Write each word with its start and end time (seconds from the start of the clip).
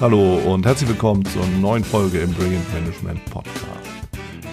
Hallo 0.00 0.36
und 0.36 0.64
herzlich 0.64 0.88
willkommen 0.88 1.24
zur 1.24 1.44
neuen 1.60 1.82
Folge 1.82 2.20
im 2.20 2.32
Brilliant 2.32 2.72
Management 2.72 3.24
Podcast. 3.24 3.58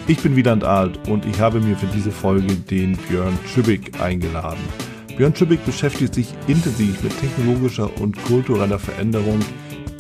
Ich 0.08 0.20
bin 0.24 0.36
Wieland 0.36 0.64
Alt 0.64 1.08
und 1.08 1.24
ich 1.24 1.40
habe 1.40 1.60
mir 1.60 1.78
für 1.78 1.86
diese 1.86 2.10
Folge 2.10 2.56
den 2.56 2.98
Björn 2.98 3.38
Schübig 3.46 4.02
eingeladen. 4.02 4.64
Björn 5.16 5.36
Schübig 5.36 5.64
beschäftigt 5.64 6.16
sich 6.16 6.34
intensiv 6.48 7.04
mit 7.04 7.16
technologischer 7.20 7.92
und 8.02 8.18
kultureller 8.24 8.80
Veränderung 8.80 9.38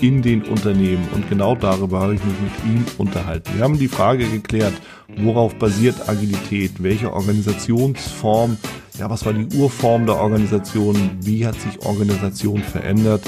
in 0.01 0.23
den 0.23 0.41
Unternehmen 0.45 1.07
und 1.13 1.29
genau 1.29 1.53
darüber 1.53 1.99
habe 1.99 2.15
ich 2.15 2.23
mich 2.23 2.41
mit 2.41 2.65
ihm 2.65 2.83
unterhalten. 2.97 3.51
Wir 3.55 3.63
haben 3.63 3.77
die 3.77 3.87
Frage 3.87 4.27
geklärt, 4.27 4.73
worauf 5.15 5.53
basiert 5.59 6.09
Agilität, 6.09 6.81
welche 6.81 7.13
Organisationsform, 7.13 8.57
ja, 8.97 9.11
was 9.11 9.23
war 9.27 9.33
die 9.33 9.55
Urform 9.55 10.07
der 10.07 10.15
Organisation, 10.15 11.19
wie 11.21 11.45
hat 11.45 11.61
sich 11.61 11.85
Organisation 11.85 12.63
verändert 12.63 13.21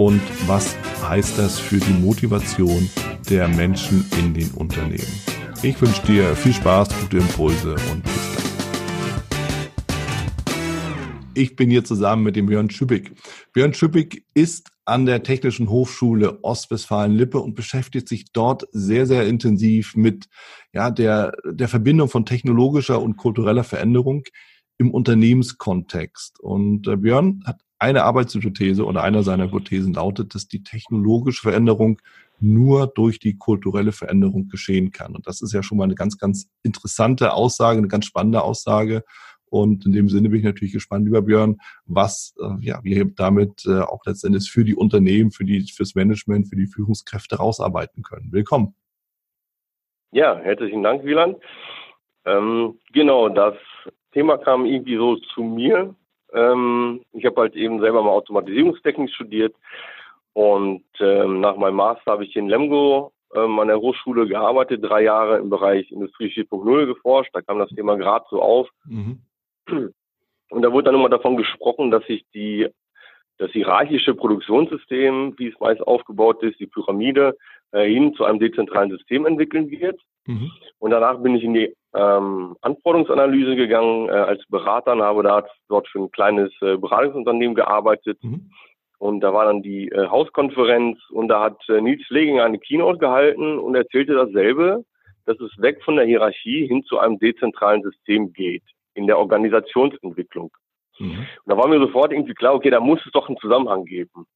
und 0.00 0.22
was 0.48 0.78
heißt 1.02 1.36
das 1.36 1.58
für 1.58 1.76
die 1.76 1.92
Motivation 1.92 2.88
der 3.28 3.48
Menschen 3.48 4.06
in 4.18 4.32
den 4.32 4.50
Unternehmen. 4.52 5.12
Ich 5.62 5.78
wünsche 5.78 6.00
dir 6.06 6.34
viel 6.34 6.54
Spaß, 6.54 6.88
gute 7.02 7.18
Impulse 7.18 7.76
und 7.92 8.02
bis 8.02 8.34
dann. 8.34 8.44
Ich 11.34 11.54
bin 11.54 11.68
hier 11.68 11.84
zusammen 11.84 12.22
mit 12.22 12.34
dem 12.34 12.46
Björn 12.46 12.70
Schüppig. 12.70 13.12
Björn 13.52 13.74
Schüppig 13.74 14.24
ist 14.32 14.70
an 14.86 15.04
der 15.04 15.22
Technischen 15.22 15.68
Hochschule 15.68 16.42
Ostwestfalen-Lippe 16.42 17.38
und 17.38 17.54
beschäftigt 17.54 18.08
sich 18.08 18.32
dort 18.32 18.66
sehr, 18.72 19.04
sehr 19.04 19.26
intensiv 19.26 19.96
mit 19.96 20.28
ja, 20.72 20.90
der, 20.90 21.34
der 21.44 21.68
Verbindung 21.68 22.08
von 22.08 22.24
technologischer 22.24 23.02
und 23.02 23.18
kultureller 23.18 23.64
Veränderung 23.64 24.22
im 24.78 24.92
Unternehmenskontext. 24.92 26.40
Und 26.40 26.88
äh, 26.88 26.96
Björn 26.96 27.42
hat 27.44 27.60
eine 27.80 28.04
Arbeitshypothese 28.04 28.84
oder 28.84 29.02
einer 29.02 29.22
seiner 29.22 29.44
Hypothesen 29.44 29.94
lautet, 29.94 30.34
dass 30.34 30.46
die 30.46 30.62
technologische 30.62 31.42
Veränderung 31.42 32.00
nur 32.38 32.86
durch 32.86 33.18
die 33.18 33.38
kulturelle 33.38 33.92
Veränderung 33.92 34.48
geschehen 34.48 34.92
kann. 34.92 35.14
Und 35.16 35.26
das 35.26 35.40
ist 35.40 35.52
ja 35.52 35.62
schon 35.62 35.78
mal 35.78 35.84
eine 35.84 35.94
ganz, 35.94 36.18
ganz 36.18 36.50
interessante 36.62 37.32
Aussage, 37.32 37.78
eine 37.78 37.88
ganz 37.88 38.04
spannende 38.04 38.42
Aussage. 38.42 39.02
Und 39.46 39.86
in 39.86 39.92
dem 39.92 40.08
Sinne 40.08 40.28
bin 40.28 40.38
ich 40.38 40.44
natürlich 40.44 40.74
gespannt, 40.74 41.06
lieber 41.06 41.22
Björn, 41.22 41.56
was 41.86 42.34
äh, 42.40 42.64
ja, 42.64 42.80
wir 42.84 43.04
damit 43.16 43.64
äh, 43.66 43.80
auch 43.80 44.04
letztendlich 44.06 44.50
für 44.50 44.64
die 44.64 44.76
Unternehmen, 44.76 45.30
für 45.32 45.44
die, 45.44 45.62
fürs 45.62 45.94
Management, 45.94 46.48
für 46.48 46.56
die 46.56 46.66
Führungskräfte 46.66 47.36
rausarbeiten 47.36 48.02
können. 48.02 48.30
Willkommen. 48.30 48.74
Ja, 50.12 50.38
herzlichen 50.38 50.82
Dank, 50.82 51.04
Wieland. 51.04 51.38
Ähm, 52.26 52.78
genau, 52.92 53.28
das 53.30 53.54
Thema 54.12 54.36
kam 54.38 54.66
irgendwie 54.66 54.96
so 54.96 55.16
zu 55.34 55.42
mir 55.42 55.94
ähm, 56.32 57.02
ich 57.12 57.24
habe 57.24 57.40
halt 57.40 57.54
eben 57.54 57.80
selber 57.80 58.02
mal 58.02 58.10
Automatisierungstechnik 58.10 59.10
studiert 59.10 59.54
und 60.32 60.84
ähm, 61.00 61.40
nach 61.40 61.56
meinem 61.56 61.76
Master 61.76 62.12
habe 62.12 62.24
ich 62.24 62.36
in 62.36 62.48
Lemgo 62.48 63.12
ähm, 63.34 63.58
an 63.58 63.68
der 63.68 63.80
Hochschule 63.80 64.26
gearbeitet, 64.26 64.82
drei 64.82 65.02
Jahre 65.02 65.38
im 65.38 65.50
Bereich 65.50 65.90
Industrie 65.90 66.32
4.0 66.32 66.86
geforscht. 66.86 67.30
Da 67.32 67.42
kam 67.42 67.58
das 67.58 67.70
Thema 67.70 67.96
gerade 67.96 68.24
so 68.30 68.42
auf. 68.42 68.68
Mhm. 68.84 69.20
Und 70.50 70.62
da 70.62 70.72
wurde 70.72 70.86
dann 70.86 70.96
immer 70.96 71.08
davon 71.08 71.36
gesprochen, 71.36 71.90
dass 71.90 72.04
sich 72.06 72.24
die 72.34 72.68
das 73.38 73.52
hierarchische 73.52 74.14
Produktionssystem, 74.14 75.34
wie 75.38 75.48
es 75.48 75.58
meist 75.60 75.80
aufgebaut 75.80 76.42
ist, 76.42 76.60
die 76.60 76.66
Pyramide, 76.66 77.36
äh, 77.72 77.88
hin 77.88 78.12
zu 78.14 78.24
einem 78.24 78.38
dezentralen 78.38 78.90
System 78.90 79.24
entwickeln 79.24 79.70
wird. 79.70 79.98
Mhm. 80.30 80.50
Und 80.78 80.90
danach 80.90 81.18
bin 81.18 81.34
ich 81.34 81.44
in 81.44 81.54
die 81.54 81.74
ähm, 81.94 82.56
Anforderungsanalyse 82.60 83.56
gegangen 83.56 84.08
äh, 84.08 84.12
als 84.12 84.42
Berater 84.48 84.92
und 84.92 85.02
habe 85.02 85.22
da, 85.22 85.44
dort 85.68 85.88
für 85.88 85.98
ein 86.00 86.10
kleines 86.10 86.52
äh, 86.62 86.76
Beratungsunternehmen 86.76 87.54
gearbeitet. 87.54 88.18
Mhm. 88.22 88.50
Und 88.98 89.20
da 89.20 89.32
war 89.32 89.46
dann 89.46 89.62
die 89.62 89.88
äh, 89.88 90.06
Hauskonferenz 90.06 90.98
und 91.10 91.28
da 91.28 91.42
hat 91.42 91.58
äh, 91.68 91.80
Nils 91.80 92.08
Leging 92.10 92.40
eine 92.40 92.58
Keynote 92.58 92.98
gehalten 92.98 93.58
und 93.58 93.74
erzählte 93.74 94.14
dasselbe, 94.14 94.84
dass 95.26 95.38
es 95.40 95.50
weg 95.58 95.82
von 95.84 95.96
der 95.96 96.06
Hierarchie 96.06 96.66
hin 96.66 96.84
zu 96.84 96.98
einem 96.98 97.18
dezentralen 97.18 97.82
System 97.82 98.32
geht 98.32 98.62
in 98.94 99.06
der 99.06 99.18
Organisationsentwicklung. 99.18 100.50
Mhm. 100.98 101.26
Und 101.44 101.46
da 101.46 101.56
war 101.56 101.66
mir 101.66 101.80
sofort 101.80 102.12
irgendwie 102.12 102.34
klar, 102.34 102.54
okay, 102.54 102.70
da 102.70 102.78
muss 102.78 103.00
es 103.04 103.12
doch 103.12 103.28
einen 103.28 103.38
Zusammenhang 103.38 103.84
geben. 103.84 104.26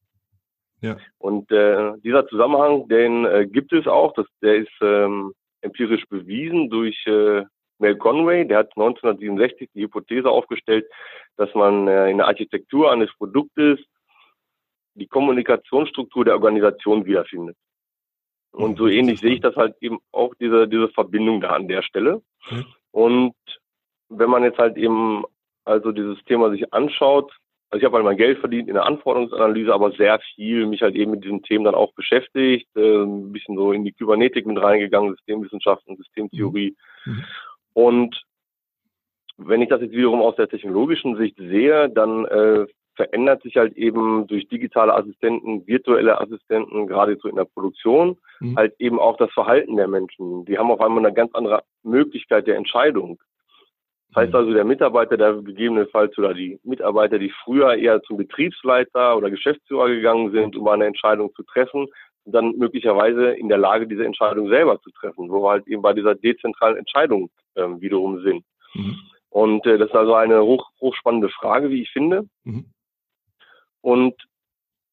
Ja. 0.81 0.97
Und 1.19 1.51
äh, 1.51 1.93
dieser 2.03 2.27
Zusammenhang, 2.27 2.87
den 2.87 3.25
äh, 3.25 3.47
gibt 3.47 3.71
es 3.71 3.87
auch. 3.87 4.13
Das, 4.13 4.25
der 4.41 4.57
ist 4.57 4.73
ähm, 4.81 5.33
empirisch 5.61 6.05
bewiesen 6.07 6.69
durch 6.69 7.05
äh, 7.07 7.43
Mel 7.79 7.97
Conway. 7.97 8.45
Der 8.45 8.59
hat 8.59 8.71
1967 8.75 9.69
die 9.73 9.83
Hypothese 9.83 10.29
aufgestellt, 10.29 10.85
dass 11.37 11.53
man 11.53 11.87
äh, 11.87 12.09
in 12.09 12.17
der 12.17 12.27
Architektur 12.27 12.91
eines 12.91 13.13
Produktes 13.17 13.79
die 14.95 15.07
Kommunikationsstruktur 15.07 16.25
der 16.25 16.35
Organisation 16.35 17.05
wiederfindet. 17.05 17.57
Und 18.51 18.77
so 18.77 18.87
ähnlich 18.87 19.19
sehe 19.19 19.33
ich 19.33 19.41
das 19.41 19.55
halt 19.57 19.75
eben 19.81 19.99
auch, 20.13 20.33
diese, 20.35 20.67
diese 20.67 20.87
Verbindung 20.89 21.41
da 21.41 21.49
an 21.49 21.67
der 21.67 21.81
Stelle. 21.81 22.21
Mhm. 22.49 22.65
Und 22.91 23.35
wenn 24.07 24.29
man 24.29 24.43
jetzt 24.43 24.57
halt 24.57 24.77
eben 24.77 25.25
also 25.65 25.91
dieses 25.91 26.23
Thema 26.25 26.49
sich 26.51 26.73
anschaut, 26.73 27.35
also 27.75 27.81
ich 27.81 27.85
habe 27.85 27.97
halt 27.97 28.05
mein 28.05 28.15
Geld 28.15 28.39
verdient 28.39 28.69
in 28.69 28.75
der 28.75 28.85
Anforderungsanalyse, 28.85 29.73
aber 29.73 29.91
sehr 29.91 30.17
viel 30.33 30.65
mich 30.65 30.81
halt 30.81 30.95
eben 30.95 31.11
mit 31.11 31.25
diesen 31.25 31.43
Themen 31.43 31.65
dann 31.65 31.75
auch 31.75 31.93
beschäftigt, 31.93 32.69
äh, 32.77 33.03
ein 33.03 33.33
bisschen 33.33 33.57
so 33.57 33.73
in 33.73 33.83
die 33.83 33.91
Kybernetik 33.91 34.45
mit 34.45 34.61
reingegangen, 34.61 35.13
Systemwissenschaften, 35.13 35.97
Systemtheorie. 35.97 36.73
Mhm. 37.03 37.23
Und 37.73 38.23
wenn 39.35 39.61
ich 39.61 39.67
das 39.67 39.81
jetzt 39.81 39.91
wiederum 39.91 40.21
aus 40.21 40.37
der 40.37 40.47
technologischen 40.47 41.17
Sicht 41.17 41.35
sehe, 41.35 41.89
dann 41.89 42.23
äh, 42.23 42.65
verändert 42.95 43.43
sich 43.43 43.57
halt 43.57 43.75
eben 43.75 44.25
durch 44.27 44.47
digitale 44.47 44.95
Assistenten, 44.95 45.67
virtuelle 45.67 46.21
Assistenten, 46.21 46.87
gerade 46.87 47.17
so 47.21 47.27
in 47.27 47.35
der 47.35 47.43
Produktion, 47.43 48.17
mhm. 48.39 48.55
halt 48.55 48.73
eben 48.79 48.99
auch 48.99 49.17
das 49.17 49.33
Verhalten 49.33 49.75
der 49.75 49.89
Menschen. 49.89 50.45
Die 50.45 50.57
haben 50.57 50.71
auf 50.71 50.79
einmal 50.79 51.05
eine 51.05 51.13
ganz 51.13 51.35
andere 51.35 51.63
Möglichkeit 51.83 52.47
der 52.47 52.55
Entscheidung. 52.55 53.19
Das 54.15 54.23
heißt 54.23 54.33
mhm. 54.33 54.39
also, 54.39 54.53
der 54.53 54.63
Mitarbeiter, 54.63 55.17
der 55.17 55.33
gegebenenfalls 55.33 56.17
oder 56.17 56.33
die 56.33 56.57
Mitarbeiter, 56.63 57.19
die 57.19 57.33
früher 57.43 57.75
eher 57.75 58.01
zum 58.03 58.15
Betriebsleiter 58.15 59.17
oder 59.17 59.29
Geschäftsführer 59.29 59.89
gegangen 59.89 60.31
sind, 60.31 60.55
um 60.55 60.65
eine 60.69 60.85
Entscheidung 60.85 61.33
zu 61.35 61.43
treffen, 61.43 61.87
sind 62.23 62.33
dann 62.33 62.55
möglicherweise 62.55 63.31
in 63.31 63.49
der 63.49 63.57
Lage, 63.57 63.87
diese 63.87 64.05
Entscheidung 64.05 64.47
selber 64.47 64.79
zu 64.79 64.89
treffen, 64.91 65.29
wo 65.29 65.43
wir 65.43 65.49
halt 65.49 65.67
eben 65.67 65.81
bei 65.81 65.91
dieser 65.91 66.15
dezentralen 66.15 66.77
Entscheidung 66.77 67.29
ähm, 67.57 67.81
wiederum 67.81 68.21
sind. 68.21 68.45
Mhm. 68.73 68.95
Und 69.31 69.65
äh, 69.65 69.77
das 69.77 69.89
ist 69.89 69.95
also 69.95 70.13
eine 70.13 70.41
hoch, 70.41 70.69
hochspannende 70.79 71.27
Frage, 71.27 71.69
wie 71.69 71.81
ich 71.81 71.91
finde. 71.91 72.25
Mhm. 72.45 72.67
Und 73.81 74.15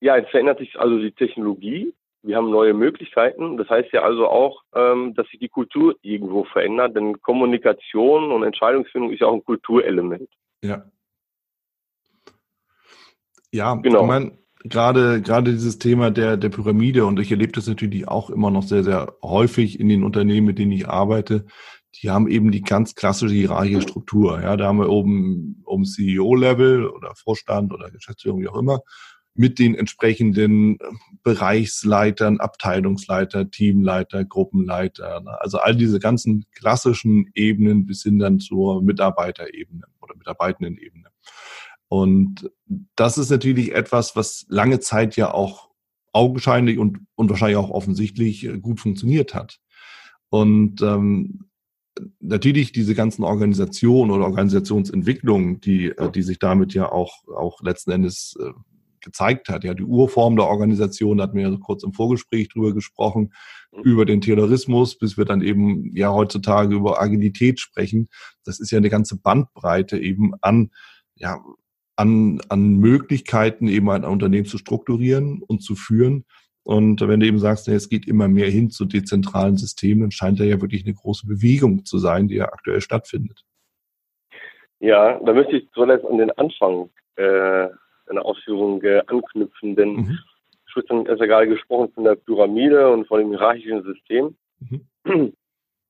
ja, 0.01 0.17
jetzt 0.17 0.31
verändert 0.31 0.59
sich 0.59 0.81
also 0.81 0.99
die 0.99 1.13
Technologie 1.13 1.95
wir 2.23 2.37
haben 2.37 2.51
neue 2.51 2.73
Möglichkeiten. 2.73 3.57
Das 3.57 3.69
heißt 3.69 3.93
ja 3.93 4.03
also 4.03 4.29
auch, 4.29 4.63
ähm, 4.75 5.15
dass 5.15 5.27
sich 5.29 5.41
die 5.41 5.49
Kultur 5.49 5.97
irgendwo 6.03 6.45
verändert, 6.45 6.97
denn 6.97 7.21
Kommunikation 7.21 8.31
und 8.31 8.45
Entscheidungsfindung 8.45 9.13
ist 9.13 9.21
ja 9.21 9.27
auch 9.27 9.35
ein 9.35 9.45
Kulturelement. 9.45 10.29
Ja. 10.63 10.85
Ja, 13.51 13.75
genau. 13.75 14.03
Ich 14.03 14.07
meine, 14.07 14.39
gerade, 14.65 15.21
gerade 15.21 15.51
dieses 15.51 15.79
Thema 15.79 16.11
der, 16.11 16.37
der 16.37 16.49
Pyramide 16.49 17.05
und 17.05 17.19
ich 17.21 17.31
erlebe 17.31 17.53
das 17.53 17.67
natürlich 17.67 18.09
auch 18.09 18.31
immer 18.31 18.51
noch 18.51 18.63
sehr, 18.63 18.85
sehr 18.85 19.15
häufig 19.23 19.79
in 19.79 19.89
den 19.89 20.05
Unternehmen, 20.05 20.47
mit 20.47 20.59
denen 20.59 20.73
ich 20.73 20.89
arbeite. 20.89 21.45
Die 22.01 22.09
haben 22.09 22.29
eben 22.29 22.51
die 22.51 22.63
ganz 22.63 22.95
klassische 22.95 23.35
hierarchische 23.35 23.83
Struktur. 23.83 24.41
Ja, 24.41 24.57
da 24.57 24.69
haben 24.69 24.79
wir 24.79 24.89
oben, 24.89 25.63
oben 25.67 25.85
CEO-Level 25.85 26.87
oder 26.87 27.13
Vorstand 27.15 27.75
oder 27.75 27.91
Geschäftsführung, 27.91 28.41
wie 28.41 28.49
auch 28.49 28.59
immer 28.59 28.81
mit 29.35 29.59
den 29.59 29.75
entsprechenden 29.75 30.79
äh, 30.79 30.85
Bereichsleitern, 31.23 32.41
Abteilungsleiter, 32.41 33.51
Teamleiter, 33.51 34.25
Gruppenleiter. 34.25 35.21
Ne? 35.21 35.41
Also 35.41 35.59
all 35.59 35.77
diese 35.77 36.01
ganzen 36.01 36.45
klassischen 36.55 37.31
Ebenen 37.35 37.87
bis 37.87 38.03
hin 38.03 38.19
dann 38.19 38.41
zur 38.41 38.83
Mitarbeiterebene 38.83 39.85
oder 40.01 40.17
Mitarbeitendenebene. 40.17 41.09
Und 41.89 42.51
das 42.97 43.19
ist 43.19 43.31
natürlich 43.31 43.75
etwas, 43.75 44.17
was 44.17 44.47
lange 44.49 44.81
Zeit 44.81 45.17
ja 45.17 45.33
auch 45.33 45.71
augenscheinlich 46.13 46.79
und, 46.79 47.01
und 47.15 47.31
wahrscheinlich 47.31 47.57
auch 47.57 47.71
offensichtlich 47.71 48.47
äh, 48.47 48.59
gut 48.59 48.81
funktioniert 48.81 49.35
hat. 49.35 49.59
Und 50.29 50.81
ähm, 50.83 51.49
natürlich 52.21 52.73
diese 52.73 52.95
ganzen 52.95 53.25
Organisationen 53.25 54.11
oder 54.11 54.25
Organisationsentwicklungen, 54.25 55.61
die, 55.61 55.87
äh, 55.87 56.11
die 56.11 56.23
sich 56.23 56.39
damit 56.39 56.75
ja 56.75 56.91
auch, 56.91 57.27
auch 57.29 57.63
letzten 57.63 57.93
Endes 57.93 58.37
gezeigt 59.03 59.49
hat. 59.49 59.65
Ja, 59.65 59.75
die 59.75 59.85
Urform 59.85 60.37
der 60.37 60.47
Organisation, 60.47 61.19
da 61.19 61.25
hatten 61.25 61.37
wir 61.37 61.49
ja 61.49 61.57
kurz 61.61 61.83
im 61.83 61.93
Vorgespräch 61.93 62.49
drüber 62.49 62.73
gesprochen, 62.73 63.33
mhm. 63.73 63.83
über 63.83 64.05
den 64.05 64.21
Terrorismus, 64.21 64.99
bis 64.99 65.17
wir 65.17 65.25
dann 65.25 65.43
eben 65.43 65.91
ja 65.95 66.13
heutzutage 66.13 66.75
über 66.75 67.01
Agilität 67.01 67.61
sprechen. 67.61 68.09
Das 68.45 68.61
ist 68.61 68.71
ja 68.71 68.79
eine 68.79 68.91
ganze 68.91 69.21
Bandbreite 69.21 69.99
eben 69.99 70.33
an, 70.41 70.71
ja, 71.15 71.41
an, 71.97 72.41
an 72.49 72.77
Möglichkeiten, 72.77 73.69
eben 73.69 73.91
ein 73.91 74.05
Unternehmen 74.05 74.47
zu 74.47 74.59
strukturieren 74.59 75.43
und 75.43 75.63
zu 75.63 75.75
führen. 75.75 76.25
Und 76.65 77.01
wenn 77.01 77.21
du 77.21 77.27
eben 77.27 77.39
sagst, 77.39 77.67
es 77.69 77.89
geht 77.89 78.07
immer 78.07 78.29
mehr 78.29 78.49
hin 78.49 78.71
zu 78.71 78.85
dezentralen 78.85 79.57
Systemen, 79.57 80.03
dann 80.03 80.11
scheint 80.13 80.39
da 80.39 80.45
ja 80.45 80.61
wirklich 80.61 80.85
eine 80.85 80.95
große 80.95 81.27
Bewegung 81.27 81.85
zu 81.85 81.99
sein, 81.99 82.29
die 82.29 82.37
ja 82.37 82.47
aktuell 82.47 82.81
stattfindet. 82.81 83.45
Ja, 84.79 85.21
da 85.25 85.33
möchte 85.33 85.57
ich 85.57 85.71
zuletzt 85.73 86.05
an 86.05 86.19
den 86.19 86.31
Anfang 86.33 86.91
äh, 87.17 87.69
eine 88.13 88.25
Ausführung 88.25 88.83
äh, 88.83 89.03
anknüpfen, 89.07 89.77
denn 89.77 89.93
mhm. 89.95 90.19
Schützen 90.67 91.07
ist 91.07 91.21
ja 91.21 91.27
gerade 91.27 91.49
gesprochen 91.49 91.93
von 91.93 92.05
der 92.05 92.15
Pyramide 92.15 92.91
und 92.91 93.07
von 93.07 93.21
dem 93.21 93.29
hierarchischen 93.29 93.83
System. 93.83 94.37
Mhm. 94.61 95.33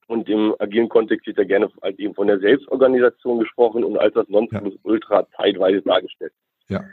Und 0.08 0.28
im 0.28 0.54
agilen 0.58 0.88
Kontext 0.88 1.26
wird 1.26 1.38
ja 1.38 1.44
gerne 1.44 1.70
halt 1.80 1.98
eben 1.98 2.14
von 2.14 2.26
der 2.26 2.38
Selbstorganisation 2.40 3.38
gesprochen 3.38 3.84
und 3.84 3.96
als 3.96 4.12
das 4.14 4.28
Nonplusultra 4.28 5.20
ja. 5.20 5.26
zeitweise 5.36 5.80
dargestellt. 5.80 6.32
Ja. 6.68 6.84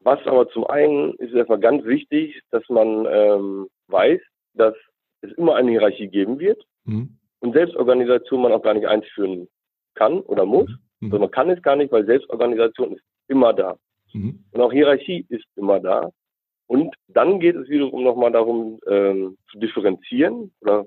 Was 0.00 0.24
aber 0.26 0.48
zum 0.50 0.66
einen 0.66 1.14
ist 1.14 1.32
erstmal 1.32 1.60
ganz 1.60 1.84
wichtig, 1.84 2.40
dass 2.50 2.62
man 2.68 3.06
ähm, 3.10 3.68
weiß, 3.88 4.20
dass 4.54 4.74
es 5.22 5.32
immer 5.32 5.56
eine 5.56 5.70
Hierarchie 5.70 6.08
geben 6.08 6.38
wird 6.38 6.62
mhm. 6.84 7.16
und 7.40 7.52
Selbstorganisation 7.52 8.42
man 8.42 8.52
auch 8.52 8.62
gar 8.62 8.74
nicht 8.74 8.86
einführen 8.86 9.48
kann 9.94 10.20
oder 10.20 10.44
muss. 10.44 10.70
Mhm. 11.00 11.08
Also 11.08 11.18
man 11.18 11.30
kann 11.30 11.50
es 11.50 11.62
gar 11.62 11.76
nicht, 11.76 11.90
weil 11.90 12.04
Selbstorganisation 12.04 12.96
ist 12.96 13.04
immer 13.28 13.52
da. 13.52 13.76
Mhm. 14.12 14.44
Und 14.52 14.60
auch 14.60 14.72
Hierarchie 14.72 15.26
ist 15.28 15.46
immer 15.56 15.80
da. 15.80 16.10
Und 16.66 16.94
dann 17.08 17.40
geht 17.40 17.56
es 17.56 17.68
wiederum 17.68 18.02
nochmal 18.02 18.32
darum, 18.32 18.80
ähm, 18.86 19.36
zu 19.50 19.58
differenzieren 19.58 20.52
oder 20.60 20.86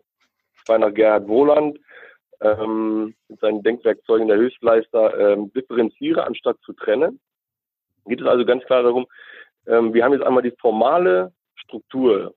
bei 0.67 0.77
nach 0.77 0.93
Gerhard 0.93 1.27
Wohland 1.27 1.77
ähm, 2.41 3.13
mit 3.27 3.39
seinen 3.39 3.61
Denkwerkzeugen 3.61 4.27
der 4.27 4.37
Höchstleister 4.37 5.33
ähm, 5.33 5.51
differenziere 5.53 6.25
anstatt 6.25 6.57
zu 6.61 6.73
trennen. 6.73 7.19
Geht 8.07 8.21
es 8.21 8.27
also 8.27 8.45
ganz 8.45 8.63
klar 8.65 8.83
darum, 8.83 9.05
ähm, 9.67 9.93
wir 9.93 10.03
haben 10.03 10.13
jetzt 10.13 10.25
einmal 10.25 10.43
die 10.43 10.53
formale 10.59 11.31
Struktur, 11.55 12.33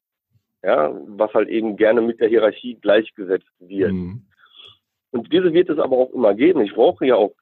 ja, 0.63 0.93
was 1.07 1.33
halt 1.35 1.49
eben 1.49 1.77
gerne 1.77 2.01
mit 2.01 2.21
der 2.21 2.29
Hierarchie 2.29 2.75
gleichgesetzt 2.77 3.51
wird. 3.59 3.93
Mhm. 3.93 4.27
Und 5.11 5.33
diese 5.33 5.53
wird 5.53 5.71
es 5.71 5.79
aber 5.79 5.97
auch 5.97 6.13
immer 6.13 6.35
geben. 6.35 6.61
Ich 6.61 6.75
brauche 6.75 7.07
ja 7.07 7.17
auch 7.17 7.33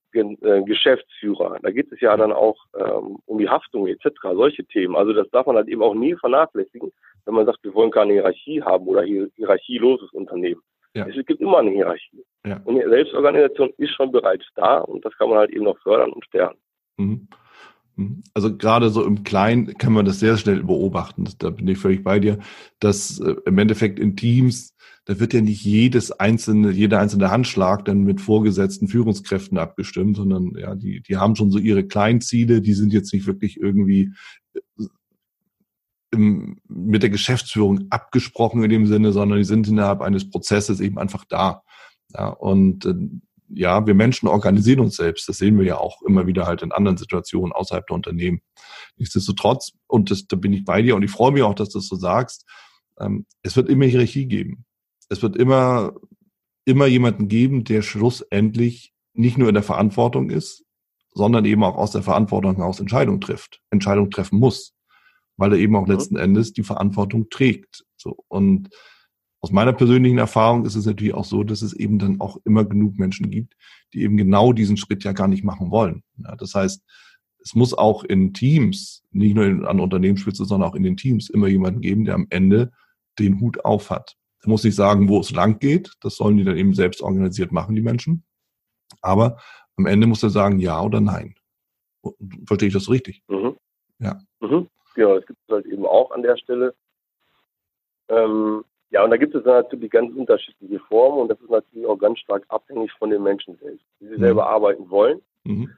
Geschäftsführer. 0.64 1.58
Da 1.62 1.70
geht 1.70 1.90
es 1.92 2.00
ja 2.00 2.16
dann 2.16 2.32
auch 2.32 2.56
ähm, 2.78 3.18
um 3.26 3.38
die 3.38 3.48
Haftung 3.48 3.86
etc., 3.86 4.10
solche 4.34 4.64
Themen. 4.64 4.96
Also 4.96 5.12
das 5.12 5.28
darf 5.30 5.46
man 5.46 5.56
halt 5.56 5.68
eben 5.68 5.82
auch 5.82 5.94
nie 5.94 6.14
vernachlässigen, 6.14 6.92
wenn 7.24 7.34
man 7.34 7.46
sagt, 7.46 7.62
wir 7.62 7.74
wollen 7.74 7.90
keine 7.90 8.14
Hierarchie 8.14 8.62
haben 8.62 8.86
oder 8.86 9.02
hier 9.02 9.28
hierarchieloses 9.36 10.10
Unternehmen. 10.12 10.60
Ja. 10.94 11.06
Es 11.06 11.26
gibt 11.26 11.40
immer 11.40 11.58
eine 11.58 11.70
Hierarchie. 11.70 12.24
Ja. 12.46 12.60
Und 12.64 12.76
die 12.76 12.88
Selbstorganisation 12.88 13.72
ist 13.76 13.90
schon 13.90 14.10
bereits 14.12 14.46
da 14.54 14.78
und 14.78 15.04
das 15.04 15.16
kann 15.18 15.28
man 15.28 15.38
halt 15.38 15.50
eben 15.50 15.64
noch 15.64 15.78
fördern 15.78 16.12
und 16.12 16.24
stärken. 16.24 16.58
Mhm. 16.96 17.28
Mhm. 17.96 18.22
Also 18.34 18.56
gerade 18.56 18.90
so 18.90 19.04
im 19.04 19.24
Kleinen 19.24 19.74
kann 19.74 19.92
man 19.92 20.04
das 20.04 20.20
sehr 20.20 20.36
schnell 20.36 20.62
beobachten. 20.62 21.28
Da 21.38 21.50
bin 21.50 21.68
ich 21.68 21.78
völlig 21.78 22.04
bei 22.04 22.20
dir, 22.20 22.38
dass 22.80 23.18
äh, 23.18 23.34
im 23.46 23.58
Endeffekt 23.58 23.98
in 23.98 24.16
Teams, 24.16 24.74
da 25.04 25.18
wird 25.20 25.34
ja 25.34 25.40
nicht 25.40 25.64
jedes 25.64 26.12
einzelne, 26.12 26.70
jeder 26.70 27.00
einzelne 27.00 27.30
Handschlag 27.30 27.84
dann 27.84 28.04
mit 28.04 28.20
vorgesetzten 28.20 28.88
Führungskräften 28.88 29.58
abgestimmt, 29.58 30.16
sondern 30.16 30.52
ja, 30.56 30.74
die, 30.74 31.02
die 31.02 31.16
haben 31.16 31.36
schon 31.36 31.50
so 31.50 31.58
ihre 31.58 31.84
Kleinziele, 31.84 32.60
die 32.60 32.74
sind 32.74 32.92
jetzt 32.92 33.12
nicht 33.12 33.26
wirklich 33.26 33.58
irgendwie 33.58 34.12
äh, 34.54 34.86
im, 36.12 36.58
mit 36.68 37.02
der 37.02 37.10
Geschäftsführung 37.10 37.86
abgesprochen 37.90 38.62
in 38.62 38.70
dem 38.70 38.86
Sinne, 38.86 39.12
sondern 39.12 39.38
die 39.38 39.44
sind 39.44 39.68
innerhalb 39.68 40.00
eines 40.00 40.30
Prozesses 40.30 40.80
eben 40.80 40.98
einfach 40.98 41.24
da. 41.24 41.62
Ja, 42.14 42.28
und 42.28 42.86
äh, 42.86 42.94
ja, 43.48 43.86
wir 43.86 43.94
Menschen 43.94 44.28
organisieren 44.28 44.80
uns 44.80 44.96
selbst. 44.96 45.28
Das 45.28 45.38
sehen 45.38 45.58
wir 45.58 45.64
ja 45.64 45.78
auch 45.78 46.02
immer 46.02 46.26
wieder 46.26 46.46
halt 46.46 46.62
in 46.62 46.72
anderen 46.72 46.96
Situationen 46.96 47.52
außerhalb 47.52 47.86
der 47.86 47.94
Unternehmen. 47.94 48.40
Nichtsdestotrotz, 48.96 49.72
und 49.86 50.10
das, 50.10 50.26
da 50.26 50.36
bin 50.36 50.52
ich 50.52 50.64
bei 50.64 50.82
dir 50.82 50.96
und 50.96 51.02
ich 51.02 51.10
freue 51.10 51.32
mich 51.32 51.42
auch, 51.42 51.54
dass 51.54 51.70
du 51.70 51.78
das 51.78 51.88
so 51.88 51.96
sagst, 51.96 52.44
ähm, 52.98 53.26
es 53.42 53.56
wird 53.56 53.68
immer 53.68 53.84
Hierarchie 53.84 54.26
geben. 54.26 54.64
Es 55.08 55.22
wird 55.22 55.36
immer, 55.36 55.94
immer 56.64 56.86
jemanden 56.86 57.28
geben, 57.28 57.64
der 57.64 57.82
schlussendlich 57.82 58.92
nicht 59.12 59.38
nur 59.38 59.48
in 59.48 59.54
der 59.54 59.62
Verantwortung 59.62 60.30
ist, 60.30 60.64
sondern 61.14 61.44
eben 61.44 61.64
auch 61.64 61.76
aus 61.76 61.92
der 61.92 62.02
Verantwortung 62.02 62.56
heraus 62.56 62.80
Entscheidungen 62.80 63.20
trifft, 63.20 63.60
Entscheidungen 63.70 64.10
treffen 64.10 64.38
muss 64.38 64.76
weil 65.36 65.52
er 65.52 65.58
eben 65.58 65.76
auch 65.76 65.86
mhm. 65.86 65.92
letzten 65.92 66.16
Endes 66.16 66.52
die 66.52 66.62
Verantwortung 66.62 67.28
trägt. 67.30 67.84
So 67.96 68.16
und 68.28 68.70
aus 69.46 69.52
meiner 69.52 69.72
persönlichen 69.72 70.18
Erfahrung 70.18 70.64
ist 70.64 70.74
es 70.74 70.86
natürlich 70.86 71.14
auch 71.14 71.24
so, 71.24 71.44
dass 71.44 71.62
es 71.62 71.72
eben 71.72 72.00
dann 72.00 72.20
auch 72.20 72.36
immer 72.44 72.64
genug 72.64 72.98
Menschen 72.98 73.30
gibt, 73.30 73.54
die 73.94 74.02
eben 74.02 74.16
genau 74.16 74.52
diesen 74.52 74.76
Schritt 74.76 75.04
ja 75.04 75.12
gar 75.12 75.28
nicht 75.28 75.44
machen 75.44 75.70
wollen. 75.70 76.02
Ja, 76.16 76.34
das 76.34 76.52
heißt, 76.56 76.82
es 77.38 77.54
muss 77.54 77.72
auch 77.72 78.02
in 78.02 78.34
Teams, 78.34 79.04
nicht 79.12 79.36
nur 79.36 79.68
an 79.68 79.78
Unternehmensspitze, 79.78 80.44
sondern 80.44 80.68
auch 80.68 80.74
in 80.74 80.82
den 80.82 80.96
Teams 80.96 81.30
immer 81.30 81.46
jemanden 81.46 81.80
geben, 81.80 82.04
der 82.04 82.16
am 82.16 82.26
Ende 82.28 82.72
den 83.20 83.40
Hut 83.40 83.64
auf 83.64 83.90
hat. 83.90 84.16
Er 84.42 84.48
muss 84.48 84.64
nicht 84.64 84.74
sagen, 84.74 85.08
wo 85.08 85.20
es 85.20 85.30
lang 85.30 85.60
geht. 85.60 85.92
Das 86.00 86.16
sollen 86.16 86.38
die 86.38 86.42
dann 86.42 86.56
eben 86.56 86.74
selbst 86.74 87.00
organisiert 87.00 87.52
machen, 87.52 87.76
die 87.76 87.82
Menschen. 87.82 88.24
Aber 89.00 89.36
am 89.76 89.86
Ende 89.86 90.08
muss 90.08 90.24
er 90.24 90.30
sagen, 90.30 90.58
ja 90.58 90.82
oder 90.82 91.00
nein. 91.00 91.36
Verstehe 92.48 92.66
ich 92.66 92.74
das 92.74 92.90
richtig? 92.90 93.22
Mhm. 93.28 93.54
Ja. 94.00 94.18
Mhm. 94.40 94.68
Ja, 94.96 95.14
das 95.14 95.24
gibt 95.24 95.38
es 95.46 95.54
halt 95.54 95.66
eben 95.66 95.86
auch 95.86 96.10
an 96.10 96.22
der 96.22 96.36
Stelle. 96.36 96.74
Ähm, 98.08 98.64
ja, 98.90 99.02
und 99.02 99.10
da 99.10 99.16
gibt 99.16 99.34
es 99.34 99.44
natürlich 99.44 99.90
ganz 99.90 100.14
unterschiedliche 100.14 100.78
Formen 100.80 101.22
und 101.22 101.28
das 101.28 101.40
ist 101.40 101.50
natürlich 101.50 101.86
auch 101.86 101.98
ganz 101.98 102.18
stark 102.20 102.44
abhängig 102.48 102.92
von 102.92 103.10
den 103.10 103.22
Menschen 103.22 103.56
selbst, 103.56 103.84
wie 103.98 104.08
sie 104.08 104.16
mhm. 104.16 104.20
selber 104.20 104.46
arbeiten 104.46 104.88
wollen. 104.90 105.20
Mhm. 105.44 105.70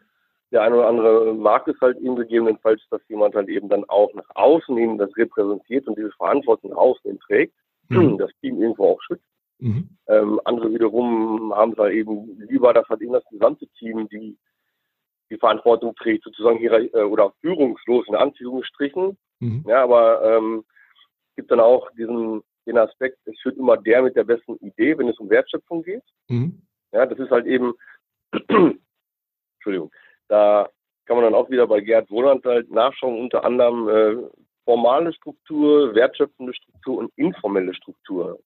Der 0.50 0.62
eine 0.62 0.76
oder 0.76 0.88
andere 0.88 1.34
mag 1.34 1.68
es 1.68 1.78
halt 1.80 1.98
eben 1.98 2.16
gegebenenfalls, 2.16 2.80
dass 2.90 3.02
jemand 3.08 3.34
halt 3.34 3.48
eben 3.48 3.68
dann 3.68 3.84
auch 3.84 4.12
nach 4.14 4.28
außen 4.34 4.76
hin 4.76 4.98
das 4.98 5.14
repräsentiert 5.16 5.86
und 5.86 5.98
diese 5.98 6.12
Verantwortung 6.12 6.70
nach 6.70 6.78
außen 6.78 7.10
hin 7.10 7.20
trägt, 7.20 7.54
mhm. 7.88 8.18
das 8.18 8.30
Team 8.40 8.60
irgendwo 8.60 8.92
auch 8.92 9.02
schützt. 9.02 9.24
Mhm. 9.58 9.88
Ähm, 10.06 10.40
andere 10.44 10.72
wiederum 10.72 11.52
haben 11.54 11.72
es 11.72 11.78
halt 11.78 11.94
eben 11.94 12.38
lieber, 12.48 12.72
dass 12.72 12.88
halt 12.88 13.00
eben 13.02 13.12
das 13.12 13.24
gesamte 13.30 13.66
Team 13.78 14.08
die 14.08 14.38
die 15.30 15.36
Verantwortung 15.36 15.94
trägt, 15.94 16.24
sozusagen 16.24 16.58
hier 16.58 16.72
äh, 16.72 17.02
oder 17.02 17.32
führungslos 17.40 18.06
in 18.08 18.14
Anführungsstrichen. 18.14 19.16
Mhm. 19.40 19.64
Ja, 19.66 19.82
aber 19.82 20.22
ähm, 20.22 20.64
gibt 21.36 21.50
dann 21.50 21.60
auch 21.60 21.90
diesen, 21.92 22.42
den 22.68 22.78
Aspekt, 22.78 23.18
es 23.26 23.40
führt 23.40 23.56
immer 23.56 23.76
der 23.76 24.02
mit 24.02 24.16
der 24.16 24.24
besten 24.24 24.56
Idee, 24.56 24.96
wenn 24.98 25.08
es 25.08 25.18
um 25.18 25.30
Wertschöpfung 25.30 25.82
geht. 25.82 26.04
Mhm. 26.28 26.62
Ja, 26.92 27.06
das 27.06 27.18
ist 27.18 27.30
halt 27.30 27.46
eben, 27.46 27.74
Entschuldigung, 29.56 29.90
da 30.28 30.68
kann 31.06 31.16
man 31.16 31.24
dann 31.24 31.34
auch 31.34 31.50
wieder 31.50 31.66
bei 31.66 31.80
Gerd 31.80 32.10
Wohland 32.10 32.44
halt 32.44 32.70
nachschauen, 32.70 33.18
unter 33.18 33.44
anderem 33.44 33.88
äh, 33.88 34.28
formale 34.64 35.12
Struktur, 35.12 35.94
wertschöpfende 35.94 36.54
Struktur 36.54 36.98
und 36.98 37.12
informelle 37.16 37.74
Struktur. 37.74 38.38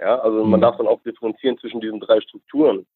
Ja, 0.00 0.18
also 0.18 0.44
mhm. 0.44 0.50
man 0.50 0.60
darf 0.60 0.76
dann 0.76 0.88
auch 0.88 1.02
differenzieren 1.02 1.58
zwischen 1.58 1.80
diesen 1.80 2.00
drei 2.00 2.20
Strukturen 2.20 2.86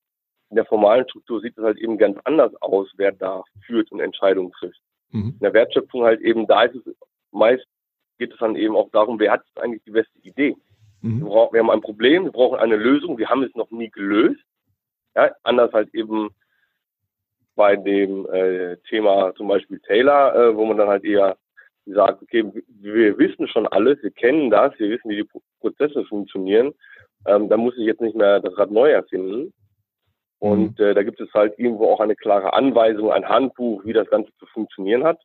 in 0.52 0.56
der 0.56 0.66
formalen 0.66 1.08
Struktur 1.08 1.40
sieht 1.40 1.56
es 1.56 1.64
halt 1.64 1.78
eben 1.78 1.96
ganz 1.96 2.18
anders 2.24 2.52
aus, 2.60 2.86
wer 2.98 3.10
da 3.10 3.42
führt 3.64 3.90
und 3.90 4.00
Entscheidungen 4.00 4.52
trifft. 4.52 4.78
Mhm. 5.10 5.30
In 5.30 5.38
der 5.40 5.54
Wertschöpfung 5.54 6.04
halt 6.04 6.20
eben, 6.20 6.46
da 6.46 6.64
ist 6.64 6.74
es 6.86 6.94
meist, 7.30 7.64
geht 8.22 8.32
es 8.32 8.38
dann 8.38 8.54
eben 8.54 8.76
auch 8.76 8.88
darum, 8.90 9.18
wer 9.18 9.32
hat 9.32 9.42
eigentlich 9.56 9.82
die 9.82 9.90
beste 9.90 10.16
Idee. 10.22 10.54
Mhm. 11.00 11.22
Wir, 11.22 11.26
brauchen, 11.26 11.54
wir 11.54 11.60
haben 11.60 11.70
ein 11.70 11.80
Problem, 11.80 12.24
wir 12.24 12.30
brauchen 12.30 12.60
eine 12.60 12.76
Lösung, 12.76 13.18
wir 13.18 13.28
haben 13.28 13.42
es 13.42 13.52
noch 13.56 13.70
nie 13.72 13.90
gelöst. 13.90 14.40
Ja, 15.16 15.32
anders 15.42 15.72
halt 15.72 15.92
eben 15.92 16.30
bei 17.56 17.74
dem 17.74 18.26
äh, 18.32 18.76
Thema 18.88 19.34
zum 19.34 19.48
Beispiel 19.48 19.80
Taylor, 19.80 20.34
äh, 20.36 20.56
wo 20.56 20.64
man 20.64 20.76
dann 20.76 20.88
halt 20.88 21.04
eher 21.04 21.36
sagt, 21.84 22.22
okay, 22.22 22.44
wir 22.80 23.18
wissen 23.18 23.48
schon 23.48 23.66
alles, 23.66 24.00
wir 24.02 24.12
kennen 24.12 24.50
das, 24.50 24.72
wir 24.78 24.88
wissen, 24.88 25.10
wie 25.10 25.16
die 25.16 25.28
Prozesse 25.60 26.04
funktionieren, 26.04 26.72
ähm, 27.26 27.48
da 27.48 27.56
muss 27.56 27.76
ich 27.76 27.84
jetzt 27.84 28.00
nicht 28.00 28.14
mehr 28.14 28.38
das 28.38 28.56
Rad 28.56 28.70
neu 28.70 28.90
erfinden. 28.92 29.52
Und 30.38 30.78
mhm. 30.78 30.84
äh, 30.84 30.94
da 30.94 31.02
gibt 31.02 31.20
es 31.20 31.32
halt 31.34 31.58
irgendwo 31.58 31.90
auch 31.90 32.00
eine 32.00 32.14
klare 32.14 32.52
Anweisung, 32.52 33.10
ein 33.10 33.28
Handbuch, 33.28 33.84
wie 33.84 33.92
das 33.92 34.08
Ganze 34.10 34.30
zu 34.38 34.46
funktionieren 34.46 35.02
hat. 35.02 35.20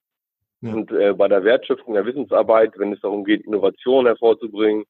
Ja. 0.61 0.73
Und 0.73 0.91
äh, 0.91 1.13
bei 1.13 1.27
der 1.27 1.43
Wertschöpfung 1.43 1.93
der 1.93 2.05
Wissensarbeit, 2.05 2.77
wenn 2.77 2.93
es 2.93 3.01
darum 3.01 3.23
geht, 3.23 3.45
Innovationen 3.45 4.07
hervorzubringen, 4.07 4.85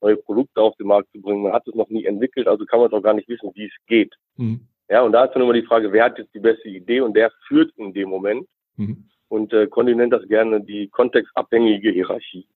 neue 0.00 0.16
Produkte 0.16 0.60
auf 0.60 0.76
den 0.76 0.86
Markt 0.86 1.10
zu 1.12 1.20
bringen, 1.20 1.42
man 1.42 1.52
hat 1.52 1.66
es 1.66 1.74
noch 1.74 1.88
nie 1.88 2.04
entwickelt, 2.04 2.46
also 2.46 2.64
kann 2.64 2.78
man 2.80 2.88
es 2.88 2.92
auch 2.92 3.02
gar 3.02 3.14
nicht 3.14 3.28
wissen, 3.28 3.50
wie 3.54 3.66
es 3.66 3.72
geht. 3.86 4.14
Mhm. 4.36 4.68
Ja, 4.88 5.02
und 5.02 5.12
da 5.12 5.24
ist 5.24 5.34
dann 5.34 5.42
immer 5.42 5.52
die 5.52 5.66
Frage, 5.66 5.92
wer 5.92 6.04
hat 6.04 6.18
jetzt 6.18 6.34
die 6.34 6.40
beste 6.40 6.68
Idee 6.68 7.00
und 7.00 7.14
der 7.14 7.32
führt 7.46 7.72
in 7.76 7.92
dem 7.92 8.08
Moment. 8.08 8.46
Mhm. 8.76 9.08
Und 9.28 9.52
äh, 9.52 9.66
Conny 9.66 9.94
nennt 9.94 10.12
das 10.12 10.26
gerne 10.28 10.60
die 10.60 10.88
kontextabhängige 10.88 11.90
Hierarchie. 11.90 12.46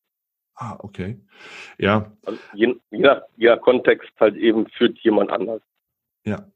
Ah, 0.55 0.77
okay. 0.81 1.19
Ja. 1.79 2.13
Also 2.25 2.39
je, 2.55 2.75
je, 2.91 2.99
nach, 2.99 3.23
je 3.37 3.49
nach 3.49 3.61
Kontext 3.61 4.11
halt 4.19 4.37
eben 4.37 4.67
führt 4.69 4.99
jemand 5.01 5.31
anders. 5.31 5.63
Ja. 6.25 6.47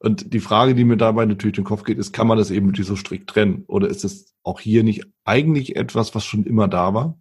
Und 0.00 0.32
die 0.32 0.40
Frage, 0.40 0.74
die 0.74 0.84
mir 0.84 0.96
dabei 0.96 1.24
natürlich 1.26 1.56
den 1.56 1.64
Kopf 1.64 1.82
geht, 1.82 1.98
ist, 1.98 2.12
kann 2.12 2.28
man 2.28 2.38
das 2.38 2.50
eben 2.50 2.68
wirklich 2.68 2.86
so 2.86 2.94
strikt 2.94 3.30
trennen? 3.30 3.64
Oder 3.66 3.88
ist 3.88 4.04
es 4.04 4.36
auch 4.44 4.60
hier 4.60 4.84
nicht 4.84 5.04
eigentlich 5.24 5.76
etwas, 5.76 6.14
was 6.14 6.24
schon 6.24 6.44
immer 6.44 6.68
da 6.68 6.94
war? 6.94 7.18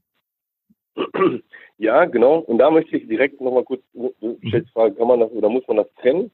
Ja, 1.79 2.05
genau. 2.05 2.39
Und 2.39 2.57
da 2.57 2.71
möchte 2.71 2.97
ich 2.97 3.07
direkt 3.07 3.39
nochmal 3.39 3.63
kurz, 3.63 3.83
du 3.93 4.11
stellst 4.47 4.71
Frage, 4.71 4.95
kann 4.95 5.07
man 5.07 5.19
das 5.19 5.29
oder 5.29 5.47
muss 5.47 5.67
man 5.67 5.77
das 5.77 5.87
trennen? 6.01 6.31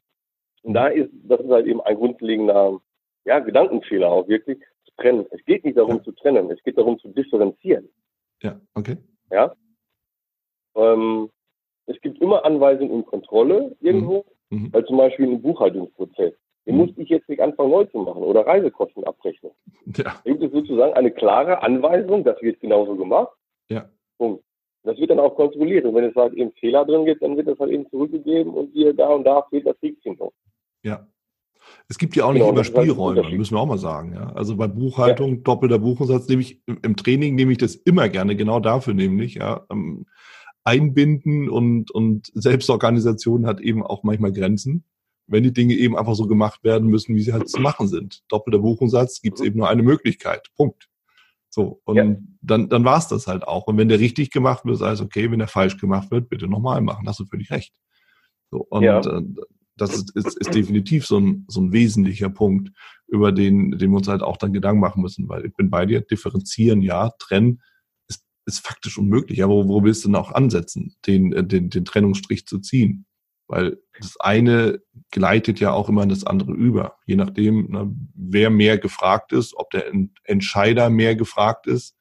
Und 0.62 0.74
da 0.74 0.88
ist, 0.88 1.10
das 1.26 1.42
ist 1.42 1.50
halt 1.50 1.68
eben 1.68 1.82
ein 1.82 1.98
grundlegender, 1.98 2.80
ja, 3.26 3.40
Gedankenfehler 3.40 4.10
auch 4.10 4.28
wirklich, 4.30 4.58
zu 4.86 4.92
trennen. 4.96 5.26
Es 5.32 5.44
geht 5.44 5.66
nicht 5.66 5.78
darum 5.78 5.98
ja. 5.98 6.04
zu 6.04 6.14
trennen, 6.14 6.50
es 6.50 6.64
geht 6.64 6.78
darum 6.78 6.98
zu 6.98 7.10
differenzieren. 7.10 7.90
Ja, 8.42 8.60
okay. 8.74 8.96
Ja. 9.32 9.54
Ähm, 10.76 11.30
es 11.88 12.00
gibt 12.00 12.22
immer 12.22 12.46
Anweisungen 12.46 12.92
und 12.92 13.06
Kontrolle 13.06 13.76
irgendwo. 13.82 14.20
Mhm. 14.20 14.33
Weil 14.50 14.86
zum 14.86 14.98
Beispiel 14.98 15.28
ein 15.28 15.42
Buchhaltungsprozess, 15.42 16.34
den 16.66 16.76
mhm. 16.76 16.82
muss 16.82 16.90
ich 16.98 17.10
jetzt 17.10 17.28
nicht 17.28 17.42
anfangen 17.42 17.72
neu 17.72 17.86
zu 17.86 18.00
machen 18.00 18.24
oder 18.24 18.46
Reisekostenabrechnung. 18.46 19.54
Ja. 19.98 20.04
Da 20.04 20.32
gibt 20.32 20.44
es 20.44 20.52
sozusagen 20.52 20.94
eine 20.94 21.12
klare 21.12 21.62
Anweisung, 21.62 22.24
das 22.24 22.42
wird 22.42 22.60
genauso 22.60 22.96
gemacht. 22.96 23.30
Ja. 23.70 23.90
Punkt. 24.18 24.44
Das 24.84 24.98
wird 24.98 25.12
dann 25.12 25.20
auch 25.20 25.36
kontrolliert. 25.36 25.86
Und 25.86 25.96
wenn 25.96 26.04
es 26.04 26.16
halt 26.16 26.34
eben 26.34 26.52
Fehler 26.60 26.86
drin 26.86 27.06
gibt, 27.06 27.22
dann 27.22 27.38
wird 27.38 27.48
das 27.48 27.58
halt 27.58 27.72
eben 27.72 27.90
zurückgegeben 27.90 28.54
und 28.54 28.72
hier 28.74 28.94
da 28.94 29.10
und 29.10 29.24
da 29.24 29.44
fehlt 29.50 29.66
das 29.66 29.80
Kriegchen 29.80 30.18
noch. 30.18 30.34
Ja. 30.84 31.08
Es 31.88 31.98
gibt 31.98 32.16
ja 32.16 32.26
auch 32.26 32.34
genau, 32.34 32.52
nicht 32.52 32.52
immer 32.52 32.58
halt 32.58 32.68
Spielräume, 32.68 33.38
müssen 33.38 33.56
wir 33.56 33.62
auch 33.62 33.66
mal 33.66 33.78
sagen. 33.78 34.14
Ja. 34.14 34.34
Also 34.34 34.58
bei 34.58 34.68
Buchhaltung, 34.68 35.36
ja. 35.36 35.42
doppelter 35.44 35.80
Buchungssatz, 35.80 36.28
nehme 36.28 36.42
ich 36.42 36.62
im 36.68 36.96
Training 36.98 37.36
nehme 37.36 37.54
ich 37.54 37.58
das 37.58 37.76
immer 37.76 38.10
gerne, 38.10 38.36
genau 38.36 38.60
dafür 38.60 38.94
nämlich, 38.94 39.36
ja. 39.36 39.66
Einbinden 40.64 41.50
und, 41.50 41.92
und 41.92 42.32
Selbstorganisation 42.34 43.46
hat 43.46 43.60
eben 43.60 43.84
auch 43.84 44.04
manchmal 44.04 44.32
Grenzen, 44.32 44.84
wenn 45.28 45.44
die 45.44 45.54
Dinge 45.54 45.74
eben 45.76 45.98
einfach 45.98 46.16
so 46.16 46.28
gemacht 46.28 46.64
werden 46.64 46.90
müssen, 46.90 47.16
wie 47.16 47.22
sie 47.22 47.34
halt 47.34 47.50
zu 47.50 47.60
machen 47.60 47.88
sind. 47.88 48.24
Doppelter 48.30 48.60
Buchungssatz 48.60 49.22
gibt 49.22 49.36
es 49.36 49.42
mhm. 49.42 49.48
eben 49.48 49.58
nur 49.60 49.70
eine 49.70 49.84
Möglichkeit. 49.84 50.50
Punkt. 50.56 50.90
So, 51.50 51.82
und 51.84 51.96
ja. 51.96 52.16
dann, 52.42 52.68
dann 52.70 52.84
war 52.84 52.98
es 52.98 53.08
das 53.08 53.28
halt 53.28 53.48
auch. 53.48 53.68
Und 53.68 53.78
wenn 53.78 53.88
der 53.88 54.00
richtig 54.00 54.32
gemacht 54.32 54.66
wird, 54.66 54.76
ist 54.76 54.82
alles 54.82 55.02
okay. 55.02 55.30
Wenn 55.30 55.40
der 55.40 55.48
falsch 55.48 55.78
gemacht 55.78 56.10
wird, 56.10 56.28
bitte 56.30 56.48
nochmal 56.48 56.82
machen. 56.82 57.08
Hast 57.08 57.20
du 57.20 57.26
völlig 57.26 57.52
recht. 57.52 57.74
So, 58.50 58.66
und 58.70 58.84
ja. 58.84 59.00
äh, 59.00 59.22
das 59.78 59.96
ist, 59.96 60.16
ist, 60.16 60.38
ist 60.38 60.54
definitiv 60.54 61.06
so 61.06 61.20
ein, 61.20 61.46
so 61.48 61.62
ein 61.62 61.72
wesentlicher 61.72 62.30
Punkt, 62.30 62.72
über 63.08 63.32
den, 63.32 63.72
den 63.72 63.92
wir 63.92 63.98
uns 63.98 64.08
halt 64.08 64.24
auch 64.24 64.38
dann 64.38 64.54
Gedanken 64.54 64.82
machen 64.82 65.02
müssen, 65.02 65.30
weil 65.30 65.46
ich 65.46 65.54
bin 65.54 65.70
bei 65.70 65.86
dir, 65.86 66.02
differenzieren, 66.02 66.82
ja, 66.82 67.12
trennen, 67.20 67.62
ist, 68.46 68.66
faktisch 68.66 68.98
unmöglich. 68.98 69.44
Aber 69.44 69.54
wo, 69.54 69.68
wo 69.68 69.84
willst 69.84 70.04
du 70.04 70.10
denn 70.10 70.16
auch 70.16 70.32
ansetzen, 70.32 70.96
den, 71.08 71.34
äh, 71.34 71.44
den, 71.44 71.70
den 71.70 71.86
Trennungsstrich 71.86 72.46
zu 72.46 72.60
ziehen? 72.60 73.06
Weil 73.48 73.78
das 74.00 74.20
eine 74.20 74.80
gleitet 75.12 75.60
ja 75.60 75.72
auch 75.72 75.90
immer 75.90 76.04
in 76.04 76.10
das 76.10 76.26
andere 76.26 76.54
über. 76.54 76.98
Je 77.06 77.16
nachdem, 77.16 77.70
ne, 77.70 77.96
wer 78.16 78.50
mehr 78.50 78.78
gefragt 78.78 79.34
ist, 79.34 79.56
ob 79.56 79.70
der 79.72 79.92
Entscheider 80.24 80.90
mehr 80.90 81.16
gefragt 81.16 81.68
ist, 81.68 81.96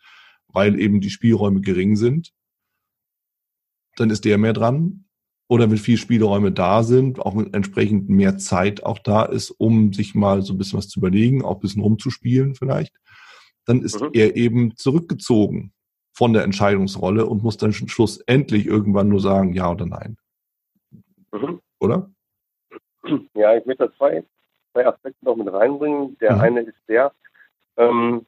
weil 0.49 0.79
eben 0.81 1.01
die 1.01 1.11
Spielräume 1.11 1.61
gering 1.61 1.97
sind, 1.97 2.33
dann 3.97 4.11
ist 4.11 4.25
der 4.25 4.39
mehr 4.39 4.53
dran 4.53 5.05
oder 5.49 5.71
wenn 5.71 5.77
viel 5.77 5.99
Spielräume 5.99 6.51
da 6.51 6.83
sind, 6.83 7.19
auch 7.19 7.37
entsprechend 7.53 8.09
mehr 8.09 8.39
Zeit 8.39 8.85
auch 8.85 8.99
da 8.99 9.25
ist, 9.25 9.51
um 9.51 9.93
sich 9.93 10.15
mal 10.15 10.41
so 10.41 10.55
ein 10.55 10.59
bisschen 10.59 10.79
was 10.79 10.89
zu 10.89 11.01
überlegen, 11.01 11.45
auch 11.45 11.57
ein 11.57 11.61
bisschen 11.61 11.83
rumzuspielen 11.83 12.55
vielleicht, 12.55 12.95
dann 13.67 13.83
ist 13.83 14.01
mhm. 14.01 14.11
er 14.15 14.37
eben 14.37 14.77
zurückgezogen 14.77 15.75
von 16.13 16.33
der 16.33 16.45
Entscheidungsrolle 16.45 17.27
und 17.27 17.43
muss 17.43 17.57
dann 17.57 17.73
schlussendlich 17.73 18.67
irgendwann 18.67 19.09
nur 19.09 19.21
sagen, 19.21 19.53
ja 19.53 19.71
oder 19.71 19.87
nein. 19.87 20.17
Mhm. 21.33 21.61
Oder? 21.81 22.11
Ja, 23.35 23.57
ich 23.57 23.67
möchte 23.67 23.93
zwei, 23.97 24.25
zwei 24.73 24.87
Aspekte 24.87 25.25
noch 25.25 25.37
mit 25.37 25.53
reinbringen. 25.53 26.17
Der 26.19 26.37
mhm. 26.37 26.41
eine 26.41 26.61
ist 26.61 26.79
der, 26.89 27.13
ähm, 27.77 28.25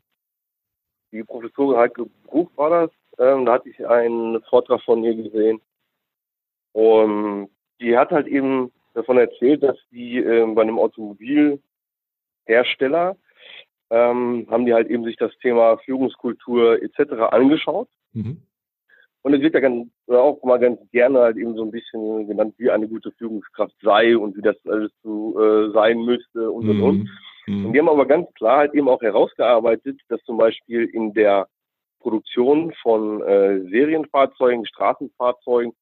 die 1.12 1.22
Professorin 1.22 1.78
Heike 1.78 2.06
Bruch 2.24 2.50
war 2.56 2.70
das, 2.70 2.90
ähm, 3.18 3.46
da 3.46 3.54
hatte 3.54 3.68
ich 3.68 3.86
einen 3.86 4.42
Vortrag 4.42 4.82
von 4.82 5.04
ihr 5.04 5.14
gesehen, 5.14 5.60
und 6.74 7.48
die 7.80 7.96
hat 7.96 8.10
halt 8.10 8.26
eben 8.26 8.70
davon 8.94 9.16
erzählt, 9.16 9.62
dass 9.62 9.76
die 9.92 10.18
äh, 10.18 10.44
bei 10.54 10.62
einem 10.62 10.78
Automobilhersteller 10.78 13.16
ähm, 13.90 14.46
haben 14.50 14.66
die 14.66 14.74
halt 14.74 14.88
eben 14.88 15.04
sich 15.04 15.16
das 15.16 15.36
Thema 15.38 15.78
Führungskultur 15.78 16.82
etc. 16.82 17.12
angeschaut. 17.30 17.88
Mhm. 18.12 18.42
Und 19.22 19.32
es 19.32 19.40
wird 19.40 19.54
ja 19.54 19.60
ganz, 19.60 19.88
auch 20.08 20.42
mal 20.42 20.58
ganz 20.58 20.78
gerne 20.90 21.20
halt 21.20 21.38
eben 21.38 21.56
so 21.56 21.64
ein 21.64 21.70
bisschen 21.70 22.26
genannt, 22.26 22.54
wie 22.58 22.70
eine 22.70 22.86
gute 22.86 23.10
Führungskraft 23.12 23.74
sei 23.80 24.18
und 24.18 24.36
wie 24.36 24.42
das 24.42 24.56
alles 24.66 24.92
so 25.02 25.40
äh, 25.40 25.70
sein 25.72 25.98
müsste 26.04 26.50
und 26.50 26.68
und 26.68 26.82
und. 26.82 27.10
Mhm. 27.46 27.66
Und 27.66 27.72
die 27.72 27.78
haben 27.78 27.88
aber 27.88 28.06
ganz 28.06 28.32
klar 28.34 28.58
halt 28.58 28.74
eben 28.74 28.88
auch 28.88 29.00
herausgearbeitet, 29.00 29.98
dass 30.08 30.22
zum 30.24 30.36
Beispiel 30.36 30.84
in 30.84 31.14
der 31.14 31.48
Produktion 32.00 32.74
von 32.82 33.22
äh, 33.22 33.60
Serienfahrzeugen, 33.70 34.66
Straßenfahrzeugen 34.66 35.72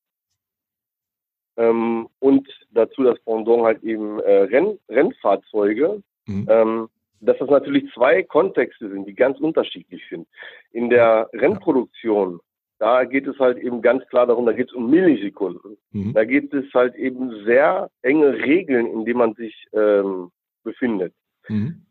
ähm, 1.57 2.09
und 2.21 2.49
dazu 2.71 3.03
das 3.03 3.19
Pendant 3.25 3.65
halt 3.65 3.83
eben 3.83 4.21
äh, 4.21 4.43
Renn 4.43 4.79
Rennfahrzeuge, 4.89 6.03
mhm. 6.27 6.47
ähm, 6.49 6.89
dass 7.23 7.39
das 7.39 7.49
natürlich 7.49 7.91
zwei 7.95 8.23
Kontexte 8.23 8.91
sind, 8.91 9.07
die 9.07 9.15
ganz 9.15 9.39
unterschiedlich 9.39 10.03
sind. 10.11 10.27
In 10.73 10.91
der 10.91 11.31
Rennproduktion, 11.33 12.41
da 12.79 13.05
geht 13.05 13.29
es 13.29 13.39
halt 13.39 13.59
eben 13.59 13.81
ganz 13.81 14.05
klar 14.09 14.27
darum, 14.27 14.45
da 14.45 14.53
geht 14.53 14.69
es 14.69 14.75
um 14.75 14.91
Millisekunden. 14.91 15.77
Mhm. 15.93 16.13
Da 16.15 16.25
geht 16.25 16.53
es 16.53 16.65
halt 16.75 16.97
eben 16.97 17.45
sehr 17.45 17.91
enge 18.03 18.33
Regeln, 18.33 18.87
in 18.87 19.05
denen 19.05 19.19
man 19.19 19.35
sich 19.35 19.67
ähm, 19.73 20.31
befindet. 20.65 21.15
Mhm. 21.49 21.87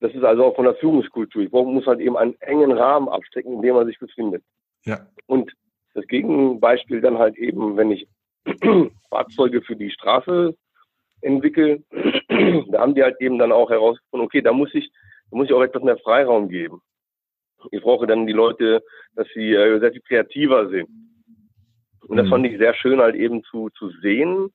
Das 0.00 0.12
ist 0.14 0.24
also 0.24 0.44
auch 0.44 0.56
von 0.56 0.64
der 0.64 0.74
Führungskultur. 0.74 1.42
Ich 1.42 1.52
muss 1.52 1.86
halt 1.86 2.00
eben 2.00 2.16
einen 2.16 2.34
engen 2.40 2.72
Rahmen 2.72 3.08
abstecken, 3.08 3.52
in 3.52 3.62
dem 3.62 3.76
man 3.76 3.86
sich 3.86 4.00
befindet. 4.00 4.42
Ja. 4.84 5.06
Und 5.26 5.52
das 5.94 6.04
Gegenbeispiel 6.08 7.00
dann 7.00 7.18
halt 7.18 7.36
eben, 7.36 7.76
wenn 7.76 7.92
ich 7.92 8.08
Fahrzeuge 9.10 9.62
für 9.62 9.76
die 9.76 9.90
Straße 9.90 10.56
entwickeln. 11.22 11.84
da 12.70 12.80
haben 12.80 12.94
die 12.94 13.02
halt 13.02 13.20
eben 13.20 13.38
dann 13.38 13.52
auch 13.52 13.70
herausgefunden, 13.70 14.26
okay, 14.26 14.42
da 14.42 14.52
muss 14.52 14.72
ich, 14.74 14.90
da 15.30 15.36
muss 15.36 15.46
ich 15.46 15.52
auch 15.52 15.62
etwas 15.62 15.82
mehr 15.82 15.98
Freiraum 15.98 16.48
geben. 16.48 16.80
Ich 17.70 17.82
brauche 17.82 18.06
dann 18.06 18.26
die 18.26 18.32
Leute, 18.32 18.82
dass 19.14 19.26
sie 19.34 19.52
äh, 19.52 19.78
sehr 19.78 19.92
viel 19.92 20.02
kreativer 20.02 20.68
sind. 20.68 20.88
Und 22.08 22.16
das 22.16 22.26
mhm. 22.26 22.30
fand 22.30 22.46
ich 22.46 22.58
sehr 22.58 22.74
schön 22.74 23.00
halt 23.00 23.14
eben 23.14 23.44
zu, 23.44 23.70
zu 23.70 23.90
sehen, 24.00 24.50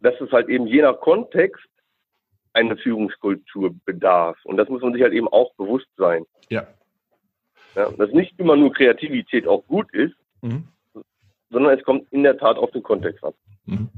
dass 0.00 0.20
es 0.20 0.30
halt 0.30 0.48
eben 0.48 0.66
je 0.66 0.82
nach 0.82 1.00
Kontext 1.00 1.66
eine 2.52 2.76
Führungskultur 2.76 3.74
bedarf. 3.84 4.38
Und 4.44 4.58
das 4.58 4.68
muss 4.68 4.82
man 4.82 4.92
sich 4.92 5.02
halt 5.02 5.14
eben 5.14 5.28
auch 5.28 5.54
bewusst 5.54 5.88
sein. 5.96 6.24
Ja. 6.50 6.66
ja 7.74 7.90
dass 7.92 8.10
nicht 8.12 8.38
immer 8.38 8.56
nur 8.56 8.72
Kreativität 8.72 9.46
auch 9.46 9.66
gut 9.66 9.92
ist, 9.94 10.14
mhm 10.42 10.68
sondern 11.50 11.78
es 11.78 11.84
kommt 11.84 12.10
in 12.12 12.22
der 12.22 12.36
Tat 12.36 12.56
auf 12.56 12.70
den 12.72 12.82
Kontext 12.82 13.22
an. 13.24 13.32
Mhm. 13.66 13.88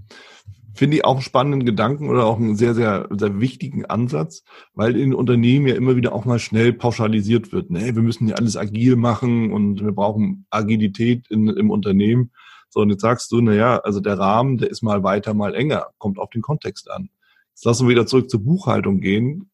Finde 0.79 0.99
ich 0.99 1.05
auch 1.05 1.15
einen 1.15 1.23
spannenden 1.23 1.67
Gedanken 1.67 2.09
oder 2.09 2.25
auch 2.25 2.37
einen 2.37 2.55
sehr, 2.55 2.73
sehr, 2.73 3.09
sehr 3.11 3.41
wichtigen 3.41 3.85
Ansatz, 3.87 4.45
weil 4.75 4.97
in 4.97 5.13
Unternehmen 5.13 5.67
ja 5.67 5.75
immer 5.75 5.97
wieder 5.97 6.13
auch 6.13 6.25
mal 6.25 6.39
schnell 6.39 6.73
pauschalisiert 6.73 7.51
wird. 7.51 7.69
Ne? 7.69 7.97
Wir 7.97 8.03
müssen 8.03 8.29
ja 8.29 8.37
alles 8.37 8.57
agil 8.57 8.95
machen 8.95 9.51
und 9.51 9.85
wir 9.85 9.91
brauchen 9.91 10.47
Agilität 10.51 11.29
in, 11.31 11.49
im 11.49 11.71
Unternehmen. 11.73 12.31
So, 12.69 12.79
und 12.79 12.91
jetzt 12.91 13.01
sagst 13.01 13.33
du, 13.33 13.41
na 13.41 13.55
ja, 13.55 13.79
also 13.79 13.99
der 13.99 14.21
Rahmen, 14.21 14.59
der 14.59 14.71
ist 14.71 14.83
mal 14.83 15.03
weiter, 15.03 15.35
mal 15.35 15.57
enger, 15.57 15.89
kommt 15.99 16.21
auf 16.21 16.31
den 16.31 16.43
Kontext 16.43 16.89
an. 16.89 17.11
Jetzt 17.49 17.65
lassen 17.65 17.89
wir 17.89 17.91
wieder 17.91 18.07
zurück 18.07 18.31
zur 18.31 18.45
Buchhaltung 18.45 19.01
gehen. 19.01 19.51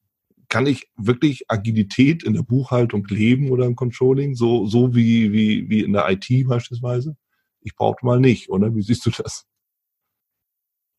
Kann 0.50 0.66
ich 0.66 0.90
wirklich 0.94 1.46
Agilität 1.48 2.22
in 2.22 2.34
der 2.34 2.42
Buchhaltung 2.42 3.06
leben 3.08 3.50
oder 3.50 3.64
im 3.64 3.76
Controlling, 3.76 4.34
so, 4.34 4.66
so 4.66 4.94
wie, 4.94 5.32
wie, 5.32 5.70
wie 5.70 5.84
in 5.84 5.94
der 5.94 6.06
IT 6.10 6.46
beispielsweise? 6.46 7.16
Ich 7.62 7.74
brauchte 7.74 8.04
mal 8.04 8.20
nicht, 8.20 8.50
oder? 8.50 8.74
Wie 8.74 8.82
siehst 8.82 9.06
du 9.06 9.10
das? 9.10 9.46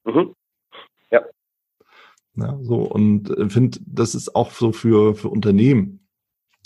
Mhm. 0.05 0.35
Ja. 1.11 1.21
Ja, 2.35 2.59
so, 2.61 2.81
und 2.81 3.29
äh, 3.29 3.49
finde, 3.49 3.79
das 3.85 4.15
ist 4.15 4.35
auch 4.35 4.51
so 4.51 4.71
für, 4.71 5.15
für 5.15 5.29
Unternehmen, 5.29 6.07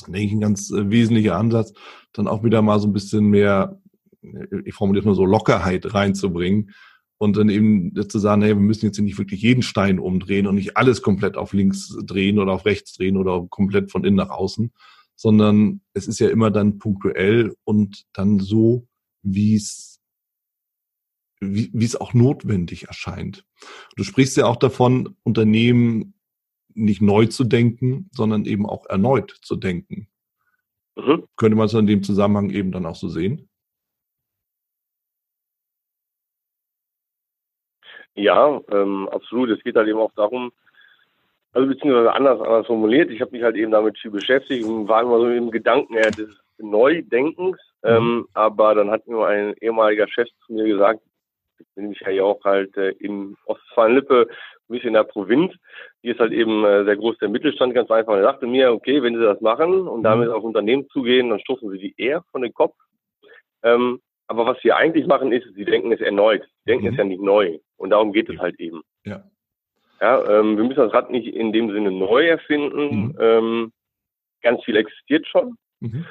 denke 0.08 0.20
ich, 0.22 0.32
ein 0.34 0.42
ganz 0.42 0.72
äh, 0.72 0.90
wesentlicher 0.90 1.38
Ansatz, 1.38 1.74
dann 2.14 2.28
auch 2.28 2.44
wieder 2.44 2.62
mal 2.62 2.80
so 2.80 2.88
ein 2.88 2.94
bisschen 2.94 3.26
mehr, 3.28 3.80
äh, 4.22 4.62
ich 4.66 4.74
formuliere 4.74 5.02
es 5.02 5.06
mal 5.06 5.16
so, 5.16 5.26
Lockerheit 5.26 5.94
reinzubringen 5.94 6.72
und 7.20 7.38
dann 7.38 7.50
eben 7.50 7.94
zu 8.10 8.18
sagen, 8.20 8.42
hey, 8.42 8.52
wir 8.56 8.62
müssen 8.62 8.86
jetzt 8.86 9.00
nicht 9.00 9.18
wirklich 9.18 9.42
jeden 9.42 9.62
Stein 9.62 10.00
umdrehen 10.00 10.48
und 10.48 10.56
nicht 10.56 10.78
alles 10.78 11.02
komplett 11.02 11.38
auf 11.38 11.54
links 11.54 11.96
drehen 12.06 12.40
oder 12.40 12.54
auf 12.54 12.66
rechts 12.66 12.94
drehen 12.94 13.18
oder 13.18 13.46
komplett 13.50 13.92
von 13.92 14.06
innen 14.06 14.16
nach 14.16 14.30
außen, 14.30 14.72
sondern 15.16 15.82
es 15.94 16.08
ist 16.08 16.20
ja 16.20 16.30
immer 16.30 16.50
dann 16.50 16.80
punktuell 16.80 17.54
und 17.66 18.06
dann 18.14 18.40
so, 18.40 18.88
wie 19.22 19.56
es 19.56 19.89
wie, 21.40 21.70
wie 21.74 21.86
es 21.86 22.00
auch 22.00 22.14
notwendig 22.14 22.88
erscheint. 22.88 23.46
Du 23.96 24.04
sprichst 24.04 24.38
ja 24.38 24.46
auch 24.46 24.58
davon, 24.58 25.16
Unternehmen 25.24 26.14
nicht 26.74 27.02
neu 27.02 27.26
zu 27.26 27.44
denken, 27.44 28.10
sondern 28.12 28.46
eben 28.46 28.66
auch 28.66 28.86
erneut 28.86 29.32
zu 29.42 29.56
denken. 29.56 30.08
Mhm. 30.96 31.28
Könnte 31.36 31.58
man 31.58 31.68
es 31.68 31.74
in 31.74 31.88
dem 31.88 32.04
Zusammenhang 32.04 32.50
eben 32.50 32.72
dann 32.72 32.86
auch 32.86 32.96
so 32.96 33.10
sehen? 33.10 33.50
Ja, 38.16 38.60
ähm, 38.72 39.08
absolut. 39.10 39.50
Es 39.50 39.64
geht 39.64 39.76
halt 39.76 39.88
eben 39.88 40.00
auch 40.00 40.12
darum, 40.14 40.52
also 41.54 41.68
beziehungsweise 41.68 42.12
anders, 42.12 42.42
anders 42.42 42.68
formuliert. 42.68 43.12
Ich 43.12 43.22
habe 43.22 43.32
mich 43.32 43.44
halt 43.44 43.56
eben 43.56 43.72
damit 43.72 43.98
viel 43.98 44.12
beschäftigt 44.12 44.66
und 44.66 44.88
war 44.88 45.04
immer 45.04 45.20
so 45.20 45.30
im 45.30 45.52
Gedanken 45.52 45.94
ja, 45.94 46.10
des 46.12 46.30
Neudenkens. 46.58 47.58
Mhm. 47.82 47.90
Ähm, 47.90 48.28
aber 48.34 48.76
dann 48.76 48.92
hat 48.92 49.08
mir 49.08 49.26
ein 49.26 49.56
ehemaliger 49.62 50.08
Chef 50.08 50.28
zu 50.46 50.54
mir 50.54 50.66
gesagt, 50.66 51.02
bin 51.76 51.92
ich 51.92 52.00
ja 52.02 52.24
auch 52.24 52.44
halt 52.44 52.76
äh, 52.78 52.92
in 52.92 53.36
Ostfalen-Lippe, 53.46 54.28
ein 54.30 54.74
bisschen 54.74 54.90
in 54.90 54.94
der 54.94 55.04
Provinz. 55.04 55.54
Hier 56.02 56.14
ist 56.14 56.20
halt 56.20 56.32
eben 56.32 56.64
äh, 56.64 56.86
sehr 56.86 56.98
groß 56.98 57.18
der 57.18 57.30
Mittelstand, 57.30 57.74
ganz 57.74 57.90
einfach. 57.90 58.14
Und 58.14 58.20
er 58.20 58.26
sagte 58.26 58.48
mir, 58.48 58.72
okay, 58.72 59.02
wenn 59.02 59.16
Sie 59.16 59.24
das 59.24 59.42
machen 59.42 59.88
und 59.88 60.04
damit 60.04 60.30
mhm. 60.30 60.36
auf 60.36 60.44
Unternehmen 60.44 60.88
zugehen, 60.90 61.30
dann 61.30 61.40
stoßen 61.40 61.70
Sie 61.72 61.80
die 61.80 61.94
eher 61.98 62.24
von 62.32 62.42
den 62.42 62.54
Kopf. 62.54 62.76
Ähm, 63.64 64.00
aber 64.28 64.46
was 64.46 64.62
Sie 64.62 64.72
eigentlich 64.72 65.08
machen 65.08 65.32
ist, 65.32 65.48
Sie 65.56 65.66
denken 65.66 65.92
es 65.92 66.02
erneut. 66.02 66.44
Sie 66.44 66.72
denken 66.72 66.86
mhm. 66.86 66.92
es 66.92 66.98
ja 66.98 67.04
nicht 67.04 67.22
neu. 67.22 67.58
Und 67.78 67.90
darum 67.90 68.14
geht 68.14 68.30
es 68.30 68.38
halt 68.38 68.60
eben. 68.60 68.82
Ja. 69.06 69.24
Ja, 70.02 70.40
ähm, 70.40 70.56
wir 70.56 70.64
müssen 70.64 70.80
das 70.80 70.94
Rad 70.94 71.10
nicht 71.10 71.28
in 71.28 71.52
dem 71.52 71.72
Sinne 71.72 71.92
neu 71.92 72.28
erfinden. 72.28 73.08
Mhm. 73.08 73.18
Ähm, 73.20 73.72
ganz 74.42 74.64
viel 74.64 74.78
existiert 74.78 75.28
schon. 75.28 75.58
Mhm. 75.80 76.06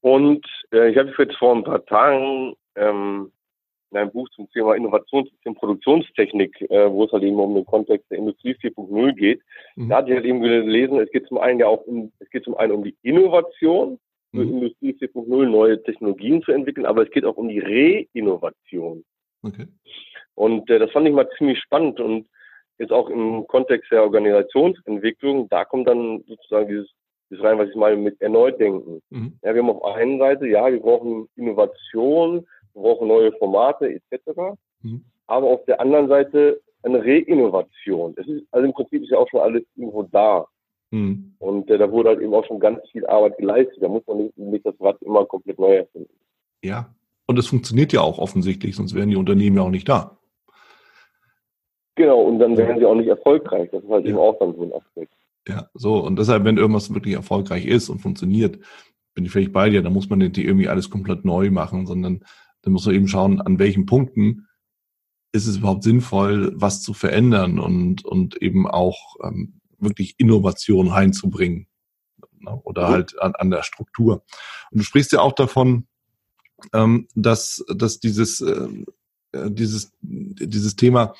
Und 0.00 0.46
äh, 0.72 0.90
ich 0.90 0.98
habe 0.98 1.12
jetzt 1.18 1.36
vor 1.36 1.54
ein 1.54 1.64
paar 1.64 1.84
Tagen 1.86 2.54
ähm, 2.76 3.32
in 3.94 4.00
einem 4.00 4.10
Buch 4.10 4.28
zum 4.30 4.50
Thema 4.50 4.74
Innovationssystem 4.74 5.54
Produktionstechnik, 5.54 6.60
äh, 6.70 6.90
wo 6.90 7.04
es 7.04 7.12
halt 7.12 7.22
eben 7.22 7.38
um 7.38 7.54
den 7.54 7.64
Kontext 7.64 8.10
der 8.10 8.18
Industrie 8.18 8.54
4.0 8.54 9.12
geht. 9.12 9.40
Mhm. 9.76 9.88
Da 9.88 9.96
hatte 9.96 10.10
ich 10.10 10.16
halt 10.16 10.26
eben 10.26 10.40
gelesen, 10.40 10.98
es 10.98 11.10
geht 11.10 11.26
zum 11.28 11.38
einen 11.38 11.60
ja 11.60 11.66
auch 11.66 11.82
um, 11.86 12.12
es 12.18 12.28
geht 12.30 12.44
zum 12.44 12.56
einen 12.56 12.72
um 12.72 12.82
die 12.82 12.96
Innovation 13.02 13.98
für 14.32 14.44
mhm. 14.44 14.54
Industrie 14.54 14.96
4.0 15.00 15.46
neue 15.46 15.82
Technologien 15.84 16.42
zu 16.42 16.52
entwickeln, 16.52 16.86
aber 16.86 17.04
es 17.04 17.10
geht 17.10 17.24
auch 17.24 17.36
um 17.36 17.48
die 17.48 17.60
Reinnovation. 17.60 19.04
Okay. 19.42 19.66
Und 20.34 20.68
äh, 20.70 20.78
das 20.80 20.90
fand 20.90 21.06
ich 21.06 21.14
mal 21.14 21.28
ziemlich 21.38 21.60
spannend 21.60 22.00
und 22.00 22.26
jetzt 22.78 22.92
auch 22.92 23.08
im 23.08 23.46
Kontext 23.46 23.92
der 23.92 24.02
Organisationsentwicklung, 24.02 25.48
da 25.48 25.64
kommt 25.64 25.86
dann 25.86 26.24
sozusagen 26.26 26.68
dieses, 26.68 26.90
dieses 27.30 27.44
rein, 27.44 27.58
was 27.58 27.68
ich 27.68 27.76
mal 27.76 27.96
mit 27.96 28.20
erneut 28.20 28.58
denken. 28.58 29.00
Mhm. 29.10 29.38
Ja, 29.42 29.54
wir 29.54 29.62
haben 29.62 29.70
auf 29.70 29.84
einer 29.84 30.18
Seite, 30.18 30.48
ja, 30.48 30.70
wir 30.70 30.80
brauchen 30.80 31.28
Innovation, 31.36 32.44
brauchen 32.82 33.08
neue 33.08 33.32
Formate 33.32 33.88
etc. 33.88 34.56
Mhm. 34.82 35.04
Aber 35.26 35.46
auf 35.48 35.64
der 35.64 35.80
anderen 35.80 36.08
Seite 36.08 36.60
eine 36.82 37.00
Reinnovation. 37.00 38.14
Es 38.16 38.26
ist, 38.26 38.44
also 38.50 38.66
im 38.66 38.74
Prinzip 38.74 39.02
ist 39.02 39.10
ja 39.10 39.18
auch 39.18 39.28
schon 39.30 39.40
alles 39.40 39.62
irgendwo 39.74 40.02
da. 40.02 40.46
Mhm. 40.90 41.34
Und 41.38 41.70
äh, 41.70 41.78
da 41.78 41.90
wurde 41.90 42.10
halt 42.10 42.20
eben 42.20 42.34
auch 42.34 42.44
schon 42.44 42.60
ganz 42.60 42.80
viel 42.90 43.06
Arbeit 43.06 43.38
geleistet. 43.38 43.78
Da 43.80 43.88
muss 43.88 44.06
man 44.06 44.18
nicht, 44.18 44.36
nicht 44.36 44.66
das 44.66 44.74
Rad 44.80 45.00
immer 45.02 45.24
komplett 45.24 45.58
neu 45.58 45.76
erfinden. 45.76 46.14
Ja, 46.62 46.94
und 47.26 47.38
es 47.38 47.46
funktioniert 47.46 47.92
ja 47.92 48.02
auch 48.02 48.18
offensichtlich, 48.18 48.76
sonst 48.76 48.94
wären 48.94 49.10
die 49.10 49.16
Unternehmen 49.16 49.56
ja 49.56 49.62
auch 49.62 49.70
nicht 49.70 49.88
da. 49.88 50.18
Genau, 51.96 52.22
und 52.22 52.38
dann 52.38 52.56
wären 52.56 52.78
sie 52.78 52.84
auch 52.84 52.94
nicht 52.94 53.08
erfolgreich. 53.08 53.70
Das 53.70 53.82
ist 53.82 53.90
halt 53.90 54.04
ja. 54.04 54.10
eben 54.10 54.18
auch 54.18 54.38
dann 54.38 54.54
so 54.54 54.62
ein 54.62 54.72
Aspekt. 54.72 55.14
Ja, 55.46 55.68
so. 55.74 55.98
Und 55.98 56.18
deshalb, 56.18 56.44
wenn 56.44 56.56
irgendwas 56.56 56.92
wirklich 56.92 57.14
erfolgreich 57.14 57.66
ist 57.66 57.88
und 57.88 58.00
funktioniert, 58.00 58.58
bin 59.14 59.24
ich 59.24 59.30
vielleicht 59.30 59.52
bei 59.52 59.70
dir, 59.70 59.82
dann 59.82 59.92
muss 59.92 60.10
man 60.10 60.18
nicht 60.18 60.36
irgendwie 60.36 60.68
alles 60.68 60.90
komplett 60.90 61.24
neu 61.24 61.50
machen, 61.50 61.86
sondern 61.86 62.24
dann 62.64 62.72
muss 62.72 62.86
man 62.86 62.94
eben 62.94 63.08
schauen, 63.08 63.40
an 63.40 63.58
welchen 63.58 63.84
Punkten 63.84 64.48
ist 65.32 65.46
es 65.46 65.58
überhaupt 65.58 65.84
sinnvoll, 65.84 66.52
was 66.54 66.80
zu 66.82 66.94
verändern 66.94 67.58
und, 67.58 68.04
und 68.04 68.40
eben 68.40 68.66
auch 68.66 69.16
ähm, 69.22 69.60
wirklich 69.78 70.14
Innovation 70.18 70.88
reinzubringen. 70.88 71.66
Ne? 72.40 72.60
Oder 72.64 72.88
halt 72.88 73.20
an, 73.20 73.34
an 73.34 73.50
der 73.50 73.62
Struktur. 73.62 74.24
Und 74.70 74.78
du 74.78 74.84
sprichst 74.84 75.12
ja 75.12 75.20
auch 75.20 75.32
davon, 75.32 75.86
ähm, 76.72 77.08
dass, 77.14 77.64
dass 77.68 78.00
dieses, 78.00 78.40
äh, 78.40 78.68
dieses, 79.32 79.92
dieses 80.00 80.76
Thema 80.76 81.14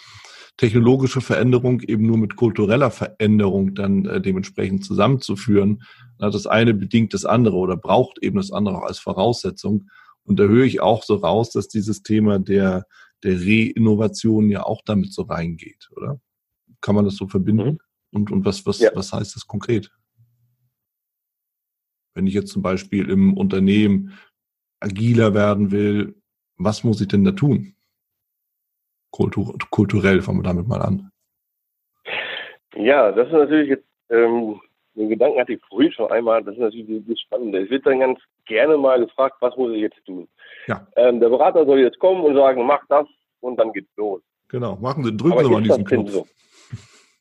technologische 0.56 1.20
Veränderung 1.20 1.80
eben 1.80 2.06
nur 2.06 2.16
mit 2.16 2.36
kultureller 2.36 2.90
Veränderung 2.90 3.74
dann 3.74 4.06
äh, 4.06 4.20
dementsprechend 4.20 4.84
zusammenzuführen. 4.84 5.82
Na, 6.18 6.30
das 6.30 6.46
eine 6.46 6.72
bedingt 6.72 7.12
das 7.12 7.24
andere 7.24 7.56
oder 7.56 7.76
braucht 7.76 8.22
eben 8.22 8.36
das 8.36 8.52
andere 8.52 8.78
auch 8.78 8.86
als 8.86 9.00
Voraussetzung. 9.00 9.88
Und 10.24 10.38
da 10.38 10.44
höre 10.44 10.64
ich 10.64 10.80
auch 10.80 11.02
so 11.02 11.16
raus, 11.16 11.50
dass 11.50 11.68
dieses 11.68 12.02
Thema 12.02 12.38
der, 12.38 12.86
der 13.22 13.38
Reinnovation 13.40 14.48
ja 14.48 14.64
auch 14.64 14.82
damit 14.84 15.12
so 15.12 15.22
reingeht, 15.22 15.90
oder? 15.96 16.20
Kann 16.80 16.94
man 16.94 17.04
das 17.04 17.16
so 17.16 17.28
verbinden? 17.28 17.64
Mhm. 17.64 17.78
Und, 18.12 18.30
und 18.30 18.44
was, 18.44 18.64
was, 18.66 18.78
ja. 18.78 18.90
was 18.94 19.12
heißt 19.12 19.36
das 19.36 19.46
konkret? 19.46 19.90
Wenn 22.14 22.26
ich 22.26 22.34
jetzt 22.34 22.52
zum 22.52 22.62
Beispiel 22.62 23.10
im 23.10 23.36
Unternehmen 23.36 24.12
agiler 24.80 25.34
werden 25.34 25.70
will, 25.70 26.14
was 26.56 26.84
muss 26.84 27.00
ich 27.00 27.08
denn 27.08 27.24
da 27.24 27.32
tun? 27.32 27.74
Kultur, 29.10 29.56
kulturell 29.70 30.22
fangen 30.22 30.38
wir 30.38 30.44
damit 30.44 30.68
mal 30.68 30.82
an. 30.82 31.10
Ja, 32.74 33.12
das 33.12 33.28
ist 33.28 33.32
natürlich 33.32 33.68
jetzt, 33.68 33.88
ähm, 34.10 34.60
den 34.94 35.08
Gedanken 35.08 35.40
hatte 35.40 35.54
ich 35.54 35.60
früh 35.68 35.90
schon 35.90 36.10
einmal, 36.10 36.42
das 36.44 36.54
ist 36.54 36.60
natürlich 36.60 37.02
das 37.06 37.20
Spannende. 37.20 37.62
Es 37.62 37.70
wird 37.70 37.84
dann 37.86 38.00
ganz 38.00 38.20
gerne 38.46 38.76
mal 38.76 39.00
gefragt, 39.00 39.36
was 39.40 39.56
muss 39.56 39.72
ich 39.72 39.80
jetzt 39.80 40.04
tun? 40.06 40.28
Ja. 40.66 40.86
Ähm, 40.96 41.20
der 41.20 41.28
Berater 41.28 41.64
soll 41.66 41.80
jetzt 41.80 41.98
kommen 41.98 42.24
und 42.24 42.34
sagen, 42.34 42.64
mach 42.64 42.84
das 42.88 43.06
und 43.40 43.58
dann 43.58 43.72
geht's 43.72 43.94
los. 43.96 44.22
Genau, 44.48 44.76
machen 44.76 45.04
Sie, 45.04 45.16
drücken 45.16 45.44
Sie 45.44 45.50
mal 45.50 45.62
diesen 45.62 45.84
Knopf. 45.84 46.10
So? 46.10 46.26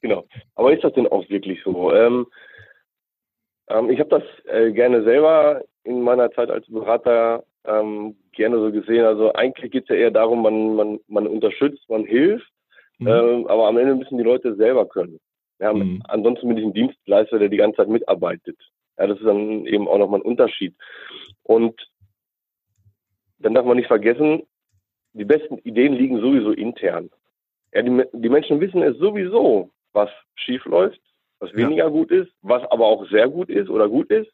Genau. 0.01 0.25
Aber 0.55 0.73
ist 0.73 0.83
das 0.83 0.93
denn 0.93 1.07
auch 1.07 1.27
wirklich 1.29 1.63
so? 1.63 1.91
Ähm, 1.93 2.27
ähm, 3.69 3.89
ich 3.89 3.99
habe 3.99 4.09
das 4.09 4.23
äh, 4.53 4.71
gerne 4.71 5.03
selber 5.03 5.63
in 5.83 6.01
meiner 6.01 6.29
Zeit 6.31 6.49
als 6.49 6.67
Berater 6.67 7.43
ähm, 7.65 8.15
gerne 8.33 8.59
so 8.59 8.71
gesehen. 8.71 9.05
Also 9.05 9.33
eigentlich 9.33 9.71
geht 9.71 9.83
es 9.83 9.89
ja 9.89 9.95
eher 9.95 10.11
darum, 10.11 10.41
man, 10.41 10.75
man, 10.75 10.99
man 11.07 11.27
unterstützt, 11.27 11.89
man 11.89 12.03
hilft, 12.03 12.51
mhm. 12.99 13.07
ähm, 13.07 13.47
aber 13.47 13.67
am 13.67 13.77
Ende 13.77 13.95
müssen 13.95 14.17
die 14.17 14.23
Leute 14.23 14.55
selber 14.55 14.87
können. 14.87 15.19
Ja, 15.59 15.73
mhm. 15.73 16.01
Ansonsten 16.07 16.47
bin 16.47 16.57
ich 16.57 16.65
ein 16.65 16.73
Dienstleister, 16.73 17.39
der 17.39 17.49
die 17.49 17.57
ganze 17.57 17.77
Zeit 17.77 17.89
mitarbeitet. 17.89 18.57
Ja, 18.97 19.07
das 19.07 19.17
ist 19.17 19.25
dann 19.25 19.65
eben 19.65 19.87
auch 19.87 19.97
nochmal 19.97 20.19
ein 20.19 20.25
Unterschied. 20.25 20.75
Und 21.43 21.89
dann 23.39 23.53
darf 23.53 23.65
man 23.65 23.77
nicht 23.77 23.87
vergessen, 23.87 24.43
die 25.13 25.25
besten 25.25 25.57
Ideen 25.59 25.93
liegen 25.93 26.19
sowieso 26.19 26.51
intern. 26.51 27.09
Ja, 27.73 27.81
die, 27.81 28.03
die 28.13 28.29
Menschen 28.29 28.59
wissen 28.59 28.81
es 28.81 28.97
sowieso, 28.97 29.71
was 29.93 30.09
schief 30.35 30.65
läuft, 30.65 31.01
was 31.39 31.53
weniger 31.53 31.85
ja. 31.85 31.89
gut 31.89 32.11
ist, 32.11 32.31
was 32.41 32.63
aber 32.71 32.85
auch 32.85 33.07
sehr 33.09 33.27
gut 33.29 33.49
ist 33.49 33.69
oder 33.69 33.89
gut 33.89 34.09
ist. 34.09 34.31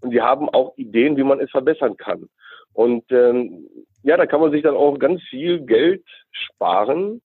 Und 0.00 0.10
sie 0.10 0.20
haben 0.20 0.48
auch 0.50 0.76
Ideen, 0.76 1.16
wie 1.16 1.24
man 1.24 1.40
es 1.40 1.50
verbessern 1.50 1.96
kann. 1.96 2.28
Und 2.72 3.10
ähm, 3.10 3.66
ja, 4.02 4.16
da 4.16 4.26
kann 4.26 4.40
man 4.40 4.52
sich 4.52 4.62
dann 4.62 4.76
auch 4.76 4.98
ganz 4.98 5.22
viel 5.22 5.60
Geld 5.60 6.04
sparen, 6.30 7.22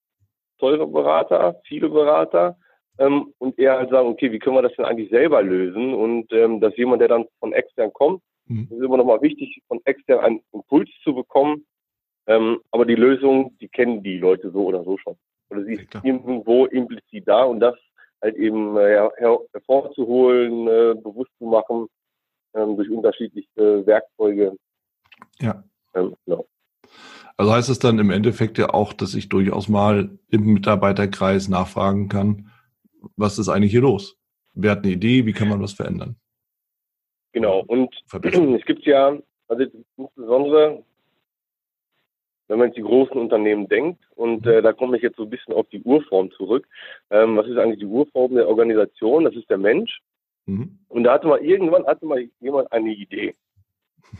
teure 0.58 0.88
Berater, 0.88 1.60
viele 1.65 1.89
Berater, 1.89 2.58
ähm, 3.02 3.34
und 3.40 3.58
eher 3.58 3.78
halt 3.78 3.90
sagen, 3.90 4.08
okay, 4.08 4.32
wie 4.32 4.40
können 4.40 4.56
wir 4.56 4.62
das 4.62 4.76
denn 4.76 4.86
eigentlich 4.86 5.10
selber 5.10 5.42
lösen? 5.42 5.94
Und 5.94 6.32
ähm, 6.32 6.60
dass 6.60 6.76
jemand, 6.78 7.02
der 7.02 7.10
dann 7.10 7.26
von 7.40 7.54
extern 7.54 7.92
kommt, 7.94 8.22
mhm. 8.48 8.68
ist 8.70 8.84
immer 8.84 8.98
nochmal 8.98 9.22
wichtig, 9.22 9.62
von 9.68 9.80
extern 9.86 10.20
einen 10.20 10.42
Impuls 10.52 10.90
zu 11.04 11.14
bekommen. 11.14 11.66
Ähm, 12.28 12.60
aber 12.72 12.86
die 12.86 12.96
Lösung, 12.96 13.58
die 13.60 13.68
kennen 13.68 14.04
die 14.04 14.18
Leute 14.18 14.52
so 14.52 14.66
oder 14.66 14.84
so 14.84 14.98
schon. 14.98 15.16
Oder 15.50 15.64
sie 15.64 15.74
ist 15.74 15.88
irgendwo 16.04 16.66
implizit 16.66 17.28
da 17.28 17.44
und 17.44 17.60
das 17.60 17.76
halt 18.22 18.36
eben 18.36 18.78
äh, 18.78 19.10
hervorzuholen, 19.52 20.68
äh, 20.68 20.94
bewusst 21.02 21.32
zu 21.40 21.46
machen 21.46 21.88
ähm, 22.54 22.78
durch 22.78 22.90
unterschiedliche 22.90 23.86
Werkzeuge, 23.86 24.56
ja. 25.40 25.64
Ähm, 25.94 26.16
genau. 26.26 26.48
Also 27.38 27.54
heißt 27.54 27.70
es 27.70 27.80
dann 27.80 28.00
im 28.00 28.12
Endeffekt 28.12 28.58
ja 28.58 28.70
auch, 28.74 28.94
dass 28.94 29.16
ich 29.16 29.30
durchaus 29.30 29.68
mal 29.68 30.18
im 30.30 30.54
Mitarbeiterkreis 30.54 31.48
nachfragen 31.50 32.08
kann, 32.08 32.51
was 33.16 33.40
ist 33.40 33.50
eigentlich 33.50 33.72
hier 33.72 33.82
los? 33.82 34.18
Wer 34.54 34.72
hat 34.72 34.84
eine 34.84 34.94
Idee? 34.94 35.26
Wie 35.26 35.34
kann 35.34 35.50
man 35.50 35.62
was 35.62 35.74
verändern? 35.74 36.16
Genau. 37.34 37.64
Und 37.68 37.96
es 38.14 38.66
gibt 38.66 38.86
ja, 38.86 39.18
also 39.48 39.66
insbesondere, 39.98 40.84
wenn 42.48 42.60
man 42.60 42.68
jetzt 42.68 42.78
die 42.78 42.84
großen 42.84 43.18
Unternehmen 43.18 43.68
denkt, 43.68 44.04
und 44.16 44.46
äh, 44.46 44.62
da 44.62 44.74
komme 44.74 44.98
ich 44.98 45.04
jetzt 45.04 45.18
so 45.18 45.24
ein 45.24 45.30
bisschen 45.30 45.54
auf 45.54 45.68
die 45.70 45.82
Urform 45.82 46.32
zurück. 46.32 46.68
Ähm, 47.10 47.38
was 47.38 47.48
ist 47.48 47.58
eigentlich 47.58 47.80
die 47.80 47.86
Urform 47.86 48.36
der 48.36 48.48
Organisation? 48.48 49.24
Das 49.24 49.36
ist 49.36 49.50
der 49.50 49.58
Mensch. 49.58 50.02
Mhm. 50.46 50.80
Und 50.90 51.04
da 51.04 51.14
hatte 51.14 51.28
mal 51.28 51.40
irgendwann 51.40 51.86
hatte 51.86 52.06
mal 52.06 52.28
jemand 52.40 52.72
eine 52.72 52.92
Idee 52.94 53.36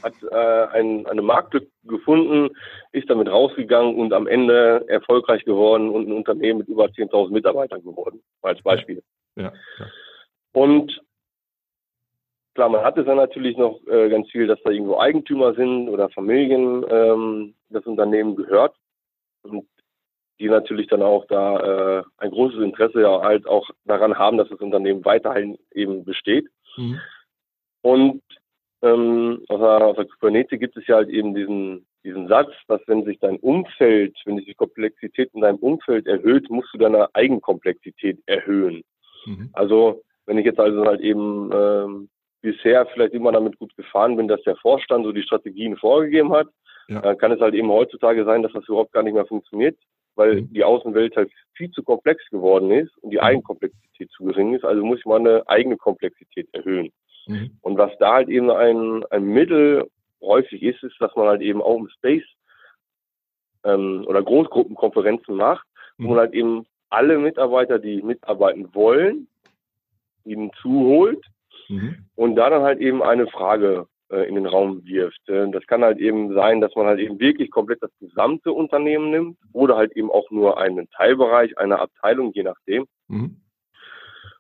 hat 0.04 0.14
äh, 0.32 0.78
ein, 0.78 1.06
eine 1.08 1.22
Marktlücke 1.22 1.68
gefunden, 1.84 2.50
ist 2.92 3.10
damit 3.10 3.30
rausgegangen 3.30 3.96
und 3.96 4.14
am 4.14 4.28
Ende 4.28 4.86
erfolgreich 4.88 5.44
geworden 5.46 5.90
und 5.90 6.08
ein 6.08 6.14
Unternehmen 6.14 6.60
mit 6.60 6.68
über 6.68 6.86
10.000 6.86 7.32
Mitarbeitern 7.32 7.84
geworden, 7.84 8.22
als 8.42 8.62
Beispiel. 8.62 9.04
Ja, 9.36 9.54
ja. 9.80 9.86
Und 10.54 11.02
klar, 12.56 12.70
man 12.70 12.84
hat 12.84 12.98
es 12.98 13.06
dann 13.06 13.18
natürlich 13.18 13.58
noch 13.58 13.80
äh, 13.88 14.10
ganz 14.10 14.30
viel, 14.30 14.48
dass 14.48 14.62
da 14.64 14.72
irgendwo 14.72 15.00
Eigentümer 15.00 15.54
sind 15.54 15.90
oder 15.90 16.10
Familien 16.10 16.86
ähm, 16.90 17.56
das 17.70 17.86
Unternehmen 17.86 18.36
gehört 18.36 18.76
und 19.44 19.68
die 20.40 20.50
natürlich 20.50 20.88
dann 20.88 21.04
auch 21.04 21.26
da 21.26 22.00
äh, 22.00 22.04
ein 22.18 22.32
großes 22.32 22.62
Interesse 22.62 23.02
ja 23.02 23.22
halt 23.22 23.48
auch 23.48 23.70
daran 23.86 24.18
haben, 24.18 24.38
dass 24.38 24.50
das 24.50 24.60
Unternehmen 24.60 25.06
weiterhin 25.06 25.58
eben 25.72 26.04
besteht. 26.04 26.48
Mhm. 26.78 27.00
Und 27.84 28.24
ähm, 28.84 29.44
aus, 29.48 29.60
der, 29.60 29.88
aus 29.88 29.96
der 29.96 30.06
Kybernetik 30.06 30.60
gibt 30.60 30.78
es 30.78 30.88
ja 30.88 30.96
halt 30.96 31.10
eben 31.10 31.36
diesen, 31.36 31.86
diesen 32.04 32.28
Satz, 32.28 32.52
dass 32.68 32.82
wenn 32.88 33.06
sich 33.06 33.20
dein 33.20 33.38
Umfeld, 33.38 34.18
wenn 34.26 34.38
sich 34.38 34.48
die 34.48 34.54
Komplexität 34.54 35.30
in 35.34 35.42
deinem 35.42 35.58
Umfeld 35.58 36.08
erhöht, 36.08 36.50
musst 36.50 36.74
du 36.74 36.80
deine 36.80 37.14
Eigenkomplexität 37.14 38.20
erhöhen. 38.26 38.84
Mhm. 39.26 39.50
Also 39.54 40.02
wenn 40.26 40.38
ich 40.38 40.46
jetzt 40.46 40.60
also 40.60 40.86
halt 40.86 41.02
eben 41.02 41.52
ähm, 41.54 42.10
bisher 42.42 42.86
vielleicht 42.88 43.14
immer 43.14 43.32
damit 43.32 43.58
gut 43.60 43.76
gefahren 43.76 44.18
bin, 44.18 44.28
dass 44.28 44.42
der 44.44 44.56
Vorstand 44.58 45.06
so 45.06 45.12
die 45.12 45.24
Strategien 45.24 45.78
vorgegeben 45.78 46.34
hat, 46.34 46.48
ja. 46.88 47.02
dann 47.02 47.18
kann 47.18 47.32
es 47.32 47.40
halt 47.40 47.54
eben 47.54 47.70
heutzutage 47.70 48.26
sein, 48.26 48.42
dass 48.42 48.54
das 48.54 48.68
überhaupt 48.68 48.94
gar 48.94 49.04
nicht 49.04 49.14
mehr 49.14 49.26
funktioniert, 49.26 49.78
weil 50.16 50.42
mhm. 50.42 50.54
die 50.54 50.64
Außenwelt 50.64 51.16
halt 51.16 51.32
viel 51.56 51.70
zu 51.72 51.84
komplex 51.84 52.28
geworden 52.30 52.72
ist 52.72 52.92
und 53.00 53.12
die 53.12 53.18
mhm. 53.18 53.24
Eigenkomplexität 53.24 54.10
zu 54.12 54.26
gering 54.26 54.56
ist. 54.56 54.66
Also 54.66 54.84
muss 54.84 55.00
ich 55.00 55.06
meine 55.06 55.48
eigene 55.48 55.78
Komplexität 55.78 56.48
erhöhen. 56.54 56.92
Mhm. 57.28 57.58
Und 57.62 57.78
was 57.78 57.92
da 58.00 58.14
halt 58.14 58.30
eben 58.30 58.50
ein, 58.52 59.04
ein 59.10 59.26
Mittel 59.26 59.90
häufig 60.22 60.62
ist, 60.62 60.84
ist, 60.84 60.96
dass 61.00 61.16
man 61.16 61.28
halt 61.28 61.42
eben 61.42 61.62
auch 61.62 61.78
im 61.78 61.90
Space 61.90 62.26
ähm, 63.64 64.06
oder 64.08 64.22
Großgruppenkonferenzen 64.22 65.36
macht, 65.36 65.68
mhm. 65.98 66.06
wo 66.06 66.10
man 66.10 66.20
halt 66.20 66.34
eben 66.34 66.66
alle 66.90 67.18
Mitarbeiter, 67.18 67.80
die 67.80 68.02
mitarbeiten 68.02 68.74
wollen, 68.74 69.28
ihnen 70.26 70.52
zuholt 70.62 71.26
mhm. 71.70 72.06
und 72.16 72.36
da 72.36 72.50
dann 72.50 72.64
halt 72.64 72.80
eben 72.80 73.02
eine 73.02 73.28
Frage 73.28 73.88
äh, 74.10 74.28
in 74.28 74.36
den 74.36 74.46
Raum 74.46 74.86
wirft. 74.86 75.28
Äh, 75.30 75.50
das 75.52 75.66
kann 75.68 75.84
halt 75.84 76.00
eben 76.00 76.34
sein, 76.34 76.62
dass 76.62 76.76
man 76.76 76.86
halt 76.86 77.00
eben 77.00 77.20
wirklich 77.20 77.50
komplett 77.50 77.82
das 77.82 77.92
gesamte 78.00 78.52
Unternehmen 78.52 79.10
nimmt 79.10 79.38
oder 79.54 79.78
halt 79.78 79.94
eben 79.96 80.12
auch 80.12 80.30
nur 80.32 80.58
einen 80.60 80.90
Teilbereich 80.90 81.58
einer 81.58 81.80
Abteilung, 81.80 82.34
je 82.34 82.44
nachdem. 82.44 82.86
Mhm. 83.08 83.42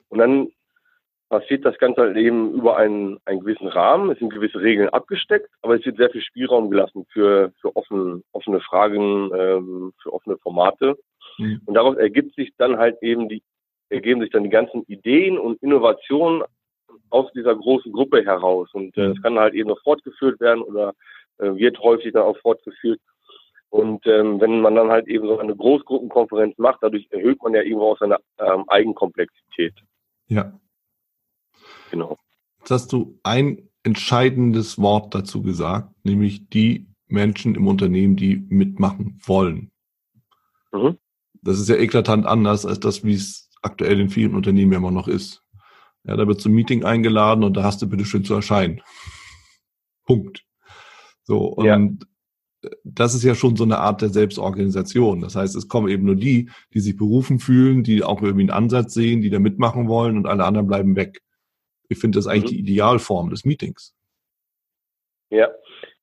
Und 0.09 0.19
dann 0.19 0.49
passiert 1.31 1.63
das 1.63 1.77
Ganze 1.77 2.01
halt 2.01 2.17
eben 2.17 2.53
über 2.53 2.75
einen, 2.75 3.17
einen 3.23 3.39
gewissen 3.39 3.67
Rahmen. 3.67 4.11
Es 4.11 4.19
sind 4.19 4.33
gewisse 4.33 4.59
Regeln 4.59 4.89
abgesteckt, 4.89 5.49
aber 5.61 5.79
es 5.79 5.85
wird 5.85 5.95
sehr 5.95 6.09
viel 6.09 6.21
Spielraum 6.21 6.69
gelassen 6.69 7.05
für, 7.09 7.53
für 7.61 7.73
offen, 7.75 8.23
offene 8.33 8.59
Fragen, 8.59 9.31
ähm, 9.33 9.93
für 10.03 10.11
offene 10.11 10.37
Formate. 10.37 10.97
Mhm. 11.37 11.61
Und 11.65 11.73
daraus 11.73 11.95
ergibt 11.95 12.35
sich 12.35 12.51
dann 12.57 12.77
halt 12.77 13.01
eben 13.01 13.29
die, 13.29 13.41
ergeben 13.87 14.19
sich 14.19 14.29
dann 14.29 14.43
die 14.43 14.49
ganzen 14.49 14.83
Ideen 14.87 15.39
und 15.39 15.63
Innovationen 15.63 16.43
aus 17.09 17.31
dieser 17.31 17.55
großen 17.55 17.93
Gruppe 17.93 18.25
heraus. 18.25 18.67
Und 18.73 18.97
äh, 18.97 19.13
das 19.13 19.21
kann 19.21 19.39
halt 19.39 19.53
eben 19.53 19.69
noch 19.69 19.81
fortgeführt 19.83 20.41
werden 20.41 20.61
oder 20.61 20.93
äh, 21.37 21.55
wird 21.55 21.79
häufig 21.79 22.11
dann 22.11 22.23
auch 22.23 22.37
fortgeführt. 22.39 22.99
Und 23.69 24.05
ähm, 24.05 24.41
wenn 24.41 24.59
man 24.59 24.75
dann 24.75 24.91
halt 24.91 25.07
eben 25.07 25.25
so 25.25 25.39
eine 25.39 25.55
Großgruppenkonferenz 25.55 26.57
macht, 26.57 26.83
dadurch 26.83 27.07
erhöht 27.09 27.41
man 27.41 27.53
ja 27.53 27.61
irgendwo 27.61 27.91
auch 27.91 27.99
seine 27.99 28.17
ähm, 28.37 28.65
Eigenkomplexität. 28.67 29.75
Ja. 30.27 30.51
Genau. 31.89 32.17
Jetzt 32.59 32.71
hast 32.71 32.93
du 32.93 33.19
ein 33.23 33.69
entscheidendes 33.83 34.77
Wort 34.77 35.13
dazu 35.15 35.41
gesagt, 35.41 35.93
nämlich 36.03 36.49
die 36.49 36.87
Menschen 37.07 37.55
im 37.55 37.67
Unternehmen, 37.67 38.15
die 38.15 38.37
mitmachen 38.49 39.19
wollen. 39.25 39.71
Mhm. 40.71 40.97
Das 41.41 41.59
ist 41.59 41.69
ja 41.69 41.75
eklatant 41.75 42.25
anders 42.25 42.65
als 42.65 42.79
das, 42.79 43.03
wie 43.03 43.13
es 43.13 43.49
aktuell 43.61 43.99
in 43.99 44.09
vielen 44.09 44.35
Unternehmen 44.35 44.73
immer 44.73 44.91
noch 44.91 45.07
ist. 45.07 45.43
Ja, 46.03 46.15
da 46.15 46.27
wird 46.27 46.41
zum 46.41 46.53
Meeting 46.53 46.83
eingeladen 46.83 47.43
und 47.43 47.55
da 47.55 47.63
hast 47.63 47.81
du 47.81 47.87
bitte 47.89 48.05
schön 48.05 48.23
zu 48.23 48.33
erscheinen. 48.33 48.81
Punkt. 50.05 50.45
So, 51.23 51.45
und 51.45 51.65
ja. 51.65 52.71
das 52.83 53.13
ist 53.13 53.23
ja 53.23 53.35
schon 53.35 53.55
so 53.55 53.63
eine 53.63 53.79
Art 53.79 54.01
der 54.01 54.09
Selbstorganisation. 54.09 55.21
Das 55.21 55.35
heißt, 55.35 55.55
es 55.55 55.67
kommen 55.67 55.89
eben 55.89 56.05
nur 56.05 56.15
die, 56.15 56.49
die 56.73 56.79
sich 56.79 56.97
berufen 56.97 57.39
fühlen, 57.39 57.83
die 57.83 58.03
auch 58.03 58.21
irgendwie 58.21 58.43
einen 58.43 58.49
Ansatz 58.51 58.93
sehen, 58.93 59.21
die 59.21 59.29
da 59.29 59.39
mitmachen 59.39 59.87
wollen 59.87 60.17
und 60.17 60.25
alle 60.25 60.45
anderen 60.45 60.67
bleiben 60.67 60.95
weg. 60.95 61.21
Ich 61.91 61.99
finde 61.99 62.17
das 62.17 62.27
eigentlich 62.27 62.53
mhm. 62.53 62.55
die 62.55 62.59
Idealform 62.61 63.29
des 63.29 63.43
Meetings. 63.43 63.93
Ja, 65.29 65.49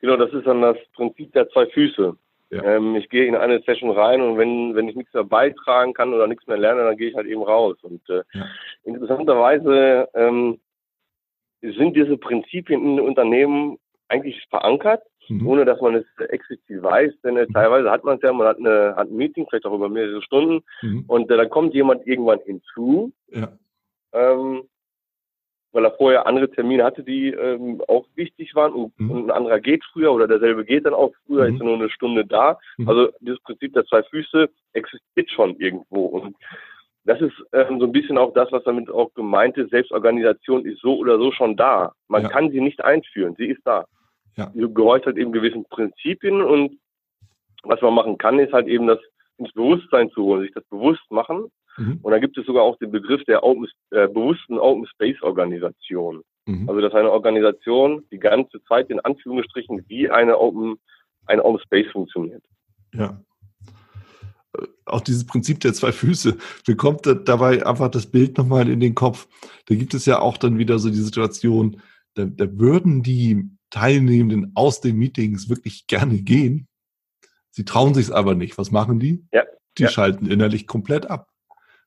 genau, 0.00 0.16
das 0.16 0.32
ist 0.32 0.46
dann 0.46 0.60
das 0.60 0.76
Prinzip 0.94 1.32
der 1.32 1.48
zwei 1.48 1.66
Füße. 1.66 2.14
Ja. 2.50 2.62
Ähm, 2.62 2.94
ich 2.96 3.08
gehe 3.08 3.26
in 3.26 3.34
eine 3.34 3.60
Session 3.62 3.90
rein 3.90 4.20
und 4.20 4.38
wenn, 4.38 4.74
wenn 4.74 4.88
ich 4.88 4.96
nichts 4.96 5.12
mehr 5.14 5.24
beitragen 5.24 5.94
kann 5.94 6.12
oder 6.12 6.26
nichts 6.26 6.46
mehr 6.46 6.58
lerne, 6.58 6.84
dann 6.84 6.96
gehe 6.96 7.08
ich 7.08 7.16
halt 7.16 7.26
eben 7.26 7.42
raus. 7.42 7.76
Und 7.82 8.06
äh, 8.10 8.22
ja. 8.34 8.46
interessanterweise 8.84 10.08
ähm, 10.14 10.60
sind 11.62 11.96
diese 11.96 12.16
Prinzipien 12.18 12.82
in 12.82 12.96
den 12.96 13.06
Unternehmen 13.06 13.78
eigentlich 14.08 14.42
verankert, 14.48 15.02
mhm. 15.28 15.46
ohne 15.46 15.64
dass 15.64 15.80
man 15.80 15.94
es 15.94 16.06
explizit 16.28 16.82
weiß. 16.82 17.12
Denn 17.22 17.36
äh, 17.38 17.46
mhm. 17.46 17.52
teilweise 17.52 17.90
hat 17.90 18.04
man 18.04 18.16
es 18.16 18.22
ja, 18.22 18.32
man 18.32 18.46
hat, 18.46 18.58
eine, 18.58 18.94
hat 18.94 19.08
ein 19.08 19.16
Meeting, 19.16 19.46
vielleicht 19.48 19.66
auch 19.66 19.74
über 19.74 19.88
mehrere 19.88 20.22
Stunden, 20.22 20.64
mhm. 20.82 21.04
und 21.06 21.30
äh, 21.30 21.36
dann 21.36 21.50
kommt 21.50 21.74
jemand 21.74 22.06
irgendwann 22.06 22.40
hinzu. 22.40 23.12
Ja. 23.30 23.52
Ähm, 24.12 24.64
weil 25.72 25.84
er 25.84 25.92
vorher 25.92 26.26
andere 26.26 26.50
Termine 26.50 26.84
hatte, 26.84 27.02
die 27.02 27.28
ähm, 27.28 27.82
auch 27.88 28.06
wichtig 28.14 28.54
waren 28.54 28.72
und, 28.72 28.98
mhm. 28.98 29.10
und, 29.10 29.24
ein 29.24 29.30
anderer 29.30 29.60
geht 29.60 29.84
früher 29.92 30.12
oder 30.12 30.26
derselbe 30.26 30.64
geht 30.64 30.86
dann 30.86 30.94
auch 30.94 31.12
früher, 31.26 31.48
mhm. 31.48 31.54
ist 31.54 31.62
nur 31.62 31.74
eine 31.74 31.90
Stunde 31.90 32.24
da. 32.24 32.58
Mhm. 32.78 32.88
Also 32.88 33.08
dieses 33.20 33.40
Prinzip 33.40 33.74
der 33.74 33.84
zwei 33.84 34.02
Füße 34.02 34.48
existiert 34.72 35.30
schon 35.30 35.56
irgendwo 35.56 36.06
und 36.06 36.36
das 37.04 37.20
ist 37.22 37.34
ähm, 37.52 37.80
so 37.80 37.86
ein 37.86 37.92
bisschen 37.92 38.18
auch 38.18 38.34
das, 38.34 38.52
was 38.52 38.64
damit 38.64 38.90
auch 38.90 39.12
gemeint 39.14 39.56
ist. 39.56 39.70
Selbstorganisation 39.70 40.66
ist 40.66 40.80
so 40.80 40.98
oder 40.98 41.18
so 41.18 41.32
schon 41.32 41.56
da. 41.56 41.92
Man 42.06 42.22
ja. 42.22 42.28
kann 42.28 42.50
sie 42.50 42.60
nicht 42.60 42.84
einführen, 42.84 43.34
sie 43.38 43.46
ist 43.46 43.62
da. 43.64 43.86
Ja. 44.36 44.50
Sie 44.54 44.72
gehorcht 44.72 45.06
halt 45.06 45.16
eben 45.16 45.32
gewissen 45.32 45.64
Prinzipien 45.70 46.42
und 46.42 46.78
was 47.62 47.80
man 47.80 47.94
machen 47.94 48.18
kann, 48.18 48.38
ist 48.38 48.52
halt 48.52 48.68
eben 48.68 48.86
das 48.86 48.98
ins 49.38 49.52
Bewusstsein 49.52 50.10
zu 50.10 50.22
holen, 50.22 50.42
sich 50.42 50.52
das 50.52 50.64
bewusst 50.64 51.10
machen 51.10 51.50
Mhm. 51.78 52.00
Und 52.02 52.12
da 52.12 52.18
gibt 52.18 52.36
es 52.36 52.46
sogar 52.46 52.64
auch 52.64 52.76
den 52.78 52.90
Begriff 52.90 53.22
der 53.24 53.44
Open, 53.44 53.66
äh, 53.90 54.08
bewussten 54.08 54.58
Open 54.58 54.86
Space 54.86 55.20
Organisation. 55.22 56.22
Mhm. 56.46 56.68
Also 56.68 56.80
dass 56.80 56.94
eine 56.94 57.10
Organisation 57.10 58.04
die 58.10 58.18
ganze 58.18 58.62
Zeit 58.64 58.90
in 58.90 59.00
Anführungsstrichen 59.00 59.84
wie 59.88 60.10
eine 60.10 60.38
Open, 60.38 60.76
eine 61.26 61.44
Open 61.44 61.60
Space 61.60 61.90
funktioniert. 61.92 62.42
Ja. 62.94 63.20
Äh, 64.56 64.66
auch 64.86 65.00
dieses 65.00 65.26
Prinzip 65.26 65.60
der 65.60 65.74
zwei 65.74 65.92
Füße, 65.92 66.36
mir 66.66 66.76
kommt 66.76 67.06
dabei 67.06 67.64
einfach 67.64 67.90
das 67.90 68.10
Bild 68.10 68.36
nochmal 68.38 68.68
in 68.68 68.80
den 68.80 68.94
Kopf. 68.94 69.28
Da 69.66 69.74
gibt 69.74 69.94
es 69.94 70.06
ja 70.06 70.20
auch 70.20 70.36
dann 70.36 70.58
wieder 70.58 70.78
so 70.78 70.88
die 70.88 70.96
Situation, 70.96 71.80
da, 72.14 72.24
da 72.24 72.46
würden 72.58 73.02
die 73.02 73.50
Teilnehmenden 73.70 74.52
aus 74.54 74.80
den 74.80 74.96
Meetings 74.96 75.48
wirklich 75.48 75.86
gerne 75.86 76.18
gehen. 76.22 76.66
Sie 77.50 77.64
trauen 77.64 77.94
sich 77.94 78.06
es 78.06 78.10
aber 78.10 78.34
nicht. 78.34 78.56
Was 78.56 78.70
machen 78.70 78.98
die? 78.98 79.26
Ja. 79.32 79.44
Die 79.76 79.84
ja. 79.84 79.88
schalten 79.88 80.26
innerlich 80.26 80.66
komplett 80.66 81.10
ab. 81.10 81.28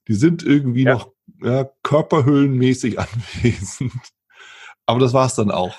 Die 0.08 0.16
sind 0.16 0.44
irgendwie 0.44 0.84
ja. 0.84 0.94
noch 0.94 1.12
ja, 1.42 1.70
körperhöhlenmäßig 1.84 3.00
anwesend. 3.00 3.94
Aber 4.86 5.00
das 5.00 5.14
war's 5.14 5.36
dann 5.36 5.52
auch. 5.52 5.76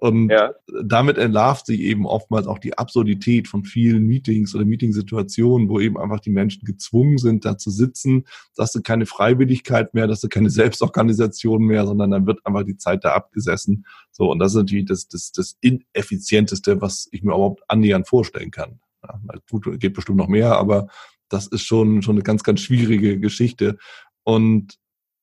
Und 0.00 0.30
ja. 0.30 0.54
damit 0.84 1.18
entlarvt 1.18 1.66
sich 1.66 1.80
eben 1.80 2.06
oftmals 2.06 2.46
auch 2.46 2.60
die 2.60 2.78
Absurdität 2.78 3.48
von 3.48 3.64
vielen 3.64 4.06
Meetings 4.06 4.54
oder 4.54 4.64
Meetingsituationen, 4.64 5.68
wo 5.68 5.80
eben 5.80 5.98
einfach 5.98 6.20
die 6.20 6.30
Menschen 6.30 6.64
gezwungen 6.64 7.18
sind, 7.18 7.44
da 7.44 7.58
zu 7.58 7.70
sitzen. 7.70 8.24
Das 8.54 8.76
ist 8.76 8.84
keine 8.84 9.06
Freiwilligkeit 9.06 9.94
mehr, 9.94 10.06
das 10.06 10.22
ist 10.22 10.30
keine 10.30 10.50
Selbstorganisation 10.50 11.64
mehr, 11.64 11.84
sondern 11.84 12.12
dann 12.12 12.26
wird 12.26 12.46
einfach 12.46 12.62
die 12.62 12.76
Zeit 12.76 13.04
da 13.04 13.14
abgesessen. 13.14 13.86
So, 14.12 14.30
und 14.30 14.38
das 14.38 14.52
ist 14.52 14.58
natürlich 14.58 14.86
das, 14.86 15.08
das, 15.08 15.32
das 15.32 15.56
Ineffizienteste, 15.60 16.80
was 16.80 17.08
ich 17.10 17.24
mir 17.24 17.32
überhaupt 17.32 17.64
annähernd 17.66 18.06
vorstellen 18.06 18.52
kann. 18.52 18.78
Ja, 19.02 19.20
gut, 19.50 19.80
geht 19.80 19.94
bestimmt 19.94 20.18
noch 20.18 20.28
mehr, 20.28 20.56
aber 20.58 20.88
das 21.28 21.46
ist 21.46 21.62
schon, 21.62 22.02
schon 22.02 22.16
eine 22.16 22.22
ganz, 22.22 22.42
ganz 22.42 22.60
schwierige 22.60 23.18
Geschichte. 23.18 23.78
Und 24.24 24.78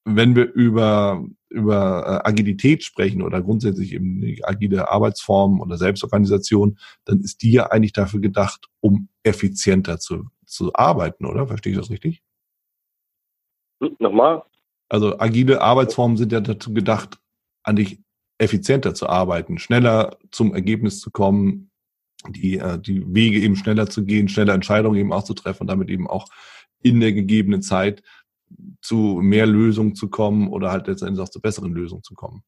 wenn 0.05 0.35
wir 0.35 0.51
über, 0.53 1.25
über 1.49 2.21
äh, 2.23 2.29
Agilität 2.29 2.83
sprechen 2.83 3.21
oder 3.21 3.41
grundsätzlich 3.41 3.93
eben 3.93 4.21
die 4.21 4.45
agile 4.45 4.89
Arbeitsform 4.89 5.59
oder 5.59 5.77
Selbstorganisation, 5.77 6.77
dann 7.05 7.21
ist 7.21 7.41
die 7.41 7.51
ja 7.51 7.71
eigentlich 7.71 7.93
dafür 7.93 8.21
gedacht, 8.21 8.67
um 8.81 9.09
effizienter 9.23 9.99
zu, 9.99 10.25
zu 10.45 10.73
arbeiten, 10.75 11.25
oder? 11.25 11.47
Verstehe 11.47 11.73
ich 11.73 11.79
das 11.79 11.89
richtig? 11.89 12.21
Hm, 13.81 13.95
nochmal? 13.99 14.43
Also 14.89 15.19
agile 15.19 15.61
Arbeitsformen 15.61 16.17
sind 16.17 16.31
ja 16.31 16.39
dazu 16.39 16.71
gedacht, 16.73 17.19
eigentlich 17.63 17.99
effizienter 18.37 18.93
zu 18.93 19.07
arbeiten, 19.09 19.57
schneller 19.57 20.17
zum 20.31 20.53
Ergebnis 20.53 20.99
zu 20.99 21.09
kommen, 21.09 21.71
die, 22.29 22.57
äh, 22.57 22.79
die 22.79 23.03
Wege 23.13 23.39
eben 23.39 23.55
schneller 23.55 23.87
zu 23.87 24.05
gehen, 24.05 24.27
schneller 24.27 24.53
Entscheidungen 24.53 24.99
eben 24.99 25.13
auch 25.13 25.23
zu 25.23 25.33
treffen 25.33 25.63
und 25.63 25.67
damit 25.67 25.89
eben 25.89 26.07
auch 26.07 26.27
in 26.81 26.99
der 26.99 27.13
gegebenen 27.13 27.61
Zeit 27.61 28.03
zu 28.81 29.19
mehr 29.21 29.45
Lösungen 29.45 29.95
zu 29.95 30.09
kommen 30.09 30.49
oder 30.49 30.71
halt 30.71 30.87
letztendlich 30.87 31.21
auch 31.21 31.29
zu 31.29 31.41
besseren 31.41 31.73
Lösungen 31.73 32.03
zu 32.03 32.13
kommen? 32.13 32.43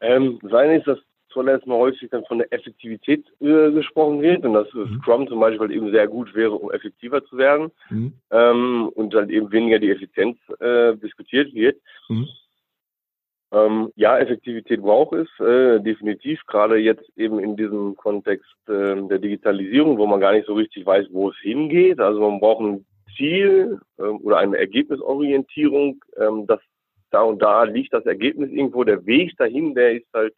Ähm, 0.00 0.38
sein 0.42 0.70
ist, 0.70 0.86
dass 0.86 0.98
zuletzt 1.30 1.66
mal 1.66 1.78
häufig 1.78 2.10
dann 2.10 2.24
von 2.24 2.38
der 2.38 2.52
Effektivität 2.52 3.24
äh, 3.40 3.70
gesprochen 3.70 4.20
wird 4.20 4.44
und 4.44 4.52
dass 4.52 4.72
mhm. 4.74 5.00
Scrum 5.00 5.28
zum 5.28 5.40
Beispiel 5.40 5.70
eben 5.70 5.90
sehr 5.90 6.08
gut 6.08 6.34
wäre, 6.34 6.52
um 6.52 6.70
effektiver 6.70 7.24
zu 7.24 7.38
werden 7.38 7.70
mhm. 7.88 8.12
ähm, 8.30 8.90
und 8.94 9.14
dann 9.14 9.30
eben 9.30 9.50
weniger 9.52 9.78
die 9.78 9.90
Effizienz 9.90 10.38
äh, 10.58 10.96
diskutiert 10.96 11.54
wird. 11.54 11.80
Mhm. 12.08 12.26
Ähm, 13.52 13.90
ja, 13.96 14.18
Effektivität 14.18 14.80
braucht 14.80 15.14
es 15.14 15.28
äh, 15.40 15.80
definitiv, 15.80 16.40
gerade 16.46 16.76
jetzt 16.76 17.10
eben 17.16 17.40
in 17.40 17.56
diesem 17.56 17.96
Kontext 17.96 18.54
äh, 18.68 18.94
der 19.08 19.18
Digitalisierung, 19.18 19.98
wo 19.98 20.06
man 20.06 20.20
gar 20.20 20.32
nicht 20.32 20.46
so 20.46 20.54
richtig 20.54 20.86
weiß, 20.86 21.06
wo 21.10 21.30
es 21.30 21.36
hingeht. 21.38 21.98
Also 21.98 22.20
man 22.20 22.38
braucht 22.38 22.60
ein 22.60 22.86
Ziel 23.16 23.80
äh, 23.98 24.02
oder 24.02 24.38
eine 24.38 24.56
Ergebnisorientierung, 24.56 26.00
ähm, 26.16 26.46
dass 26.46 26.60
da 27.10 27.22
und 27.22 27.42
da 27.42 27.64
liegt 27.64 27.92
das 27.92 28.06
Ergebnis 28.06 28.50
irgendwo. 28.50 28.84
Der 28.84 29.04
Weg 29.04 29.36
dahin, 29.36 29.74
der 29.74 29.94
ist 29.94 30.06
halt, 30.14 30.32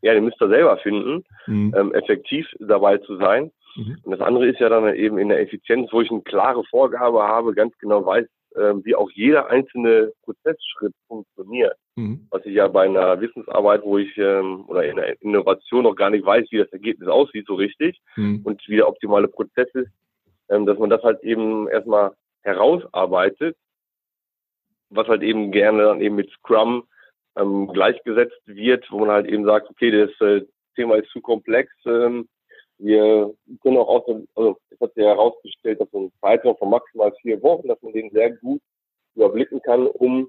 ja, 0.00 0.14
den 0.14 0.24
müsst 0.24 0.40
ihr 0.40 0.48
selber 0.48 0.78
finden, 0.78 1.24
mhm. 1.46 1.74
ähm, 1.76 1.94
effektiv 1.94 2.46
dabei 2.58 2.96
zu 2.98 3.16
sein. 3.16 3.50
Mhm. 3.76 3.98
Und 4.02 4.12
das 4.12 4.20
andere 4.20 4.46
ist 4.48 4.60
ja 4.60 4.70
dann 4.70 4.94
eben 4.94 5.18
in 5.18 5.28
der 5.28 5.40
Effizienz, 5.40 5.92
wo 5.92 6.00
ich 6.00 6.10
eine 6.10 6.22
klare 6.22 6.64
Vorgabe 6.64 7.22
habe, 7.22 7.54
ganz 7.54 7.76
genau 7.78 8.06
weiß, 8.06 8.26
ähm, 8.56 8.82
wie 8.84 8.94
auch 8.94 9.10
jeder 9.10 9.50
einzelne 9.50 10.12
Prozessschritt 10.24 10.94
funktioniert. 11.06 11.76
Mhm. 11.96 12.26
Was 12.30 12.44
ich 12.44 12.54
ja 12.54 12.68
bei 12.68 12.84
einer 12.84 13.20
Wissensarbeit, 13.20 13.82
wo 13.82 13.96
ich 13.96 14.16
ähm, 14.18 14.64
oder 14.68 14.84
in 14.84 14.96
der 14.96 15.20
Innovation 15.22 15.84
noch 15.84 15.96
gar 15.96 16.10
nicht 16.10 16.24
weiß, 16.24 16.46
wie 16.50 16.58
das 16.58 16.72
Ergebnis 16.72 17.08
aussieht 17.08 17.46
so 17.46 17.54
richtig 17.54 18.00
mhm. 18.16 18.42
und 18.44 18.62
wie 18.68 18.76
der 18.76 18.88
optimale 18.88 19.28
Prozess 19.28 19.68
ist, 19.74 19.90
ähm, 20.50 20.66
dass 20.66 20.78
man 20.78 20.90
das 20.90 21.02
halt 21.02 21.22
eben 21.24 21.68
erstmal 21.68 22.12
herausarbeitet, 22.42 23.56
was 24.90 25.08
halt 25.08 25.22
eben 25.22 25.50
gerne 25.50 25.84
dann 25.84 26.02
eben 26.02 26.16
mit 26.16 26.30
Scrum 26.32 26.84
ähm, 27.36 27.68
gleichgesetzt 27.72 28.40
wird, 28.44 28.90
wo 28.90 29.00
man 29.00 29.10
halt 29.10 29.26
eben 29.26 29.46
sagt, 29.46 29.70
okay, 29.70 29.90
das 29.90 30.10
äh, 30.20 30.44
Thema 30.74 30.96
ist 30.96 31.08
zu 31.10 31.22
komplex, 31.22 31.72
ähm, 31.86 32.28
wir 32.78 33.34
können 33.62 33.78
auch 33.78 33.88
aus 33.88 34.04
dem, 34.04 34.28
also 34.34 34.58
es 34.68 34.78
hat 34.80 34.92
sich 34.92 35.04
herausgestellt, 35.04 35.80
dass 35.80 35.90
so 35.90 36.00
ein 36.00 36.12
Zeitraum 36.20 36.58
von 36.58 36.68
maximal 36.68 37.10
vier 37.22 37.42
Wochen, 37.42 37.68
dass 37.68 37.80
man 37.80 37.94
den 37.94 38.10
sehr 38.10 38.32
gut 38.32 38.60
überblicken 39.14 39.62
kann, 39.62 39.86
um 39.86 40.28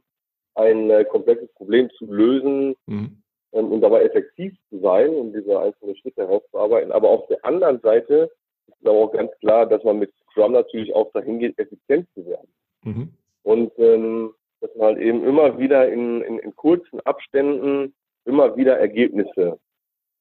ein 0.57 0.89
äh, 0.89 1.05
komplexes 1.05 1.51
Problem 1.53 1.89
zu 1.97 2.11
lösen, 2.11 2.75
mhm. 2.87 3.21
ähm, 3.53 3.71
und 3.71 3.81
dabei 3.81 4.03
effektiv 4.03 4.53
zu 4.69 4.79
sein 4.79 5.09
und 5.09 5.33
diese 5.33 5.59
einzelnen 5.59 5.95
Schritte 5.97 6.21
herauszuarbeiten. 6.21 6.91
Aber 6.91 7.09
auf 7.09 7.27
der 7.27 7.43
anderen 7.45 7.79
Seite 7.81 8.31
ist 8.67 8.87
aber 8.87 8.97
auch 8.97 9.11
ganz 9.11 9.31
klar, 9.39 9.65
dass 9.65 9.83
man 9.83 9.99
mit 9.99 10.13
Scrum 10.31 10.51
natürlich 10.53 10.93
auch 10.93 11.11
dahin 11.13 11.39
geht, 11.39 11.57
effizient 11.57 12.07
zu 12.13 12.25
werden. 12.25 12.47
Mhm. 12.83 13.09
Und 13.43 13.71
ähm, 13.77 14.33
dass 14.59 14.73
man 14.75 14.87
halt 14.87 14.97
eben 14.97 15.23
immer 15.23 15.57
wieder 15.59 15.87
in, 15.87 16.21
in, 16.21 16.39
in 16.39 16.55
kurzen 16.55 16.99
Abständen 17.01 17.93
immer 18.25 18.57
wieder 18.57 18.77
Ergebnisse, 18.77 19.59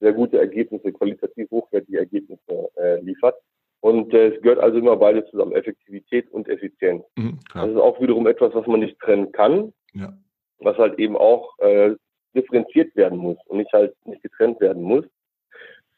sehr 0.01 0.13
gute 0.13 0.39
Ergebnisse, 0.39 0.93
qualitativ 0.93 1.51
hochwertige 1.51 1.99
Ergebnisse 1.99 2.69
äh, 2.77 3.01
liefert. 3.01 3.37
Und 3.81 4.13
äh, 4.13 4.35
es 4.35 4.43
gehört 4.43 4.61
also 4.61 4.79
immer 4.79 4.97
beide 4.97 5.25
zusammen, 5.31 5.53
Effektivität 5.53 6.31
und 6.31 6.49
Effizienz. 6.49 7.03
Mhm, 7.17 7.39
das 7.55 7.71
ist 7.71 7.77
auch 7.77 8.01
wiederum 8.01 8.27
etwas, 8.27 8.55
was 8.55 8.67
man 8.67 8.81
nicht 8.81 8.99
trennen 9.01 9.33
kann, 9.33 9.73
ja. 9.95 10.13
Was 10.59 10.77
halt 10.79 10.99
eben 10.99 11.17
auch 11.17 11.59
äh, 11.59 11.95
differenziert 12.35 12.95
werden 12.97 13.19
muss 13.19 13.39
und 13.47 13.59
nicht 13.59 13.73
halt 13.73 13.95
nicht 14.05 14.23
getrennt 14.23 14.61
werden 14.61 14.83
muss. 14.83 15.05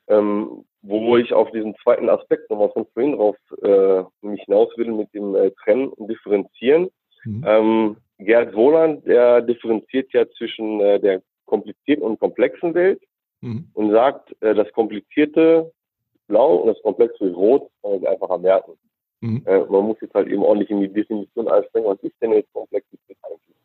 Ähm, 0.09 0.64
wo 0.83 1.16
ich 1.16 1.33
auf 1.33 1.51
diesen 1.51 1.75
zweiten 1.83 2.09
Aspekt 2.09 2.49
nochmal 2.51 2.71
von 2.71 2.87
vorhin 2.94 3.12
drauf 3.12 3.37
äh, 3.62 4.03
mich 4.27 4.42
hinaus 4.44 4.68
will 4.77 4.92
mit 4.92 5.12
dem 5.12 5.35
äh, 5.35 5.51
Trennen 5.62 5.88
und 5.88 6.09
Differenzieren. 6.09 6.88
Mhm. 7.25 7.44
Ähm, 7.47 7.97
Gerd 8.18 8.55
Wohland, 8.55 9.07
der 9.07 9.42
differenziert 9.42 10.12
ja 10.12 10.29
zwischen 10.31 10.81
äh, 10.81 10.99
der 10.99 11.23
komplizierten 11.47 12.05
und 12.05 12.18
komplexen 12.18 12.75
Welt 12.75 13.03
mhm. 13.40 13.68
und 13.75 13.90
sagt, 13.90 14.35
äh, 14.40 14.55
das 14.55 14.71
Komplizierte 14.73 15.73
blau 16.27 16.57
und 16.57 16.68
das 16.68 16.83
Komplexe 16.83 17.33
rot, 17.33 17.68
kann 17.83 17.92
man 17.92 18.01
sich 18.01 18.09
einfacher 18.09 18.38
merken. 18.38 18.73
Mhm. 19.21 19.42
Äh, 19.47 19.61
man 19.61 19.87
muss 19.87 20.01
jetzt 20.01 20.14
halt 20.14 20.29
eben 20.29 20.42
ordentlich 20.42 20.71
in 20.71 20.81
die 20.81 20.92
Definition 20.92 21.49
einspringen, 21.49 21.88
was 21.88 22.03
ist 22.03 22.14
denn 22.21 22.33
jetzt 22.33 22.53
Komplexität 22.53 23.16
eigentlich? 23.23 23.57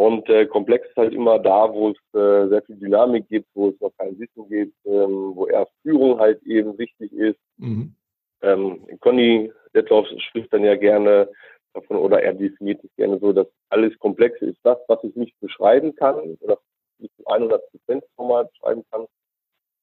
Und 0.00 0.30
äh, 0.30 0.46
komplex 0.46 0.88
ist 0.88 0.96
halt 0.96 1.12
immer 1.12 1.38
da, 1.38 1.70
wo 1.70 1.90
es 1.90 1.98
äh, 2.14 2.48
sehr 2.48 2.62
viel 2.62 2.76
Dynamik 2.76 3.28
gibt, 3.28 3.46
wo 3.52 3.68
es 3.68 3.78
noch 3.82 3.92
kein 3.98 4.18
Wissen 4.18 4.48
gibt, 4.48 4.74
ähm, 4.86 5.32
wo 5.34 5.46
erst 5.46 5.72
Führung 5.82 6.18
halt 6.18 6.42
eben 6.44 6.78
wichtig 6.78 7.12
ist. 7.12 7.38
Mhm. 7.58 7.94
Ähm, 8.40 8.80
Conny 9.00 9.52
Detloff 9.74 10.06
spricht 10.16 10.50
dann 10.54 10.64
ja 10.64 10.76
gerne 10.76 11.28
davon 11.74 11.98
oder 11.98 12.22
er 12.22 12.32
definiert 12.32 12.82
es 12.82 12.88
gerne 12.96 13.18
so, 13.18 13.34
dass 13.34 13.46
alles 13.68 13.92
Komplexe 13.98 14.46
ist 14.46 14.60
das, 14.62 14.78
was 14.88 15.04
ich 15.04 15.14
nicht 15.16 15.38
beschreiben 15.38 15.94
kann 15.94 16.16
oder 16.40 16.58
nicht 16.96 17.14
zu 17.18 17.26
100 17.26 17.70
Prozent 17.70 18.02
formal 18.16 18.46
beschreiben 18.46 18.84
kann. 18.90 19.04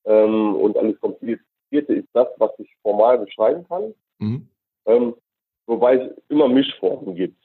Ähm, 0.06 0.56
und 0.56 0.77
alles 0.77 0.99
Komplizierte 0.99 1.93
ist 1.93 2.10
das, 2.13 2.27
was 2.38 2.58
ich 2.58 2.75
formal 2.82 3.19
beschreiben 3.19 3.67
kann. 3.67 3.93
Mhm. 4.17 4.49
Ähm, 4.88 5.13
wobei 5.67 5.97
es 5.97 6.12
immer 6.30 6.47
Mischformen 6.47 7.13
gibt. 7.13 7.38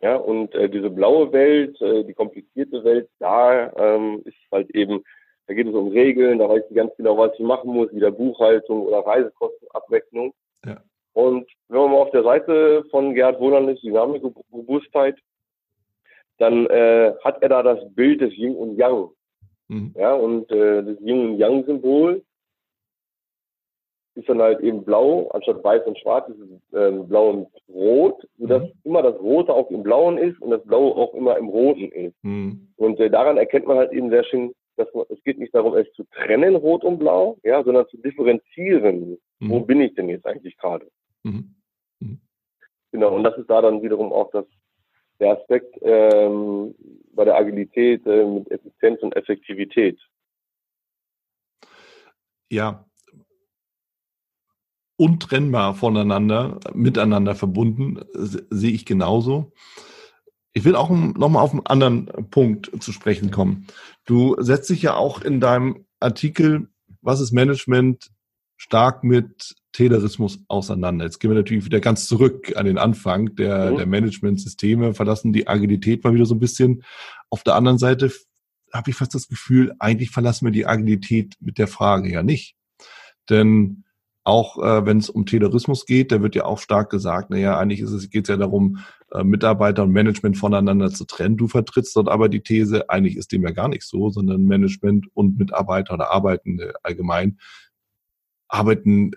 Ja, 0.00 0.16
und 0.16 0.54
äh, 0.54 0.68
diese 0.68 0.90
blaue 0.90 1.32
Welt, 1.32 1.80
äh, 1.80 2.04
die 2.04 2.14
komplizierte 2.14 2.84
Welt, 2.84 3.08
da 3.18 3.72
ähm, 3.76 4.22
ist 4.24 4.36
halt 4.52 4.70
eben, 4.70 5.02
da 5.46 5.54
geht 5.54 5.66
es 5.66 5.74
um 5.74 5.88
Regeln, 5.88 6.38
da 6.38 6.48
weiß 6.48 6.62
ich 6.68 6.76
ganz 6.76 6.94
genau, 6.96 7.18
was 7.18 7.32
ich 7.34 7.40
machen 7.40 7.72
muss, 7.72 7.92
wieder 7.92 8.12
Buchhaltung 8.12 8.86
oder 8.86 9.00
Reisekostenabrechnung. 9.00 10.32
Ja. 10.64 10.80
Und 11.14 11.48
wenn 11.68 11.80
man 11.80 11.90
mal 11.90 11.98
auf 11.98 12.10
der 12.12 12.22
Seite 12.22 12.84
von 12.90 13.12
Gerhard 13.14 13.40
Wohland 13.40 13.70
ist, 13.70 13.82
Dynamik 13.82 14.22
und 14.22 14.36
Robustheit, 14.52 15.16
dann 16.38 16.66
äh, 16.66 17.14
hat 17.24 17.42
er 17.42 17.48
da 17.48 17.62
das 17.64 17.80
Bild 17.94 18.20
des 18.20 18.32
Yin 18.36 18.54
und 18.54 18.76
Yang. 18.76 19.10
Mhm. 19.66 19.94
Ja, 19.96 20.14
und 20.14 20.48
äh, 20.52 20.84
das 20.84 21.00
Yin 21.00 21.30
und 21.30 21.38
Yang-Symbol 21.38 22.22
ist 24.18 24.28
dann 24.28 24.42
halt 24.42 24.60
eben 24.60 24.84
blau, 24.84 25.28
anstatt 25.28 25.62
weiß 25.62 25.86
und 25.86 25.98
schwarz 25.98 26.28
ist 26.28 26.40
es 26.40 26.76
äh, 26.76 26.90
blau 26.90 27.30
und 27.30 27.48
rot, 27.68 28.26
sodass 28.36 28.62
mhm. 28.62 28.72
immer 28.82 29.02
das 29.02 29.18
Rote 29.20 29.54
auch 29.54 29.70
im 29.70 29.84
Blauen 29.84 30.18
ist 30.18 30.40
und 30.42 30.50
das 30.50 30.62
Blaue 30.64 30.94
auch 30.96 31.14
immer 31.14 31.38
im 31.38 31.48
Roten 31.48 31.92
ist. 31.92 32.16
Mhm. 32.22 32.68
Und 32.76 32.98
äh, 32.98 33.10
daran 33.10 33.36
erkennt 33.36 33.66
man 33.66 33.78
halt 33.78 33.92
eben 33.92 34.10
sehr 34.10 34.24
schön, 34.24 34.52
dass 34.76 34.92
man, 34.92 35.04
es 35.08 35.22
geht 35.22 35.38
nicht 35.38 35.54
darum, 35.54 35.76
es 35.76 35.90
zu 35.92 36.04
trennen, 36.10 36.56
Rot 36.56 36.82
und 36.84 36.98
Blau, 36.98 37.38
ja, 37.44 37.62
sondern 37.62 37.86
zu 37.88 37.96
differenzieren. 37.98 39.18
Mhm. 39.38 39.50
Wo 39.50 39.60
bin 39.60 39.80
ich 39.80 39.94
denn 39.94 40.08
jetzt 40.08 40.26
eigentlich 40.26 40.56
gerade? 40.56 40.88
Mhm. 41.22 41.54
Mhm. 42.00 42.20
Genau, 42.90 43.14
und 43.14 43.22
das 43.22 43.38
ist 43.38 43.48
da 43.48 43.62
dann 43.62 43.82
wiederum 43.82 44.12
auch 44.12 44.32
das, 44.32 44.46
der 45.20 45.38
Aspekt 45.38 45.78
ähm, 45.82 46.74
bei 47.12 47.24
der 47.24 47.36
Agilität 47.36 48.04
äh, 48.04 48.24
mit 48.24 48.50
Effizienz 48.50 49.00
und 49.02 49.14
Effektivität. 49.14 49.98
Ja, 52.50 52.87
untrennbar 54.98 55.74
voneinander, 55.74 56.58
miteinander 56.74 57.34
verbunden, 57.34 58.00
sehe 58.12 58.72
ich 58.72 58.84
genauso. 58.84 59.52
Ich 60.52 60.64
will 60.64 60.74
auch 60.74 60.90
nochmal 60.90 61.42
auf 61.42 61.52
einen 61.52 61.66
anderen 61.66 62.06
Punkt 62.30 62.70
zu 62.82 62.92
sprechen 62.92 63.30
kommen. 63.30 63.68
Du 64.06 64.34
setzt 64.40 64.68
dich 64.70 64.82
ja 64.82 64.94
auch 64.94 65.22
in 65.22 65.40
deinem 65.40 65.86
Artikel, 66.00 66.68
was 67.00 67.20
ist 67.20 67.32
Management, 67.32 68.10
stark 68.56 69.04
mit 69.04 69.54
Taylorismus 69.72 70.40
auseinander. 70.48 71.04
Jetzt 71.04 71.20
gehen 71.20 71.30
wir 71.30 71.36
natürlich 71.36 71.64
wieder 71.64 71.78
ganz 71.78 72.08
zurück 72.08 72.56
an 72.56 72.66
den 72.66 72.76
Anfang 72.76 73.36
der, 73.36 73.70
mhm. 73.70 73.76
der 73.76 73.86
Management-Systeme, 73.86 74.94
verlassen 74.94 75.32
die 75.32 75.46
Agilität 75.46 76.02
mal 76.02 76.12
wieder 76.12 76.26
so 76.26 76.34
ein 76.34 76.40
bisschen. 76.40 76.82
Auf 77.30 77.44
der 77.44 77.54
anderen 77.54 77.78
Seite 77.78 78.10
habe 78.72 78.90
ich 78.90 78.96
fast 78.96 79.14
das 79.14 79.28
Gefühl, 79.28 79.76
eigentlich 79.78 80.10
verlassen 80.10 80.46
wir 80.46 80.52
die 80.52 80.66
Agilität 80.66 81.36
mit 81.38 81.58
der 81.58 81.68
Frage 81.68 82.10
ja 82.10 82.24
nicht. 82.24 82.56
Denn 83.30 83.84
auch 84.28 84.58
äh, 84.58 84.84
wenn 84.84 84.98
es 84.98 85.08
um 85.08 85.24
Taylorismus 85.24 85.86
geht, 85.86 86.12
da 86.12 86.22
wird 86.22 86.34
ja 86.34 86.44
auch 86.44 86.58
stark 86.58 86.90
gesagt, 86.90 87.30
naja, 87.30 87.58
eigentlich 87.58 87.80
ist 87.80 87.92
es, 87.92 88.10
geht 88.10 88.24
es 88.24 88.28
ja 88.28 88.36
darum, 88.36 88.78
äh, 89.10 89.24
Mitarbeiter 89.24 89.84
und 89.84 89.90
Management 89.90 90.36
voneinander 90.36 90.90
zu 90.90 91.06
trennen. 91.06 91.38
Du 91.38 91.48
vertrittst 91.48 91.96
dort 91.96 92.08
aber 92.08 92.28
die 92.28 92.42
These, 92.42 92.90
eigentlich 92.90 93.16
ist 93.16 93.32
dem 93.32 93.42
ja 93.42 93.52
gar 93.52 93.68
nicht 93.68 93.84
so, 93.84 94.10
sondern 94.10 94.44
Management 94.44 95.06
und 95.14 95.38
Mitarbeiter 95.38 95.94
oder 95.94 96.10
Arbeitende 96.10 96.74
allgemein 96.82 97.38
arbeiten 98.48 99.12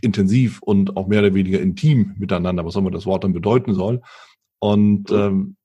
intensiv 0.00 0.62
und 0.62 0.96
auch 0.96 1.06
mehr 1.06 1.20
oder 1.20 1.34
weniger 1.34 1.60
intim 1.60 2.14
miteinander, 2.18 2.64
was 2.64 2.76
auch 2.76 2.80
immer 2.80 2.90
das 2.90 3.06
Wort 3.06 3.24
dann 3.24 3.32
bedeuten 3.34 3.74
soll. 3.74 4.00
Und 4.58 5.10
ähm, 5.10 5.56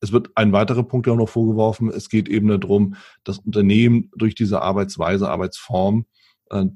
es 0.00 0.12
wird 0.12 0.30
ein 0.36 0.52
weiterer 0.52 0.84
Punkt 0.84 1.06
auch 1.08 1.16
noch 1.16 1.28
vorgeworfen. 1.28 1.90
Es 1.90 2.08
geht 2.08 2.28
eben 2.28 2.48
darum, 2.48 2.94
dass 3.24 3.38
Unternehmen 3.38 4.10
durch 4.16 4.34
diese 4.34 4.62
Arbeitsweise, 4.62 5.28
Arbeitsform, 5.28 6.06
äh, 6.50 6.66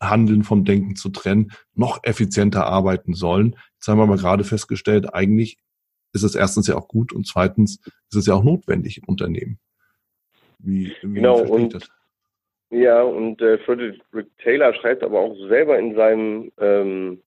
Handeln 0.00 0.42
vom 0.42 0.64
Denken 0.64 0.96
zu 0.96 1.08
trennen, 1.08 1.52
noch 1.74 2.00
effizienter 2.02 2.66
arbeiten 2.66 3.14
sollen. 3.14 3.56
Jetzt 3.74 3.88
haben 3.88 3.98
wir 3.98 4.06
mal 4.06 4.18
gerade 4.18 4.44
festgestellt, 4.44 5.14
eigentlich 5.14 5.58
ist 6.12 6.22
es 6.22 6.34
erstens 6.34 6.66
ja 6.66 6.76
auch 6.76 6.88
gut 6.88 7.12
und 7.12 7.26
zweitens 7.26 7.80
ist 8.10 8.16
es 8.16 8.26
ja 8.26 8.34
auch 8.34 8.44
notwendig 8.44 8.98
im 8.98 9.04
Unternehmen. 9.04 9.58
Wie, 10.58 10.92
wie 11.02 11.14
genau, 11.14 11.40
und 11.40 11.74
das? 11.74 11.90
Ja, 12.70 13.02
und 13.02 13.40
äh, 13.40 13.58
Frederick 13.58 14.00
Taylor 14.42 14.74
schreibt 14.74 15.02
aber 15.02 15.20
auch 15.20 15.36
selber 15.48 15.78
in 15.78 15.94
seinem 15.94 16.52
ähm, 16.58 17.22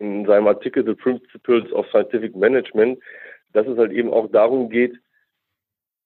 in 0.00 0.26
seinem 0.26 0.46
Artikel 0.46 0.84
The 0.84 0.94
Principles 0.94 1.72
of 1.72 1.86
Scientific 1.88 2.34
Management, 2.36 3.00
dass 3.52 3.66
es 3.66 3.76
halt 3.76 3.92
eben 3.92 4.12
auch 4.12 4.30
darum 4.30 4.70
geht, 4.70 4.98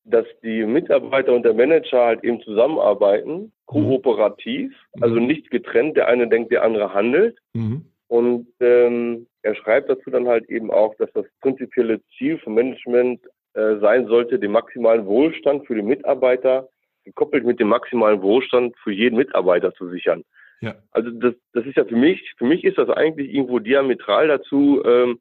dass 0.05 0.27
die 0.43 0.65
Mitarbeiter 0.65 1.33
und 1.33 1.45
der 1.45 1.55
Manager 1.55 2.07
halt 2.07 2.25
eben 2.25 2.41
zusammenarbeiten, 2.43 3.35
mhm. 3.35 3.53
kooperativ, 3.67 4.73
mhm. 4.95 5.03
also 5.03 5.17
nicht 5.17 5.51
getrennt, 5.51 5.97
der 5.97 6.09
eine 6.09 6.29
denkt, 6.29 6.51
der 6.51 6.65
andere 6.65 6.93
handelt. 6.93 7.39
Mhm. 7.53 7.87
Und 8.09 8.49
ähm, 8.61 9.27
er 9.43 9.55
schreibt 9.55 9.89
dazu 9.89 10.11
dann 10.11 10.29
halt 10.29 10.49
eben 10.51 10.71
auch, 10.71 10.95
dass 10.97 11.11
das 11.13 11.25
prinzipielle 11.41 12.01
Ziel 12.17 12.39
vom 12.39 12.55
Management 12.55 13.21
äh, 13.55 13.77
sein 13.81 14.07
sollte, 14.07 14.39
den 14.39 14.53
maximalen 14.53 15.07
Wohlstand 15.07 15.67
für 15.67 15.75
die 15.75 15.83
Mitarbeiter 15.83 16.69
gekoppelt 17.05 17.45
mit 17.45 17.59
dem 17.59 17.69
maximalen 17.69 18.23
Wohlstand 18.23 18.77
für 18.83 18.93
jeden 18.93 19.17
Mitarbeiter 19.17 19.75
zu 19.75 19.89
sichern. 19.89 20.25
Ja. 20.61 20.77
Also 20.93 21.11
das, 21.11 21.35
das 21.53 21.67
ist 21.67 21.77
ja 21.77 21.85
für 21.85 21.97
mich, 21.97 22.35
für 22.39 22.45
mich 22.45 22.65
ist 22.65 22.79
das 22.79 22.89
eigentlich 22.89 23.33
irgendwo 23.33 23.59
diametral 23.59 24.29
dazu, 24.29 24.83
ähm, 24.85 25.21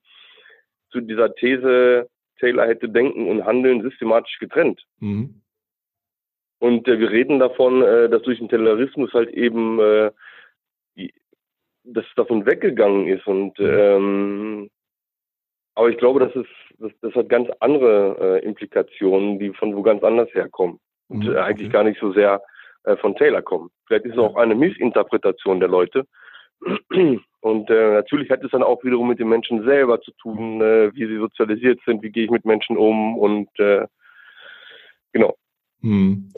zu 0.92 1.02
dieser 1.02 1.34
These, 1.34 2.08
Taylor 2.42 2.68
hätte 2.68 2.90
Denken 2.90 3.28
und 3.30 3.46
Handeln 3.46 3.82
systematisch 3.82 4.38
getrennt. 4.40 4.84
Mhm. 5.00 5.42
Und 6.60 6.88
äh, 6.88 7.00
wir 7.00 7.10
reden 7.10 7.40
davon, 7.40 7.82
äh, 7.82 8.10
dass 8.10 8.22
durch 8.24 8.40
den 8.40 8.50
Taylorismus 8.50 9.14
halt 9.14 9.30
eben 9.30 9.80
äh, 9.80 10.12
das 11.84 12.06
davon 12.16 12.46
weggegangen 12.46 13.08
ist. 13.08 13.26
Und 13.26 13.58
mhm. 13.58 13.66
ähm, 13.66 14.70
aber 15.76 15.90
ich 15.90 15.98
glaube, 15.98 16.20
das 16.20 16.36
ist, 16.36 16.50
das, 16.80 16.92
das 17.02 17.16
hat 17.16 17.30
ganz 17.30 17.50
andere 17.60 18.18
äh, 18.42 18.46
Implikationen, 18.46 19.40
die 19.40 19.52
von 19.54 19.76
wo 19.76 19.82
ganz 19.82 20.04
anders 20.04 20.30
herkommen 20.34 20.80
und 21.08 21.26
mhm, 21.26 21.38
eigentlich 21.38 21.72
gar 21.72 21.84
nicht 21.84 22.00
so 22.00 22.12
sehr 22.12 22.42
äh, 22.84 22.98
von 22.98 23.16
Taylor 23.16 23.42
kommen. 23.42 23.70
Vielleicht 23.88 24.06
ist 24.06 24.14
es 24.14 24.20
auch 24.20 24.36
eine 24.36 24.56
Missinterpretation 24.56 25.60
der 25.60 25.70
Leute. 25.70 26.06
Und 27.42 27.70
äh, 27.70 27.94
natürlich 27.94 28.30
hat 28.30 28.44
es 28.44 28.52
dann 28.52 28.62
auch 28.62 28.84
wiederum 28.84 29.08
mit 29.08 29.20
den 29.20 29.30
Menschen 29.30 29.64
selber 29.64 30.00
zu 30.02 30.12
tun, 30.22 30.62
äh, 30.62 30.94
wie 30.94 31.08
sie 31.08 31.18
sozialisiert 31.18 31.80
sind, 31.86 32.04
wie 32.04 32.12
gehe 32.12 32.26
ich 32.26 32.30
mit 32.30 32.46
Menschen 32.46 32.78
um 32.78 33.18
und 33.18 33.50
äh, 33.60 33.88
genau. 35.12 35.36
Hm. 35.82 36.32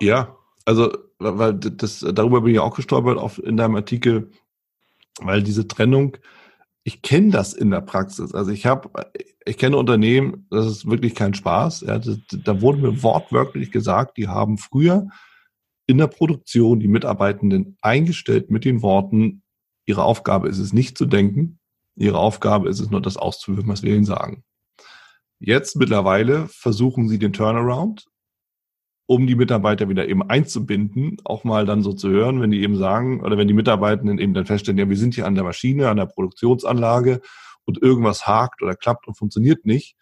Ja, 0.00 0.36
also 0.64 0.92
weil 1.18 1.54
das 1.54 2.00
darüber 2.00 2.42
bin 2.42 2.54
ich 2.54 2.60
auch 2.60 2.76
gestolpert 2.76 3.18
auf, 3.18 3.42
in 3.42 3.56
deinem 3.56 3.74
Artikel, 3.74 4.30
weil 5.20 5.42
diese 5.42 5.66
Trennung 5.66 6.16
ich 6.86 7.02
kenne 7.02 7.30
das 7.30 7.52
in 7.52 7.72
der 7.72 7.80
Praxis. 7.80 8.32
Also 8.32 8.52
ich 8.52 8.64
habe, 8.64 8.88
ich 9.44 9.58
kenne 9.58 9.76
Unternehmen, 9.76 10.46
das 10.50 10.66
ist 10.66 10.88
wirklich 10.88 11.16
kein 11.16 11.34
Spaß. 11.34 11.80
Ja, 11.80 11.98
das, 11.98 12.20
da 12.44 12.60
wurde 12.62 12.78
mir 12.78 13.02
wortwörtlich 13.02 13.72
gesagt, 13.72 14.16
die 14.16 14.28
haben 14.28 14.56
früher 14.56 15.08
in 15.88 15.98
der 15.98 16.06
Produktion 16.06 16.78
die 16.78 16.86
Mitarbeitenden 16.86 17.76
eingestellt 17.82 18.52
mit 18.52 18.64
den 18.64 18.82
Worten, 18.82 19.42
ihre 19.86 20.04
Aufgabe 20.04 20.48
ist 20.48 20.58
es 20.58 20.72
nicht 20.72 20.98
zu 20.98 21.06
denken, 21.06 21.58
ihre 21.96 22.18
Aufgabe 22.18 22.68
ist 22.68 22.80
es 22.80 22.90
nur 22.90 23.00
das 23.00 23.16
auszuführen, 23.16 23.68
was 23.68 23.82
wir 23.82 23.94
ihnen 23.94 24.04
sagen. 24.04 24.44
Jetzt 25.38 25.76
mittlerweile 25.76 26.48
versuchen 26.48 27.08
sie 27.08 27.18
den 27.18 27.32
Turnaround, 27.32 28.06
um 29.06 29.26
die 29.26 29.36
Mitarbeiter 29.36 29.88
wieder 29.88 30.08
eben 30.08 30.22
einzubinden, 30.22 31.18
auch 31.24 31.44
mal 31.44 31.64
dann 31.64 31.82
so 31.82 31.92
zu 31.92 32.08
hören, 32.08 32.40
wenn 32.40 32.50
die 32.50 32.62
eben 32.62 32.76
sagen, 32.76 33.20
oder 33.22 33.38
wenn 33.38 33.48
die 33.48 33.54
Mitarbeitenden 33.54 34.18
eben 34.18 34.34
dann 34.34 34.46
feststellen, 34.46 34.78
ja, 34.78 34.88
wir 34.88 34.96
sind 34.96 35.14
hier 35.14 35.26
an 35.26 35.34
der 35.34 35.44
Maschine, 35.44 35.88
an 35.88 35.96
der 35.96 36.06
Produktionsanlage 36.06 37.20
und 37.64 37.80
irgendwas 37.80 38.26
hakt 38.26 38.62
oder 38.62 38.74
klappt 38.74 39.06
und 39.06 39.16
funktioniert 39.16 39.64
nicht, 39.64 39.96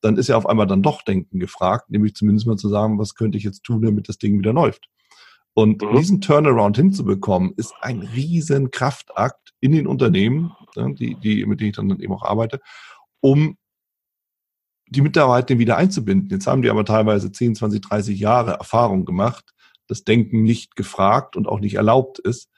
dann 0.00 0.16
ist 0.16 0.28
ja 0.28 0.36
auf 0.36 0.46
einmal 0.46 0.66
dann 0.66 0.82
doch 0.82 1.02
Denken 1.02 1.38
gefragt, 1.38 1.90
nämlich 1.90 2.14
zumindest 2.14 2.46
mal 2.46 2.56
zu 2.56 2.68
sagen, 2.68 2.98
was 2.98 3.14
könnte 3.14 3.38
ich 3.38 3.44
jetzt 3.44 3.62
tun, 3.62 3.82
damit 3.82 4.08
das 4.08 4.18
Ding 4.18 4.38
wieder 4.38 4.52
läuft. 4.52 4.88
Und 5.54 5.82
mhm. 5.82 5.96
diesen 5.96 6.20
Turnaround 6.20 6.76
hinzubekommen, 6.76 7.52
ist 7.56 7.74
ein 7.80 8.00
riesen 8.00 8.70
Kraftakt 8.70 9.52
in 9.60 9.72
den 9.72 9.86
Unternehmen, 9.86 10.52
die, 10.76 11.16
die, 11.16 11.44
mit 11.46 11.60
denen 11.60 11.70
ich 11.70 11.76
dann 11.76 11.90
eben 12.00 12.12
auch 12.12 12.22
arbeite, 12.22 12.60
um 13.20 13.56
die 14.86 15.02
Mitarbeiter 15.02 15.58
wieder 15.58 15.76
einzubinden. 15.76 16.30
Jetzt 16.30 16.46
haben 16.46 16.62
die 16.62 16.70
aber 16.70 16.84
teilweise 16.84 17.30
10, 17.30 17.54
20, 17.54 17.80
30 17.80 18.18
Jahre 18.18 18.52
Erfahrung 18.52 19.04
gemacht, 19.04 19.52
dass 19.86 20.04
Denken 20.04 20.42
nicht 20.42 20.76
gefragt 20.76 21.36
und 21.36 21.48
auch 21.48 21.60
nicht 21.60 21.74
erlaubt 21.74 22.18
ist. 22.18 22.48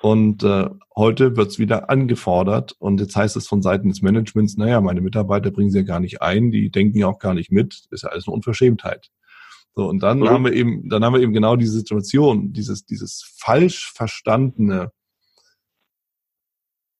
Und 0.00 0.44
äh, 0.44 0.70
heute 0.96 1.36
wird 1.36 1.48
es 1.48 1.58
wieder 1.58 1.90
angefordert. 1.90 2.74
Und 2.78 3.00
jetzt 3.00 3.16
heißt 3.16 3.36
es 3.36 3.48
von 3.48 3.62
Seiten 3.62 3.88
des 3.88 4.00
Managements, 4.00 4.56
naja, 4.56 4.80
meine 4.80 5.00
Mitarbeiter 5.00 5.50
bringen 5.50 5.70
sie 5.70 5.78
ja 5.78 5.84
gar 5.84 6.00
nicht 6.00 6.22
ein, 6.22 6.50
die 6.50 6.70
denken 6.70 6.98
ja 6.98 7.08
auch 7.08 7.18
gar 7.18 7.34
nicht 7.34 7.50
mit. 7.50 7.86
ist 7.90 8.04
ja 8.04 8.10
alles 8.10 8.26
eine 8.26 8.34
Unverschämtheit. 8.34 9.10
So, 9.78 9.88
und 9.88 10.02
dann 10.02 10.18
mhm. 10.18 10.28
haben 10.28 10.44
wir 10.44 10.52
eben, 10.54 10.88
dann 10.88 11.04
haben 11.04 11.12
wir 11.12 11.20
eben 11.20 11.32
genau 11.32 11.54
diese 11.54 11.70
Situation, 11.70 12.52
dieses, 12.52 12.84
dieses 12.84 13.22
falsch 13.36 13.92
verstandene 13.92 14.90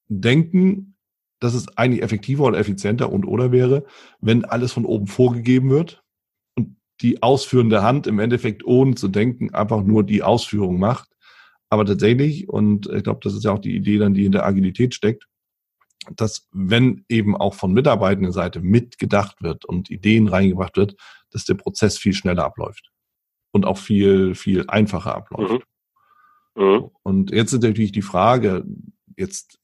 Denken, 0.07 0.95
dass 1.41 1.55
es 1.55 1.77
eigentlich 1.77 2.03
effektiver 2.03 2.45
oder 2.45 2.57
effizienter 2.57 3.11
und 3.11 3.25
oder 3.25 3.51
wäre, 3.51 3.83
wenn 4.21 4.45
alles 4.45 4.71
von 4.71 4.85
oben 4.85 5.07
vorgegeben 5.07 5.69
wird 5.69 6.05
und 6.55 6.77
die 7.01 7.21
ausführende 7.21 7.83
Hand 7.83 8.07
im 8.07 8.17
Endeffekt 8.17 8.63
ohne 8.63 8.95
zu 8.95 9.09
denken 9.09 9.53
einfach 9.53 9.83
nur 9.83 10.05
die 10.05 10.23
Ausführung 10.23 10.79
macht. 10.79 11.09
Aber 11.69 11.83
tatsächlich, 11.83 12.47
und 12.47 12.87
ich 12.87 13.03
glaube, 13.03 13.19
das 13.21 13.33
ist 13.33 13.43
ja 13.43 13.51
auch 13.51 13.59
die 13.59 13.75
Idee 13.75 13.97
dann, 13.97 14.13
die 14.13 14.23
in 14.23 14.31
der 14.31 14.45
Agilität 14.45 14.95
steckt, 14.95 15.27
dass 16.15 16.47
wenn 16.53 17.03
eben 17.09 17.35
auch 17.35 17.55
von 17.55 17.73
mitarbeitender 17.73 18.31
Seite 18.31 18.61
mitgedacht 18.61 19.43
wird 19.43 19.65
und 19.65 19.89
Ideen 19.89 20.29
reingebracht 20.29 20.77
wird, 20.77 20.95
dass 21.31 21.45
der 21.45 21.55
Prozess 21.55 21.97
viel 21.97 22.13
schneller 22.13 22.45
abläuft 22.45 22.91
und 23.51 23.65
auch 23.65 23.77
viel, 23.77 24.35
viel 24.35 24.65
einfacher 24.67 25.15
abläuft. 25.15 25.65
Mhm. 26.55 26.63
Mhm. 26.63 26.89
Und 27.03 27.31
jetzt 27.31 27.53
ist 27.53 27.63
natürlich 27.63 27.91
die 27.91 28.01
Frage, 28.01 28.65
jetzt 29.17 29.59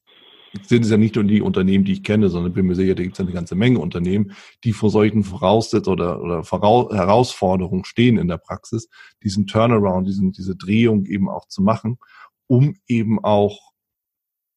sind 0.62 0.84
es 0.84 0.90
ja 0.90 0.96
nicht 0.96 1.16
nur 1.16 1.24
die 1.24 1.42
Unternehmen, 1.42 1.84
die 1.84 1.92
ich 1.92 2.02
kenne, 2.02 2.28
sondern 2.28 2.52
bin 2.52 2.66
mir 2.66 2.74
sicher, 2.74 2.94
da 2.94 3.02
gibt 3.02 3.16
es 3.16 3.20
eine 3.20 3.32
ganze 3.32 3.54
Menge 3.54 3.78
Unternehmen, 3.78 4.32
die 4.64 4.72
vor 4.72 4.90
solchen 4.90 5.24
Voraussetzungen 5.24 6.00
oder, 6.00 6.22
oder 6.22 6.44
Voraus 6.44 6.92
Herausforderungen 6.94 7.84
stehen 7.84 8.18
in 8.18 8.28
der 8.28 8.38
Praxis, 8.38 8.88
diesen 9.22 9.46
Turnaround, 9.46 10.06
diesen, 10.06 10.32
diese 10.32 10.56
Drehung 10.56 11.04
eben 11.06 11.28
auch 11.28 11.46
zu 11.48 11.62
machen, 11.62 11.98
um 12.46 12.76
eben 12.86 13.22
auch 13.22 13.72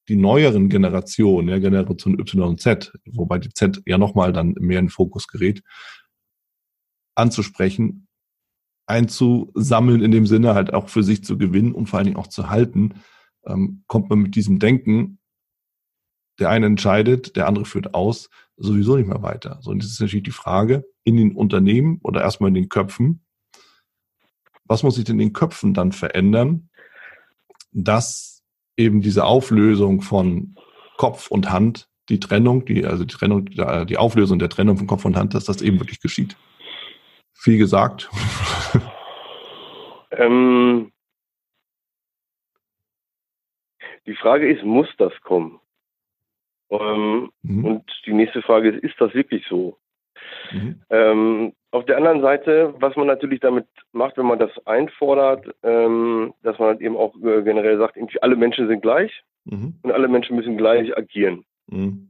die 0.07 0.15
neueren 0.15 0.69
Generationen, 0.69 1.49
ja, 1.49 1.59
Generation 1.59 2.19
Y 2.19 2.49
und 2.49 2.61
Z, 2.61 2.91
wobei 3.05 3.37
die 3.37 3.49
Z 3.49 3.81
ja 3.85 3.97
nochmal 3.97 4.33
dann 4.33 4.55
mehr 4.59 4.79
in 4.79 4.85
den 4.85 4.91
Fokus 4.91 5.27
gerät, 5.27 5.61
anzusprechen, 7.19 8.07
einzusammeln 8.87 10.01
in 10.01 10.11
dem 10.11 10.25
Sinne, 10.25 10.55
halt 10.55 10.73
auch 10.73 10.89
für 10.89 11.03
sich 11.03 11.23
zu 11.23 11.37
gewinnen 11.37 11.73
und 11.73 11.87
vor 11.87 11.99
allen 11.99 12.07
Dingen 12.07 12.17
auch 12.17 12.27
zu 12.27 12.49
halten, 12.49 12.95
ähm, 13.45 13.83
kommt 13.87 14.09
man 14.09 14.19
mit 14.19 14.35
diesem 14.35 14.57
Denken, 14.57 15.19
der 16.39 16.49
eine 16.49 16.65
entscheidet, 16.65 17.35
der 17.35 17.47
andere 17.47 17.65
führt 17.65 17.93
aus, 17.93 18.29
sowieso 18.57 18.97
nicht 18.97 19.07
mehr 19.07 19.21
weiter. 19.21 19.59
So, 19.61 19.71
und 19.71 19.83
das 19.83 19.91
ist 19.91 19.99
natürlich 19.99 20.23
die 20.23 20.31
Frage 20.31 20.85
in 21.03 21.17
den 21.17 21.35
Unternehmen 21.35 21.99
oder 22.01 22.21
erstmal 22.21 22.47
in 22.47 22.55
den 22.55 22.69
Köpfen, 22.69 23.23
was 24.65 24.83
muss 24.83 24.95
sich 24.95 25.03
denn 25.03 25.19
in 25.19 25.27
den 25.27 25.33
Köpfen 25.33 25.73
dann 25.73 25.91
verändern, 25.91 26.69
dass 27.71 28.43
eben 28.77 29.01
diese 29.01 29.25
Auflösung 29.25 30.01
von 30.01 30.55
Kopf 30.97 31.29
und 31.29 31.51
Hand, 31.51 31.89
die 32.07 32.19
Trennung, 32.19 32.65
die, 32.65 32.85
also 32.85 33.03
die 33.03 33.13
Trennung, 33.13 33.45
die 33.45 33.97
Auflösung 33.97 34.39
der 34.39 34.49
Trennung 34.49 34.77
von 34.77 34.87
Kopf 34.87 35.05
und 35.05 35.15
Hand, 35.15 35.35
dass 35.35 35.45
das 35.45 35.61
eben 35.61 35.79
wirklich 35.79 35.99
geschieht 36.01 36.37
viel 37.39 37.57
gesagt? 37.57 38.09
ähm, 40.11 40.91
die 44.05 44.15
Frage 44.15 44.51
ist, 44.51 44.63
muss 44.63 44.87
das 44.97 45.13
kommen? 45.21 45.59
Ähm, 46.69 47.31
mhm. 47.41 47.65
Und 47.65 47.83
die 48.05 48.13
nächste 48.13 48.41
Frage 48.41 48.69
ist, 48.69 48.83
ist 48.83 48.95
das 48.99 49.13
wirklich 49.13 49.45
so? 49.47 49.77
Mhm. 50.51 50.81
Ähm, 50.89 51.53
auf 51.71 51.85
der 51.85 51.97
anderen 51.97 52.21
Seite, 52.21 52.73
was 52.79 52.95
man 52.95 53.07
natürlich 53.07 53.39
damit 53.39 53.67
macht, 53.91 54.17
wenn 54.17 54.25
man 54.25 54.39
das 54.39 54.51
einfordert, 54.65 55.47
ähm, 55.63 56.33
dass 56.43 56.57
man 56.57 56.69
halt 56.69 56.81
eben 56.81 56.97
auch 56.97 57.15
äh, 57.17 57.43
generell 57.43 57.77
sagt, 57.77 57.97
alle 58.21 58.35
Menschen 58.35 58.67
sind 58.67 58.81
gleich 58.81 59.23
mhm. 59.45 59.75
und 59.83 59.91
alle 59.91 60.07
Menschen 60.07 60.35
müssen 60.35 60.57
gleich 60.57 60.95
agieren. 60.97 61.45
Mhm. 61.67 62.09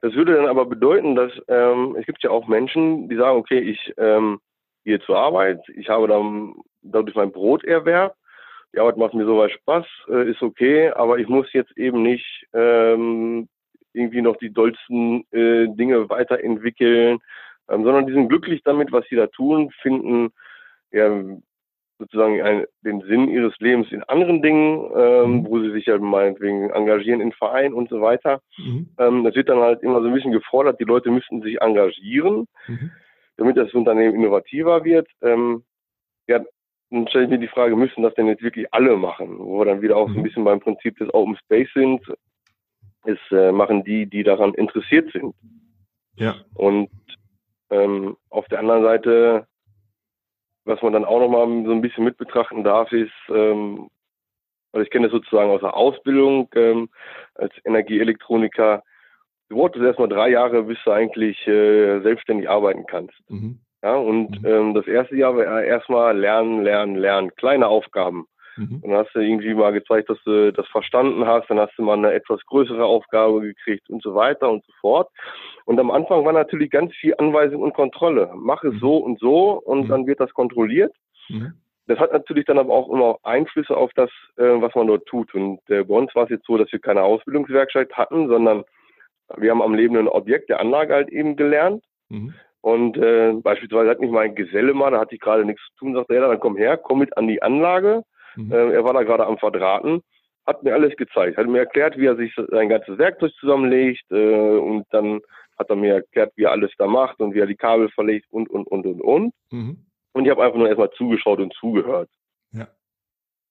Das 0.00 0.14
würde 0.14 0.34
dann 0.34 0.46
aber 0.46 0.66
bedeuten, 0.66 1.14
dass 1.14 1.32
ähm, 1.48 1.96
es 1.98 2.06
gibt 2.06 2.22
ja 2.22 2.30
auch 2.30 2.48
Menschen, 2.48 3.08
die 3.08 3.16
sagen, 3.16 3.38
okay, 3.38 3.58
ich 3.58 3.92
ähm, 3.96 4.40
gehe 4.84 5.00
zur 5.00 5.18
Arbeit, 5.18 5.60
ich 5.76 5.88
habe 5.88 6.08
dann 6.08 6.54
dadurch 6.82 7.14
mein 7.14 7.32
Broterwerb, 7.32 8.14
die 8.74 8.78
Arbeit 8.78 8.96
macht 8.96 9.14
mir 9.14 9.26
soweit 9.26 9.52
Spaß, 9.52 9.86
äh, 10.08 10.30
ist 10.30 10.42
okay, 10.42 10.90
aber 10.90 11.18
ich 11.18 11.28
muss 11.28 11.52
jetzt 11.52 11.76
eben 11.76 12.02
nicht 12.02 12.46
ähm, 12.54 13.48
irgendwie 13.92 14.22
noch 14.22 14.36
die 14.36 14.52
dollsten 14.52 15.24
äh, 15.32 15.66
Dinge 15.68 16.08
weiterentwickeln, 16.08 17.18
ähm, 17.68 17.84
sondern 17.84 18.06
die 18.06 18.12
sind 18.12 18.28
glücklich 18.28 18.62
damit, 18.64 18.92
was 18.92 19.04
sie 19.08 19.16
da 19.16 19.26
tun, 19.26 19.70
finden 19.82 20.32
ja, 20.92 21.08
sozusagen 22.00 22.42
ein, 22.42 22.64
den 22.82 23.02
Sinn 23.02 23.28
ihres 23.28 23.54
Lebens 23.60 23.92
in 23.92 24.02
anderen 24.04 24.42
Dingen, 24.42 24.90
ähm, 24.96 25.30
mhm. 25.30 25.46
wo 25.46 25.60
sie 25.60 25.70
sich 25.70 25.86
ja 25.86 25.98
meinetwegen 25.98 26.70
engagieren 26.70 27.20
in 27.20 27.32
Vereinen 27.32 27.74
und 27.74 27.88
so 27.88 28.00
weiter. 28.00 28.40
Mhm. 28.58 28.88
Ähm, 28.98 29.24
das 29.24 29.34
wird 29.36 29.48
dann 29.48 29.60
halt 29.60 29.82
immer 29.82 30.00
so 30.00 30.08
ein 30.08 30.14
bisschen 30.14 30.32
gefordert, 30.32 30.80
die 30.80 30.84
Leute 30.84 31.10
müssten 31.10 31.42
sich 31.42 31.60
engagieren, 31.60 32.46
mhm. 32.66 32.90
damit 33.36 33.56
das 33.56 33.72
Unternehmen 33.74 34.14
innovativer 34.14 34.84
wird. 34.84 35.08
Ähm, 35.22 35.62
ja, 36.26 36.40
dann 36.90 37.06
stelle 37.08 37.24
ich 37.24 37.30
mir 37.30 37.38
die 37.38 37.48
Frage, 37.48 37.76
müssen 37.76 38.02
das 38.02 38.14
denn 38.14 38.26
jetzt 38.26 38.42
wirklich 38.42 38.66
alle 38.72 38.96
machen? 38.96 39.38
Wo 39.38 39.60
wir 39.60 39.66
dann 39.66 39.82
wieder 39.82 39.96
auch 39.96 40.08
so 40.08 40.14
ein 40.14 40.20
mhm. 40.20 40.24
bisschen 40.24 40.44
beim 40.44 40.60
Prinzip 40.60 40.96
des 40.98 41.12
Open 41.14 41.36
Space 41.36 41.68
sind, 41.74 42.02
ist, 43.04 43.30
äh, 43.30 43.52
machen 43.52 43.84
die, 43.84 44.06
die 44.06 44.24
daran 44.24 44.54
interessiert 44.54 45.12
sind. 45.12 45.34
Ja. 46.16 46.36
Und 46.54 46.90
ähm, 47.70 48.16
auf 48.30 48.46
der 48.48 48.58
anderen 48.58 48.82
Seite 48.82 49.46
was 50.70 50.80
man 50.82 50.92
dann 50.92 51.04
auch 51.04 51.20
nochmal 51.20 51.46
so 51.66 51.72
ein 51.72 51.82
bisschen 51.82 52.04
mit 52.04 52.16
betrachten 52.16 52.64
darf, 52.64 52.90
ist, 52.92 53.12
ähm, 53.28 53.88
also 54.72 54.84
ich 54.84 54.90
kenne 54.90 55.08
das 55.08 55.12
sozusagen 55.12 55.50
aus 55.50 55.60
der 55.60 55.76
Ausbildung 55.76 56.48
ähm, 56.54 56.88
als 57.34 57.52
Energieelektroniker, 57.64 58.82
du 59.48 59.56
brauchst 59.56 59.76
erstmal 59.76 60.08
drei 60.08 60.30
Jahre, 60.30 60.62
bis 60.62 60.78
du 60.84 60.92
eigentlich 60.92 61.46
äh, 61.46 62.00
selbstständig 62.00 62.48
arbeiten 62.48 62.86
kannst. 62.86 63.18
Mhm. 63.28 63.58
Ja, 63.82 63.96
und 63.96 64.42
mhm. 64.42 64.46
ähm, 64.46 64.74
das 64.74 64.86
erste 64.86 65.16
Jahr 65.16 65.36
war 65.36 65.62
erstmal 65.62 66.16
lernen, 66.16 66.62
lernen, 66.62 66.94
lernen, 66.94 67.34
kleine 67.34 67.66
Aufgaben. 67.66 68.26
Mhm. 68.56 68.80
Dann 68.82 68.92
hast 68.92 69.14
du 69.14 69.20
irgendwie 69.20 69.54
mal 69.54 69.72
gezeigt, 69.72 70.10
dass 70.10 70.22
du 70.24 70.52
das 70.52 70.66
verstanden 70.68 71.26
hast, 71.26 71.48
dann 71.48 71.58
hast 71.58 71.76
du 71.76 71.82
mal 71.82 71.96
eine 71.96 72.12
etwas 72.12 72.44
größere 72.46 72.84
Aufgabe 72.84 73.40
gekriegt 73.40 73.88
und 73.90 74.02
so 74.02 74.14
weiter 74.14 74.50
und 74.50 74.64
so 74.64 74.72
fort. 74.80 75.08
Und 75.64 75.78
am 75.78 75.90
Anfang 75.90 76.24
war 76.24 76.32
natürlich 76.32 76.70
ganz 76.70 76.94
viel 76.94 77.14
Anweisung 77.18 77.62
und 77.62 77.74
Kontrolle. 77.74 78.30
Mach 78.34 78.62
es 78.64 78.74
mhm. 78.74 78.78
so 78.78 78.96
und 78.96 79.18
so 79.20 79.60
und 79.64 79.84
mhm. 79.84 79.88
dann 79.88 80.06
wird 80.06 80.20
das 80.20 80.32
kontrolliert. 80.32 80.94
Mhm. 81.28 81.54
Das 81.86 81.98
hat 81.98 82.12
natürlich 82.12 82.44
dann 82.44 82.58
aber 82.58 82.72
auch 82.72 82.88
immer 82.88 83.18
Einflüsse 83.24 83.76
auf 83.76 83.90
das, 83.96 84.10
äh, 84.36 84.44
was 84.44 84.74
man 84.74 84.86
dort 84.86 85.06
tut. 85.06 85.34
Und 85.34 85.58
äh, 85.68 85.82
bei 85.82 85.94
uns 85.94 86.14
war 86.14 86.24
es 86.24 86.30
jetzt 86.30 86.46
so, 86.46 86.56
dass 86.56 86.70
wir 86.70 86.78
keine 86.78 87.02
Ausbildungswerkstatt 87.02 87.92
hatten, 87.94 88.28
sondern 88.28 88.64
wir 89.36 89.50
haben 89.50 89.62
am 89.62 89.74
lebenden 89.74 90.08
Objekt 90.08 90.50
der 90.50 90.60
Anlage 90.60 90.94
halt 90.94 91.08
eben 91.08 91.36
gelernt. 91.36 91.82
Mhm. 92.08 92.34
Und 92.62 92.96
äh, 92.98 93.32
beispielsweise 93.32 93.90
hat 93.90 94.00
mich 94.00 94.10
mein 94.10 94.34
Geselle 94.34 94.74
mal, 94.74 94.90
da 94.90 95.00
hatte 95.00 95.14
ich 95.14 95.20
gerade 95.20 95.44
nichts 95.44 95.62
zu 95.70 95.76
tun, 95.84 95.94
sagte 95.94 96.14
er, 96.14 96.28
dann 96.28 96.40
komm 96.40 96.56
her, 96.56 96.76
komm 96.76 96.98
mit 96.98 97.16
an 97.16 97.26
die 97.26 97.42
Anlage. 97.42 98.02
Mhm. 98.36 98.52
Äh, 98.52 98.72
er 98.72 98.84
war 98.84 98.94
da 98.94 99.02
gerade 99.02 99.26
am 99.26 99.38
Verdrahten, 99.38 100.02
hat 100.46 100.62
mir 100.62 100.74
alles 100.74 100.96
gezeigt, 100.96 101.36
hat 101.36 101.46
mir 101.46 101.60
erklärt, 101.60 101.96
wie 101.96 102.06
er 102.06 102.16
sich 102.16 102.34
sein 102.34 102.68
ganzes 102.68 102.98
Werkzeug 102.98 103.32
zusammenlegt 103.38 104.04
äh, 104.10 104.56
und 104.56 104.86
dann 104.90 105.20
hat 105.58 105.68
er 105.68 105.76
mir 105.76 105.94
erklärt, 105.94 106.32
wie 106.36 106.44
er 106.44 106.52
alles 106.52 106.72
da 106.78 106.86
macht 106.86 107.20
und 107.20 107.34
wie 107.34 107.40
er 107.40 107.46
die 107.46 107.56
Kabel 107.56 107.90
verlegt 107.90 108.26
und, 108.30 108.48
und, 108.48 108.66
und, 108.66 108.86
und, 108.86 109.00
und. 109.00 109.34
Mhm. 109.50 109.86
Und 110.12 110.24
ich 110.24 110.30
habe 110.30 110.42
einfach 110.42 110.58
nur 110.58 110.68
erstmal 110.68 110.90
zugeschaut 110.92 111.38
und 111.38 111.52
zugehört. 111.54 112.08
Ja. 112.52 112.66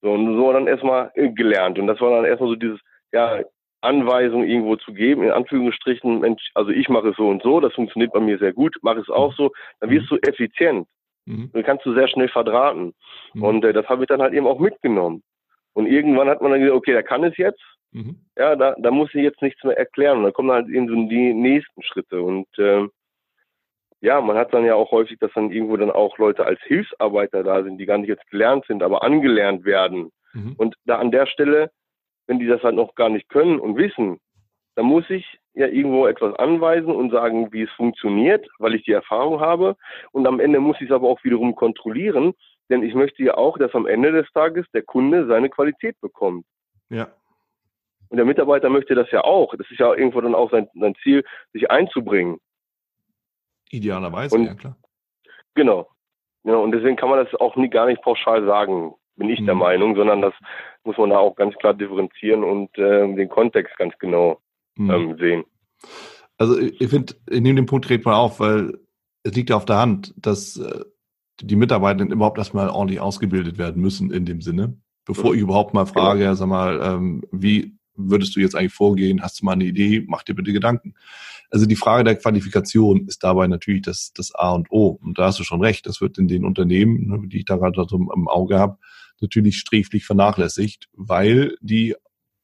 So, 0.01 0.11
und 0.11 0.35
so 0.35 0.51
dann 0.51 0.67
erstmal 0.67 1.11
äh, 1.13 1.29
gelernt. 1.29 1.77
Und 1.77 1.87
das 1.87 2.01
war 2.01 2.09
dann 2.11 2.25
erstmal 2.25 2.49
so 2.49 2.55
dieses, 2.55 2.79
ja, 3.11 3.41
Anweisung 3.81 4.43
irgendwo 4.43 4.75
zu 4.75 4.93
geben, 4.93 5.23
in 5.23 5.31
Anführungsstrichen, 5.31 6.19
Mensch, 6.19 6.51
also 6.53 6.71
ich 6.71 6.89
mache 6.89 7.09
es 7.09 7.15
so 7.15 7.29
und 7.29 7.41
so, 7.43 7.59
das 7.59 7.73
funktioniert 7.73 8.11
bei 8.11 8.19
mir 8.19 8.37
sehr 8.37 8.53
gut, 8.53 8.75
mache 8.81 8.99
es 8.99 9.09
auch 9.09 9.33
so, 9.35 9.51
dann 9.79 9.89
wirst 9.89 10.11
du 10.11 10.17
effizient. 10.17 10.87
Mhm. 11.29 11.51
Dann 11.53 11.63
kannst 11.63 11.85
du 11.85 11.93
sehr 11.93 12.07
schnell 12.07 12.27
verdrahten. 12.27 12.93
Mhm. 13.33 13.43
Und 13.43 13.65
äh, 13.65 13.71
das 13.71 13.87
habe 13.87 14.03
ich 14.03 14.07
dann 14.07 14.21
halt 14.21 14.33
eben 14.33 14.47
auch 14.47 14.59
mitgenommen. 14.59 15.21
Und 15.73 15.85
irgendwann 15.85 16.27
hat 16.27 16.41
man 16.41 16.51
dann 16.51 16.59
gesagt, 16.59 16.75
okay, 16.75 16.93
der 16.93 17.03
kann 17.03 17.23
es 17.23 17.37
jetzt. 17.37 17.61
Mhm. 17.91 18.19
Ja, 18.35 18.55
da, 18.55 18.75
da 18.79 18.91
muss 18.91 19.13
ich 19.13 19.21
jetzt 19.21 19.41
nichts 19.41 19.63
mehr 19.63 19.77
erklären. 19.77 20.17
Und 20.17 20.23
dann 20.23 20.33
kommen 20.33 20.51
halt 20.51 20.67
eben 20.67 20.87
so 20.87 20.95
die 20.95 21.33
nächsten 21.33 21.83
Schritte. 21.83 22.21
Und 22.21 22.47
äh, 22.57 22.87
ja, 24.01 24.19
man 24.21 24.37
hat 24.37 24.53
dann 24.53 24.65
ja 24.65 24.73
auch 24.73 24.91
häufig, 24.91 25.19
dass 25.19 25.31
dann 25.33 25.51
irgendwo 25.51 25.77
dann 25.77 25.91
auch 25.91 26.17
Leute 26.17 26.45
als 26.45 26.59
Hilfsarbeiter 26.63 27.43
da 27.43 27.63
sind, 27.63 27.77
die 27.77 27.85
gar 27.85 27.99
nicht 27.99 28.09
jetzt 28.09 28.27
gelernt 28.31 28.65
sind, 28.65 28.81
aber 28.81 29.03
angelernt 29.03 29.65
werden. 29.65 30.11
Mhm. 30.33 30.55
Und 30.57 30.75
da 30.85 30.97
an 30.97 31.11
der 31.11 31.27
Stelle, 31.27 31.69
wenn 32.25 32.39
die 32.39 32.47
das 32.47 32.63
halt 32.63 32.75
noch 32.75 32.95
gar 32.95 33.09
nicht 33.09 33.29
können 33.29 33.59
und 33.59 33.77
wissen, 33.77 34.19
dann 34.75 34.85
muss 34.85 35.07
ich 35.09 35.37
ja 35.59 35.67
irgendwo 35.67 36.07
etwas 36.07 36.35
anweisen 36.35 36.91
und 36.91 37.11
sagen, 37.11 37.51
wie 37.51 37.63
es 37.63 37.71
funktioniert, 37.71 38.47
weil 38.59 38.75
ich 38.75 38.83
die 38.83 38.91
Erfahrung 38.91 39.39
habe. 39.39 39.75
Und 40.11 40.25
am 40.25 40.39
Ende 40.39 40.59
muss 40.59 40.77
ich 40.79 40.89
es 40.89 40.91
aber 40.91 41.07
auch 41.07 41.23
wiederum 41.23 41.55
kontrollieren, 41.55 42.33
denn 42.69 42.83
ich 42.83 42.93
möchte 42.95 43.23
ja 43.23 43.35
auch, 43.35 43.57
dass 43.57 43.73
am 43.75 43.85
Ende 43.85 44.11
des 44.11 44.31
Tages 44.31 44.65
der 44.73 44.83
Kunde 44.83 45.27
seine 45.27 45.49
Qualität 45.49 45.99
bekommt. 46.01 46.45
Ja. 46.89 47.07
Und 48.09 48.17
der 48.17 48.25
Mitarbeiter 48.25 48.69
möchte 48.69 48.95
das 48.95 49.11
ja 49.11 49.23
auch. 49.23 49.53
Das 49.55 49.69
ist 49.69 49.79
ja 49.79 49.93
irgendwo 49.93 50.21
dann 50.21 50.33
auch 50.33 50.49
sein, 50.49 50.67
sein 50.73 50.95
Ziel, 51.03 51.23
sich 51.53 51.69
einzubringen. 51.69 52.39
Idealerweise, 53.69 54.35
und, 54.35 54.45
ja 54.45 54.53
klar. 54.55 54.75
Genau. 55.53 55.89
Ja, 56.43 56.55
und 56.55 56.71
deswegen 56.71 56.95
kann 56.95 57.09
man 57.09 57.23
das 57.23 57.39
auch 57.39 57.55
nie, 57.55 57.69
gar 57.69 57.85
nicht 57.85 58.01
pauschal 58.01 58.45
sagen, 58.45 58.95
bin 59.17 59.29
ich 59.29 59.41
mhm. 59.41 59.45
der 59.45 59.55
Meinung, 59.55 59.95
sondern 59.95 60.21
das 60.21 60.33
muss 60.83 60.97
man 60.97 61.11
da 61.11 61.19
auch 61.19 61.35
ganz 61.35 61.55
klar 61.57 61.73
differenzieren 61.73 62.43
und 62.43 62.75
äh, 62.77 63.13
den 63.13 63.29
Kontext 63.29 63.77
ganz 63.77 63.95
genau 63.99 64.39
mhm. 64.79 64.89
ähm, 64.89 65.17
sehen. 65.19 65.43
Also 66.37 66.57
ich 66.57 66.87
finde, 66.87 67.15
ich 67.29 67.41
nehme 67.41 67.55
den 67.55 67.65
Punkt 67.65 67.87
direkt 67.87 68.05
mal 68.05 68.15
auf, 68.15 68.39
weil 68.39 68.79
es 69.23 69.33
liegt 69.33 69.49
ja 69.49 69.57
auf 69.57 69.65
der 69.65 69.77
Hand, 69.77 70.13
dass 70.17 70.57
äh, 70.57 70.85
die 71.41 71.55
Mitarbeitenden 71.55 72.11
überhaupt 72.11 72.37
erstmal 72.37 72.69
ordentlich 72.69 72.99
ausgebildet 72.99 73.57
werden 73.57 73.81
müssen 73.81 74.11
in 74.11 74.25
dem 74.25 74.41
Sinne. 74.41 74.77
Bevor 75.05 75.33
ich 75.33 75.41
überhaupt 75.41 75.73
mal 75.73 75.85
genau. 75.85 75.93
frage, 75.93 76.19
genau. 76.19 76.33
sag 76.35 76.47
mal, 76.47 76.79
ähm, 76.83 77.23
wie 77.31 77.75
würdest 77.95 78.35
du 78.35 78.39
jetzt 78.39 78.55
eigentlich 78.55 78.73
vorgehen? 78.73 79.21
Hast 79.21 79.41
du 79.41 79.45
mal 79.45 79.53
eine 79.53 79.65
Idee? 79.65 80.05
Mach 80.07 80.23
dir 80.23 80.35
bitte 80.35 80.53
Gedanken. 80.53 80.93
Also 81.49 81.65
die 81.65 81.75
Frage 81.75 82.03
der 82.03 82.15
Qualifikation 82.15 83.07
ist 83.07 83.23
dabei 83.23 83.47
natürlich 83.47 83.81
das, 83.81 84.11
das 84.13 84.33
A 84.35 84.51
und 84.51 84.71
O. 84.71 84.99
Und 85.01 85.17
da 85.17 85.25
hast 85.25 85.39
du 85.39 85.43
schon 85.43 85.61
recht. 85.61 85.87
Das 85.87 85.99
wird 85.99 86.17
in 86.17 86.27
den 86.27 86.45
Unternehmen, 86.45 87.07
ne, 87.07 87.27
die 87.27 87.39
ich 87.39 87.45
da 87.45 87.57
gerade 87.57 87.85
so 87.89 87.95
im 87.97 88.27
Auge 88.27 88.59
habe, 88.59 88.77
natürlich 89.19 89.57
sträflich 89.57 90.05
vernachlässigt, 90.05 90.89
weil 90.93 91.55
die 91.59 91.95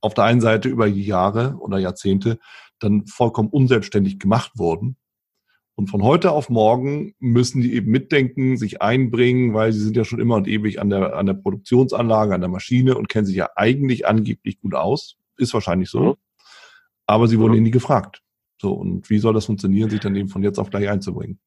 auf 0.05 0.13
der 0.13 0.23
einen 0.23 0.41
Seite 0.41 0.69
über 0.69 0.87
Jahre 0.87 1.57
oder 1.59 1.77
Jahrzehnte 1.77 2.39
dann 2.79 3.05
vollkommen 3.07 3.49
unselbstständig 3.49 4.19
gemacht 4.19 4.51
wurden 4.55 4.97
und 5.77 5.89
von 5.89 6.03
heute 6.03 6.31
auf 6.31 6.49
morgen 6.49 7.15
müssen 7.19 7.61
die 7.61 7.73
eben 7.73 7.91
mitdenken, 7.91 8.55
sich 8.55 8.81
einbringen, 8.81 9.53
weil 9.53 9.73
sie 9.73 9.81
sind 9.81 9.97
ja 9.97 10.05
schon 10.05 10.21
immer 10.21 10.35
und 10.35 10.47
ewig 10.47 10.79
an 10.79 10.89
der, 10.89 11.17
an 11.17 11.25
der 11.25 11.33
Produktionsanlage, 11.33 12.33
an 12.33 12.39
der 12.39 12.49
Maschine 12.49 12.97
und 12.97 13.09
kennen 13.09 13.25
sich 13.25 13.35
ja 13.35 13.49
eigentlich 13.55 14.07
angeblich 14.07 14.59
gut 14.61 14.73
aus. 14.73 15.17
Ist 15.37 15.53
wahrscheinlich 15.53 15.89
so. 15.89 15.99
Mhm. 15.99 16.15
Aber 17.07 17.27
sie 17.27 17.39
wurden 17.39 17.57
mhm. 17.57 17.63
nie 17.63 17.71
gefragt. 17.71 18.21
So, 18.61 18.71
und 18.71 19.09
wie 19.09 19.19
soll 19.19 19.33
das 19.33 19.47
funktionieren, 19.47 19.89
sich 19.89 19.99
dann 19.99 20.15
eben 20.15 20.29
von 20.29 20.43
jetzt 20.43 20.59
auf 20.59 20.69
gleich 20.69 20.87
einzubringen? 20.87 21.39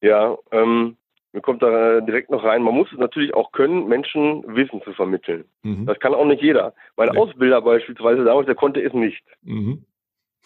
Ja, 0.00 0.38
ähm, 0.52 0.96
mir 1.34 1.40
kommt 1.40 1.62
da 1.62 2.00
direkt 2.00 2.30
noch 2.30 2.44
rein, 2.44 2.62
man 2.62 2.74
muss 2.74 2.92
es 2.92 2.98
natürlich 2.98 3.34
auch 3.34 3.50
können, 3.50 3.88
Menschen 3.88 4.44
Wissen 4.46 4.80
zu 4.82 4.92
vermitteln. 4.92 5.44
Mhm. 5.64 5.84
Das 5.84 5.98
kann 5.98 6.14
auch 6.14 6.24
nicht 6.24 6.40
jeder. 6.40 6.74
Mein 6.96 7.08
nee. 7.08 7.18
Ausbilder 7.18 7.60
beispielsweise 7.60 8.22
damals, 8.22 8.46
der 8.46 8.54
konnte 8.54 8.80
es 8.80 8.92
nicht. 8.92 9.20
Mhm. 9.42 9.84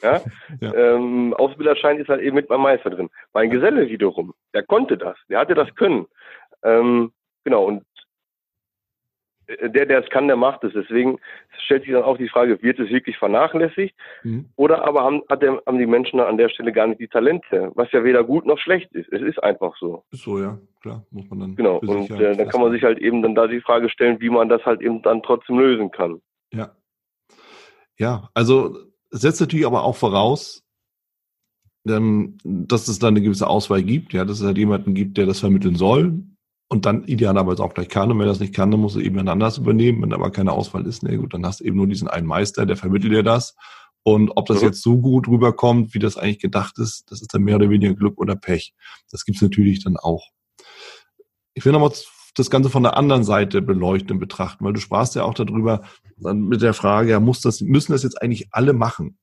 Ja? 0.02 0.22
ja. 0.60 0.74
Ähm, 0.74 1.34
Ausbilderschein 1.34 1.98
ist 1.98 2.08
halt 2.08 2.22
eben 2.22 2.36
mit 2.36 2.48
beim 2.48 2.62
Meister 2.62 2.88
drin. 2.88 3.10
Mein 3.34 3.50
Geselle 3.50 3.90
wiederum, 3.90 4.32
der 4.54 4.62
konnte 4.62 4.96
das, 4.96 5.18
der 5.28 5.40
hatte 5.40 5.54
das 5.54 5.74
Können. 5.74 6.06
Ähm, 6.62 7.12
genau, 7.44 7.64
und 7.64 7.82
äh, 7.82 7.97
der, 9.48 9.86
der 9.86 10.04
es 10.04 10.10
kann, 10.10 10.28
der 10.28 10.36
macht 10.36 10.62
es. 10.64 10.72
Deswegen 10.74 11.18
stellt 11.64 11.84
sich 11.84 11.92
dann 11.92 12.02
auch 12.02 12.18
die 12.18 12.28
Frage, 12.28 12.62
wird 12.62 12.78
es 12.78 12.90
wirklich 12.90 13.16
vernachlässigt? 13.16 13.94
Mhm. 14.22 14.46
Oder 14.56 14.86
aber 14.86 15.02
haben, 15.02 15.22
hat 15.28 15.42
der, 15.42 15.62
haben 15.66 15.78
die 15.78 15.86
Menschen 15.86 16.20
an 16.20 16.36
der 16.36 16.48
Stelle 16.48 16.72
gar 16.72 16.86
nicht 16.86 17.00
die 17.00 17.08
Talente, 17.08 17.72
was 17.74 17.90
ja 17.92 18.04
weder 18.04 18.24
gut 18.24 18.46
noch 18.46 18.58
schlecht 18.58 18.92
ist. 18.92 19.10
Es 19.12 19.22
ist 19.22 19.42
einfach 19.42 19.74
so. 19.78 20.04
Ist 20.10 20.22
so, 20.22 20.38
ja, 20.38 20.58
klar, 20.82 21.04
muss 21.10 21.28
man 21.30 21.40
dann. 21.40 21.56
Genau, 21.56 21.78
und 21.78 22.10
äh, 22.10 22.36
dann 22.36 22.48
kann 22.48 22.60
man 22.60 22.72
sich 22.72 22.82
halt 22.82 22.98
eben 22.98 23.22
dann 23.22 23.34
da 23.34 23.46
die 23.46 23.60
Frage 23.60 23.88
stellen, 23.88 24.20
wie 24.20 24.30
man 24.30 24.48
das 24.48 24.64
halt 24.64 24.82
eben 24.82 25.02
dann 25.02 25.22
trotzdem 25.22 25.58
lösen 25.58 25.90
kann. 25.90 26.20
Ja. 26.52 26.72
Ja, 27.96 28.30
also 28.34 28.76
setzt 29.10 29.40
natürlich 29.40 29.66
aber 29.66 29.82
auch 29.82 29.96
voraus, 29.96 30.62
ähm, 31.88 32.38
dass 32.44 32.86
es 32.86 32.98
da 32.98 33.08
eine 33.08 33.22
gewisse 33.22 33.48
Auswahl 33.48 33.82
gibt, 33.82 34.12
ja, 34.12 34.24
dass 34.24 34.40
es 34.40 34.46
halt 34.46 34.58
jemanden 34.58 34.94
gibt, 34.94 35.16
der 35.16 35.26
das 35.26 35.40
vermitteln 35.40 35.74
soll 35.74 36.22
und 36.68 36.86
dann 36.86 37.04
idealerweise 37.04 37.62
auch 37.62 37.74
gleich 37.74 37.88
kann. 37.88 38.10
Und 38.10 38.18
wenn 38.18 38.26
er 38.26 38.32
das 38.32 38.40
nicht 38.40 38.54
kann, 38.54 38.70
dann 38.70 38.80
muss 38.80 38.94
er 38.94 39.00
eben 39.00 39.16
jemand 39.16 39.30
anders 39.30 39.58
übernehmen. 39.58 40.02
Wenn 40.02 40.12
aber 40.12 40.30
keine 40.30 40.52
Auswahl 40.52 40.86
ist, 40.86 41.02
na 41.02 41.16
gut, 41.16 41.32
dann 41.34 41.44
hast 41.44 41.60
du 41.60 41.64
eben 41.64 41.76
nur 41.76 41.86
diesen 41.86 42.08
einen 42.08 42.26
Meister, 42.26 42.66
der 42.66 42.76
vermittelt 42.76 43.12
dir 43.12 43.22
das. 43.22 43.56
Und 44.02 44.30
ob 44.36 44.46
das 44.46 44.60
mhm. 44.60 44.68
jetzt 44.68 44.82
so 44.82 44.98
gut 44.98 45.28
rüberkommt, 45.28 45.94
wie 45.94 45.98
das 45.98 46.16
eigentlich 46.16 46.38
gedacht 46.38 46.78
ist, 46.78 47.10
das 47.10 47.20
ist 47.20 47.32
dann 47.34 47.42
mehr 47.42 47.56
oder 47.56 47.70
weniger 47.70 47.94
Glück 47.94 48.18
oder 48.18 48.36
Pech. 48.36 48.74
Das 49.10 49.24
gibt's 49.24 49.42
natürlich 49.42 49.82
dann 49.82 49.96
auch. 49.96 50.28
Ich 51.54 51.64
will 51.64 51.72
nochmal 51.72 51.92
das 52.34 52.50
Ganze 52.50 52.70
von 52.70 52.84
der 52.84 52.96
anderen 52.96 53.24
Seite 53.24 53.62
beleuchten 53.62 54.12
und 54.12 54.18
betrachten, 54.20 54.64
weil 54.64 54.72
du 54.72 54.80
sprachst 54.80 55.14
ja 55.14 55.24
auch 55.24 55.34
darüber 55.34 55.82
dann 56.16 56.42
mit 56.42 56.62
der 56.62 56.74
Frage, 56.74 57.10
ja, 57.10 57.20
muss 57.20 57.40
das, 57.40 57.60
müssen 57.60 57.92
das 57.92 58.02
jetzt 58.02 58.20
eigentlich 58.22 58.48
alle 58.52 58.72
machen? 58.72 59.18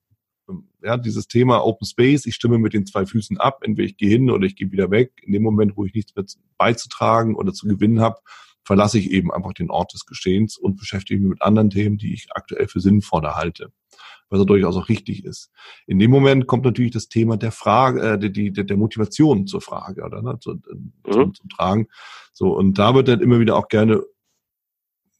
Ja, 0.84 0.98
dieses 0.98 1.28
Thema 1.28 1.66
Open 1.66 1.88
Space, 1.88 2.26
ich 2.26 2.36
stimme 2.36 2.60
mit 2.60 2.74
den 2.74 2.86
zwei 2.86 3.06
Füßen 3.06 3.38
ab, 3.39 3.62
entweder 3.64 3.88
ich 3.88 3.98
gehe 3.98 4.10
hin 4.10 4.30
oder 4.30 4.46
ich 4.46 4.56
gehe 4.56 4.72
wieder 4.72 4.91
weg. 4.91 5.12
In 5.24 5.34
dem 5.34 5.43
Moment, 5.43 5.76
wo 5.76 5.86
ich 5.86 5.93
nichts 5.93 6.16
mehr 6.16 6.26
beizutragen 6.58 7.36
oder 7.36 7.54
zu 7.54 7.68
gewinnen 7.68 8.02
habe, 8.02 8.20
verlasse 8.64 9.00
ich 9.00 9.12
eben 9.12 9.32
einfach 9.32 9.54
den 9.54 9.70
Ort 9.70 9.93
des 9.93 10.06
Geschehens 10.06 10.58
und 10.58 10.78
beschäftige 10.78 11.20
mich 11.20 11.30
mit 11.30 11.41
anderen 11.41 11.70
Themen, 11.70 11.98
die 11.98 12.14
ich 12.14 12.28
aktuell 12.32 12.68
für 12.68 12.80
sinnvoller 12.80 13.36
halte 13.36 13.72
was 14.30 14.39
ja 14.39 14.46
durchaus 14.46 14.76
auch 14.76 14.89
richtig 14.89 15.24
ist. 15.24 15.52
In 15.86 16.00
dem 16.00 16.12
Moment 16.12 16.48
kommt 16.48 16.66
natürlich 16.66 16.91
das 16.91 17.10
Thema 17.10 17.38
der 17.38 17.52
Frage, 17.52 18.02
äh, 18.02 18.20
die, 18.20 18.52
die, 18.52 18.66
der 18.66 18.78
Motivation 18.78 19.48
zur 19.48 19.62
Frage 19.62 20.04
oder 20.04 20.22
ne, 20.22 20.39
zu, 20.39 20.54
äh, 20.54 20.56
mhm. 20.76 21.12
zum, 21.12 21.34
zum 21.34 21.50
Tragen. 21.50 21.88
So, 22.34 22.56
und 22.56 22.78
da 22.78 22.96
wird 22.96 23.08
dann 23.08 23.22
immer 23.22 23.39
wieder 23.39 23.56
auch 23.56 23.68
gerne 23.68 24.04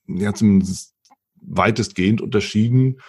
ja, 0.08 0.34
zumindest 0.34 0.96
weitestgehend 1.36 2.22
unterschieden, 2.22 3.00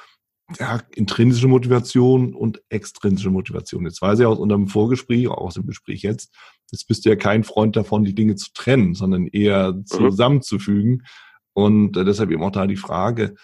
ja, 0.59 0.80
intrinsische 0.94 1.49
Motivation 1.49 2.34
und 2.34 2.62
extrinsische 2.68 3.30
Motivation. 3.30 3.84
Jetzt 3.84 4.01
weiß 4.01 4.20
ich 4.20 4.26
aus 4.26 4.38
unserem 4.38 4.68
Vorgespräch, 4.68 5.28
auch 5.28 5.38
aus 5.38 5.55
dem 5.55 5.66
Gespräch 5.66 6.03
jetzt, 6.03 6.32
jetzt 6.70 6.86
bist 6.86 7.05
du 7.05 7.11
ja 7.11 7.16
kein 7.16 7.44
Freund 7.44 7.76
davon, 7.76 8.05
die 8.05 8.14
Dinge 8.14 8.36
zu 8.36 8.53
trennen, 8.53 8.94
sondern 8.94 9.26
eher 9.26 9.72
mhm. 9.72 9.86
zusammenzufügen. 9.86 11.05
Und 11.53 11.97
äh, 11.97 12.05
deshalb 12.05 12.30
eben 12.30 12.42
auch 12.42 12.53
da 12.53 12.66
die 12.66 12.76
Frage, 12.76 13.34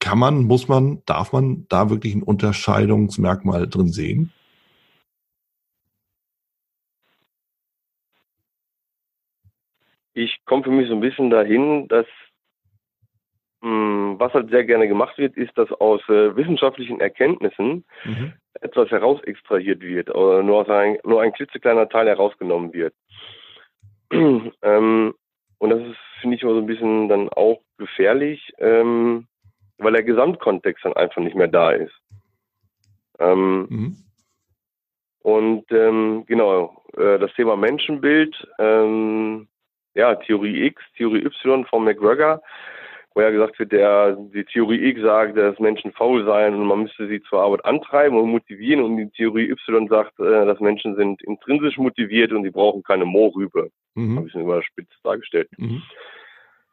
kann 0.00 0.18
man, 0.18 0.44
muss 0.44 0.68
man, 0.68 1.02
darf 1.04 1.32
man 1.32 1.66
da 1.68 1.90
wirklich 1.90 2.14
ein 2.14 2.22
Unterscheidungsmerkmal 2.22 3.68
drin 3.68 3.88
sehen? 3.88 4.32
Ich 10.14 10.38
komme 10.46 10.62
für 10.62 10.70
mich 10.70 10.88
so 10.88 10.94
ein 10.94 11.00
bisschen 11.00 11.28
dahin, 11.28 11.88
dass 11.88 12.06
was 13.62 14.32
halt 14.32 14.50
sehr 14.50 14.64
gerne 14.64 14.88
gemacht 14.88 15.18
wird, 15.18 15.36
ist, 15.36 15.56
dass 15.56 15.70
aus 15.72 16.00
äh, 16.08 16.36
wissenschaftlichen 16.36 17.00
Erkenntnissen 17.00 17.84
mhm. 18.04 18.32
etwas 18.60 18.90
herausextrahiert 18.90 19.80
wird, 19.80 20.14
oder 20.14 20.42
nur, 20.42 20.68
ein, 20.68 20.98
nur 21.04 21.22
ein 21.22 21.32
klitzekleiner 21.32 21.88
Teil 21.88 22.06
herausgenommen 22.06 22.72
wird. 22.72 22.94
ähm, 24.12 25.14
und 25.58 25.70
das 25.70 25.80
ist, 25.80 25.96
finde 26.20 26.36
ich, 26.36 26.42
immer 26.42 26.52
so 26.52 26.58
ein 26.58 26.66
bisschen 26.66 27.08
dann 27.08 27.28
auch 27.30 27.60
gefährlich, 27.78 28.52
ähm, 28.58 29.26
weil 29.78 29.92
der 29.92 30.02
Gesamtkontext 30.02 30.84
dann 30.84 30.94
einfach 30.94 31.22
nicht 31.22 31.36
mehr 31.36 31.48
da 31.48 31.72
ist. 31.72 31.94
Ähm, 33.18 33.66
mhm. 33.68 33.96
Und 35.20 35.64
ähm, 35.72 36.24
genau, 36.26 36.84
äh, 36.96 37.18
das 37.18 37.32
Thema 37.34 37.56
Menschenbild, 37.56 38.46
ähm, 38.58 39.48
ja, 39.94 40.14
Theorie 40.14 40.66
X, 40.66 40.82
Theorie 40.96 41.24
Y 41.24 41.64
von 41.64 41.84
McGregor, 41.84 42.42
wo 43.16 43.22
ja 43.22 43.30
gesagt 43.30 43.58
wird, 43.58 43.72
der, 43.72 44.14
die 44.34 44.44
Theorie 44.44 44.90
X 44.90 45.00
sagt, 45.00 45.38
dass 45.38 45.58
Menschen 45.58 45.90
faul 45.92 46.26
seien 46.26 46.54
und 46.54 46.66
man 46.66 46.82
müsste 46.82 47.08
sie 47.08 47.22
zur 47.22 47.40
Arbeit 47.40 47.64
antreiben 47.64 48.18
und 48.18 48.28
motivieren 48.28 48.84
und 48.84 48.98
die 48.98 49.08
Theorie 49.08 49.48
Y 49.50 49.88
sagt, 49.88 50.20
äh, 50.20 50.44
dass 50.44 50.60
Menschen 50.60 50.96
sind 50.96 51.22
intrinsisch 51.22 51.78
motiviert 51.78 52.32
und 52.32 52.44
sie 52.44 52.50
brauchen 52.50 52.82
keine 52.82 53.06
Mohrrübe. 53.06 53.70
Mhm. 53.94 54.18
Habe 54.18 54.28
ich 54.28 54.34
überspitzt 54.34 54.98
dargestellt. 55.02 55.48
Mhm. 55.56 55.82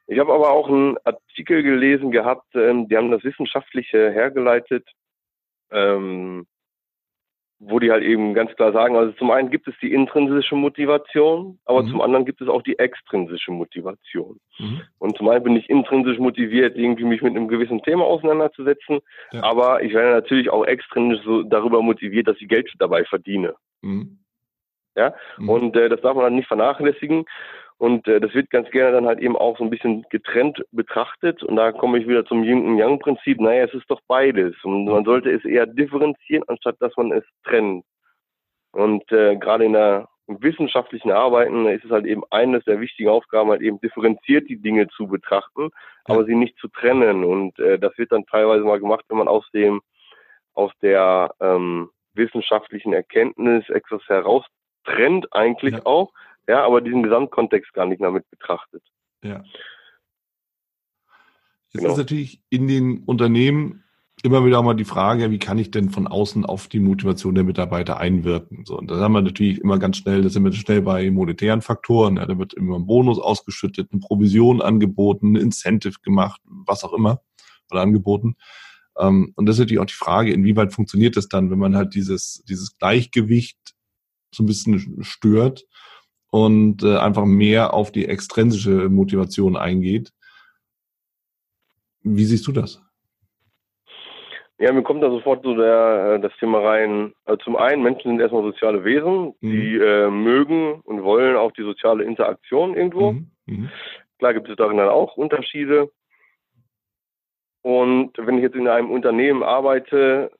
Ich 0.07 0.19
habe 0.19 0.33
aber 0.33 0.49
auch 0.49 0.67
einen 0.67 0.97
Artikel 1.05 1.63
gelesen 1.63 2.11
gehabt, 2.11 2.53
ähm, 2.55 2.89
die 2.89 2.97
haben 2.97 3.09
das 3.09 3.23
Wissenschaftliche 3.23 4.11
hergeleitet, 4.11 4.85
ähm, 5.71 6.45
wo 7.65 7.79
die 7.79 7.91
halt 7.91 8.03
eben 8.03 8.33
ganz 8.33 8.53
klar 8.55 8.71
sagen, 8.73 8.95
also 8.95 9.11
zum 9.13 9.31
einen 9.31 9.49
gibt 9.49 9.67
es 9.67 9.73
die 9.81 9.93
intrinsische 9.93 10.55
Motivation, 10.55 11.59
aber 11.65 11.83
mhm. 11.83 11.87
zum 11.87 12.01
anderen 12.01 12.25
gibt 12.25 12.41
es 12.41 12.47
auch 12.47 12.61
die 12.61 12.77
extrinsische 12.77 13.51
Motivation. 13.51 14.39
Mhm. 14.59 14.81
Und 14.99 15.17
zum 15.17 15.29
einen 15.29 15.43
bin 15.43 15.55
ich 15.55 15.69
intrinsisch 15.69 16.17
motiviert, 16.17 16.77
irgendwie 16.77 17.05
mich 17.05 17.21
mit 17.21 17.35
einem 17.35 17.47
gewissen 17.47 17.81
Thema 17.83 18.05
auseinanderzusetzen, 18.05 18.99
ja. 19.31 19.43
aber 19.43 19.81
ich 19.81 19.93
werde 19.93 20.11
natürlich 20.11 20.49
auch 20.49 20.65
extrinsisch 20.65 21.23
so 21.23 21.43
darüber 21.43 21.81
motiviert, 21.81 22.27
dass 22.27 22.37
ich 22.39 22.47
Geld 22.47 22.71
dabei 22.79 23.05
verdiene. 23.05 23.55
Mhm. 23.81 24.19
Ja, 24.95 25.13
mhm. 25.37 25.49
und 25.49 25.75
äh, 25.75 25.89
das 25.89 26.01
darf 26.01 26.15
man 26.15 26.25
dann 26.25 26.35
nicht 26.35 26.47
vernachlässigen. 26.47 27.25
Und 27.83 28.07
äh, 28.07 28.21
das 28.21 28.33
wird 28.33 28.49
ganz 28.49 28.71
gerne 28.71 28.93
dann 28.93 29.07
halt 29.07 29.19
eben 29.19 29.35
auch 29.35 29.57
so 29.57 29.63
ein 29.65 29.69
bisschen 29.69 30.05
getrennt 30.09 30.63
betrachtet. 30.71 31.43
Und 31.43 31.57
da 31.57 31.73
komme 31.73 31.99
ich 31.99 32.07
wieder 32.07 32.23
zum 32.23 32.41
Yin 32.41 32.65
und 32.65 32.77
Yang-Prinzip. 32.77 33.41
Naja, 33.41 33.65
es 33.65 33.73
ist 33.73 33.91
doch 33.91 33.99
beides. 34.07 34.55
Und 34.63 34.85
man 34.85 35.03
sollte 35.03 35.29
es 35.29 35.43
eher 35.43 35.65
differenzieren, 35.65 36.45
anstatt 36.47 36.77
dass 36.79 36.95
man 36.95 37.11
es 37.11 37.25
trennt. 37.43 37.83
Und 38.71 39.11
äh, 39.11 39.35
gerade 39.35 39.65
in 39.65 39.73
der 39.73 40.07
wissenschaftlichen 40.27 41.11
Arbeiten 41.11 41.67
ist 41.67 41.83
es 41.83 41.91
halt 41.91 42.05
eben 42.05 42.23
eines 42.31 42.63
der 42.63 42.79
wichtigen 42.79 43.09
Aufgaben, 43.09 43.49
halt 43.49 43.61
eben 43.61 43.81
differenziert 43.81 44.47
die 44.47 44.61
Dinge 44.61 44.87
zu 44.87 45.07
betrachten, 45.07 45.69
aber 46.05 46.23
sie 46.23 46.35
nicht 46.35 46.57
zu 46.59 46.69
trennen. 46.69 47.25
Und 47.25 47.59
äh, 47.59 47.77
das 47.77 47.97
wird 47.97 48.13
dann 48.13 48.25
teilweise 48.27 48.63
mal 48.63 48.79
gemacht, 48.79 49.03
wenn 49.09 49.17
man 49.17 49.27
aus 49.27 49.45
dem, 49.51 49.81
aus 50.53 50.71
der 50.81 51.35
ähm, 51.41 51.89
wissenschaftlichen 52.13 52.93
Erkenntnis 52.93 53.67
etwas 53.67 54.07
heraus 54.07 54.45
trennt 54.85 55.33
eigentlich 55.33 55.73
ja. 55.73 55.85
auch 55.85 56.13
ja, 56.47 56.65
aber 56.65 56.81
diesen 56.81 57.03
Gesamtkontext 57.03 57.73
gar 57.73 57.85
nicht 57.85 58.01
mehr 58.01 58.11
mit 58.11 58.29
betrachtet. 58.29 58.83
Ja. 59.23 59.43
Jetzt 61.69 61.81
genau. 61.81 61.91
ist 61.91 61.97
natürlich 61.97 62.41
in 62.49 62.67
den 62.67 63.03
Unternehmen 63.03 63.83
immer 64.21 64.45
wieder 64.45 64.61
mal 64.61 64.75
die 64.75 64.85
Frage, 64.85 65.31
wie 65.31 65.39
kann 65.39 65.57
ich 65.57 65.71
denn 65.71 65.89
von 65.89 66.07
außen 66.07 66.45
auf 66.45 66.67
die 66.67 66.79
Motivation 66.79 67.33
der 67.33 67.43
Mitarbeiter 67.43 67.97
einwirken? 67.97 68.63
So, 68.65 68.77
und 68.77 68.91
da 68.91 68.99
haben 68.99 69.13
wir 69.13 69.21
natürlich 69.21 69.59
immer 69.59 69.79
ganz 69.79 69.97
schnell, 69.97 70.21
da 70.21 70.29
sind 70.29 70.43
wir 70.43 70.53
schnell 70.53 70.81
bei 70.81 71.09
monetären 71.09 71.61
Faktoren. 71.61 72.17
Ja, 72.17 72.25
da 72.25 72.37
wird 72.37 72.53
immer 72.53 72.77
ein 72.77 72.85
Bonus 72.85 73.19
ausgeschüttet, 73.19 73.89
eine 73.91 74.01
Provision 74.01 74.61
angeboten, 74.61 75.33
ein 75.33 75.41
Incentive 75.41 75.95
gemacht, 76.03 76.39
was 76.45 76.83
auch 76.83 76.93
immer, 76.93 77.21
oder 77.71 77.81
angeboten. 77.81 78.35
Ähm, 78.97 79.33
und 79.35 79.47
das 79.47 79.55
ist 79.55 79.61
natürlich 79.61 79.81
auch 79.81 79.85
die 79.85 79.93
Frage, 79.93 80.31
inwieweit 80.31 80.73
funktioniert 80.73 81.17
das 81.17 81.27
dann, 81.27 81.49
wenn 81.49 81.59
man 81.59 81.75
halt 81.75 81.95
dieses, 81.95 82.43
dieses 82.47 82.77
Gleichgewicht 82.77 83.57
so 84.33 84.43
ein 84.43 84.47
bisschen 84.47 85.03
stört 85.03 85.65
und 86.33 86.81
äh, 86.81 86.97
einfach 86.97 87.25
mehr 87.25 87.75
auf 87.75 87.91
die 87.91 88.07
extrinsische 88.07 88.89
Motivation 88.89 89.55
eingeht. 89.55 90.11
Wie 92.01 92.25
siehst 92.25 92.47
du 92.47 92.51
das? 92.51 92.81
Ja, 94.57 94.73
mir 94.73 94.81
kommt 94.81 95.03
da 95.03 95.11
sofort 95.11 95.43
so 95.43 95.55
der, 95.55 96.15
äh, 96.15 96.19
das 96.19 96.31
Thema 96.39 96.57
rein. 96.57 97.13
Also 97.25 97.43
zum 97.43 97.55
einen, 97.55 97.83
Menschen 97.83 98.09
sind 98.09 98.19
erstmal 98.19 98.41
soziale 98.41 98.83
Wesen, 98.83 99.35
mhm. 99.41 99.51
die 99.51 99.75
äh, 99.77 100.09
mögen 100.09 100.81
und 100.81 101.03
wollen 101.03 101.35
auch 101.35 101.51
die 101.51 101.61
soziale 101.61 102.03
Interaktion 102.03 102.75
irgendwo. 102.75 103.11
Mhm. 103.11 103.31
Mhm. 103.45 103.69
Klar 104.17 104.33
gibt 104.33 104.49
es 104.49 104.55
darin 104.55 104.77
dann 104.77 104.89
auch 104.89 105.15
Unterschiede. 105.15 105.91
Und 107.61 108.13
wenn 108.17 108.37
ich 108.37 108.43
jetzt 108.43 108.55
in 108.55 108.67
einem 108.67 108.89
Unternehmen 108.89 109.43
arbeite, 109.43 110.31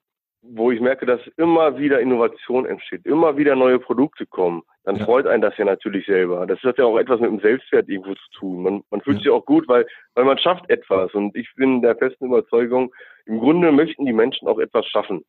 wo 0.44 0.72
ich 0.72 0.82
merke, 0.82 1.06
dass 1.06 1.22
immer 1.38 1.78
wieder 1.78 2.02
Innovation 2.02 2.66
entsteht, 2.66 3.06
immer 3.06 3.38
wieder 3.38 3.56
neue 3.56 3.80
Produkte 3.80 4.26
kommen, 4.26 4.62
dann 4.84 4.98
ja. 4.98 5.06
freut 5.06 5.26
einen 5.26 5.42
das 5.42 5.58
ja 5.58 5.66
natürlich 5.66 6.06
selber. 6.06 6.46
Das 6.46 6.60
hat 6.64 6.78
ja 6.78 6.86
auch 6.86 6.98
etwas 6.98 7.22
mit 7.22 7.32
dem 7.32 7.40
Selbstwert 7.40 7.88
irgendwo 7.88 8.14
zu 8.14 8.30
tun. 8.38 8.64
Man, 8.64 8.84
man 8.92 9.02
fühlt 9.02 9.18
ja. 9.18 9.24
sich 9.24 9.32
auch 9.32 9.46
gut, 9.46 9.68
weil, 9.68 9.88
weil 10.16 10.26
man 10.26 10.38
schafft 10.38 10.70
etwas. 10.70 11.14
Und 11.14 11.36
ich 11.36 11.50
bin 11.56 11.82
der 11.82 11.96
festen 11.96 12.26
Überzeugung, 12.26 12.94
im 13.26 13.40
Grunde 13.40 13.72
möchten 13.72 14.06
die 14.06 14.14
Menschen 14.14 14.48
auch 14.48 14.60
etwas 14.60 14.86
schaffen. 14.88 15.24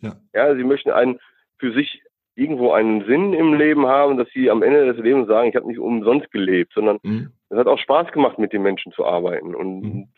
Ja, 0.00 0.16
ja 0.34 0.54
sie 0.54 0.64
möchten 0.64 0.90
einen 0.90 1.18
für 1.58 1.72
sich 1.72 2.02
irgendwo 2.34 2.70
einen 2.72 3.04
Sinn 3.06 3.32
im 3.32 3.54
Leben 3.54 3.86
haben, 3.86 4.16
dass 4.16 4.28
sie 4.32 4.50
am 4.50 4.62
Ende 4.62 4.92
des 4.92 5.02
Lebens 5.02 5.26
sagen, 5.26 5.48
ich 5.48 5.56
habe 5.56 5.66
nicht 5.66 5.80
umsonst 5.80 6.30
gelebt, 6.30 6.72
sondern 6.74 6.98
mhm. 7.02 7.32
es 7.48 7.58
hat 7.58 7.66
auch 7.66 7.78
Spaß 7.78 8.12
gemacht, 8.12 8.38
mit 8.38 8.52
den 8.52 8.62
Menschen 8.62 8.92
zu 8.92 9.04
arbeiten. 9.04 9.54
Und 9.54 9.80
mhm. 9.80 10.08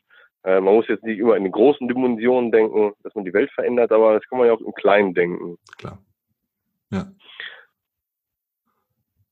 Äh, 0.45 0.61
man 0.61 0.75
muss 0.75 0.89
jetzt 0.89 1.05
nicht 1.05 1.19
immer 1.19 1.37
in 1.37 1.45
den 1.45 1.53
großen 1.53 1.87
Dimensionen 1.89 2.51
denken, 2.51 2.93
dass 3.03 3.15
man 3.15 3.25
die 3.25 3.35
Welt 3.35 3.51
verändert, 3.53 3.93
aber 3.93 4.15
das 4.15 4.29
kann 4.29 4.39
man 4.39 4.47
ja 4.49 4.55
auch 4.55 4.61
im 4.61 4.73
Kleinen 4.73 5.15
denken. 5.15 5.59
Klar. 5.79 5.99
Ja. 6.91 7.07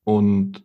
Und 0.05 0.65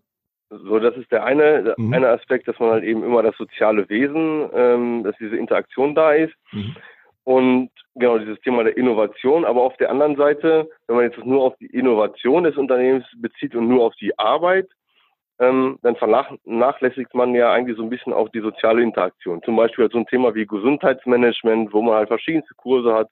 so, 0.50 0.80
das 0.80 0.96
ist 0.98 1.12
der 1.12 1.24
eine, 1.24 1.74
mhm. 1.78 1.94
eine 1.94 2.10
Aspekt, 2.10 2.48
dass 2.48 2.60
man 2.60 2.72
halt 2.72 2.84
eben 2.84 3.04
immer 3.04 3.24
das 3.24 3.36
soziale 3.38 3.90
Wesen, 3.90 4.50
ähm, 4.54 5.04
dass 5.04 5.16
diese 5.18 5.36
Interaktion 5.36 5.96
da 5.96 6.14
ist. 6.14 6.34
Mhm. 6.52 6.76
Und 7.24 7.72
genau 7.96 8.18
dieses 8.18 8.40
Thema 8.42 8.64
der 8.64 8.76
Innovation, 8.76 9.46
aber 9.46 9.62
auf 9.64 9.78
der 9.78 9.90
anderen 9.90 10.18
Seite, 10.18 10.70
wenn 10.88 10.98
man 10.98 11.06
jetzt 11.06 11.26
nur 11.26 11.44
auf 11.44 11.56
die 11.58 11.68
Innovation 11.68 12.44
des 12.44 12.58
Unternehmens 12.58 13.06
bezieht 13.18 13.56
und 13.56 13.68
nur 13.68 13.86
auf 13.86 13.96
die 13.96 14.18
Arbeit, 14.20 14.68
ähm, 15.40 15.80
dann 15.82 15.96
vernachlässigt 15.96 17.14
man 17.14 17.34
ja 17.34 17.52
eigentlich 17.52 17.78
so 17.78 17.84
ein 17.84 17.90
bisschen 17.90 18.14
auch 18.14 18.30
die 18.30 18.42
soziale 18.42 18.82
Interaktion. 18.82 19.42
Zum 19.44 19.56
Beispiel 19.56 19.90
so 19.92 19.98
ein 19.98 20.06
Thema 20.06 20.36
wie 20.36 20.46
Gesundheitsmanagement, 20.46 21.74
wo 21.74 21.82
man 21.82 21.96
halt 21.96 22.08
verschiedenste 22.08 22.54
Kurse 22.56 22.94
hat, 22.94 23.10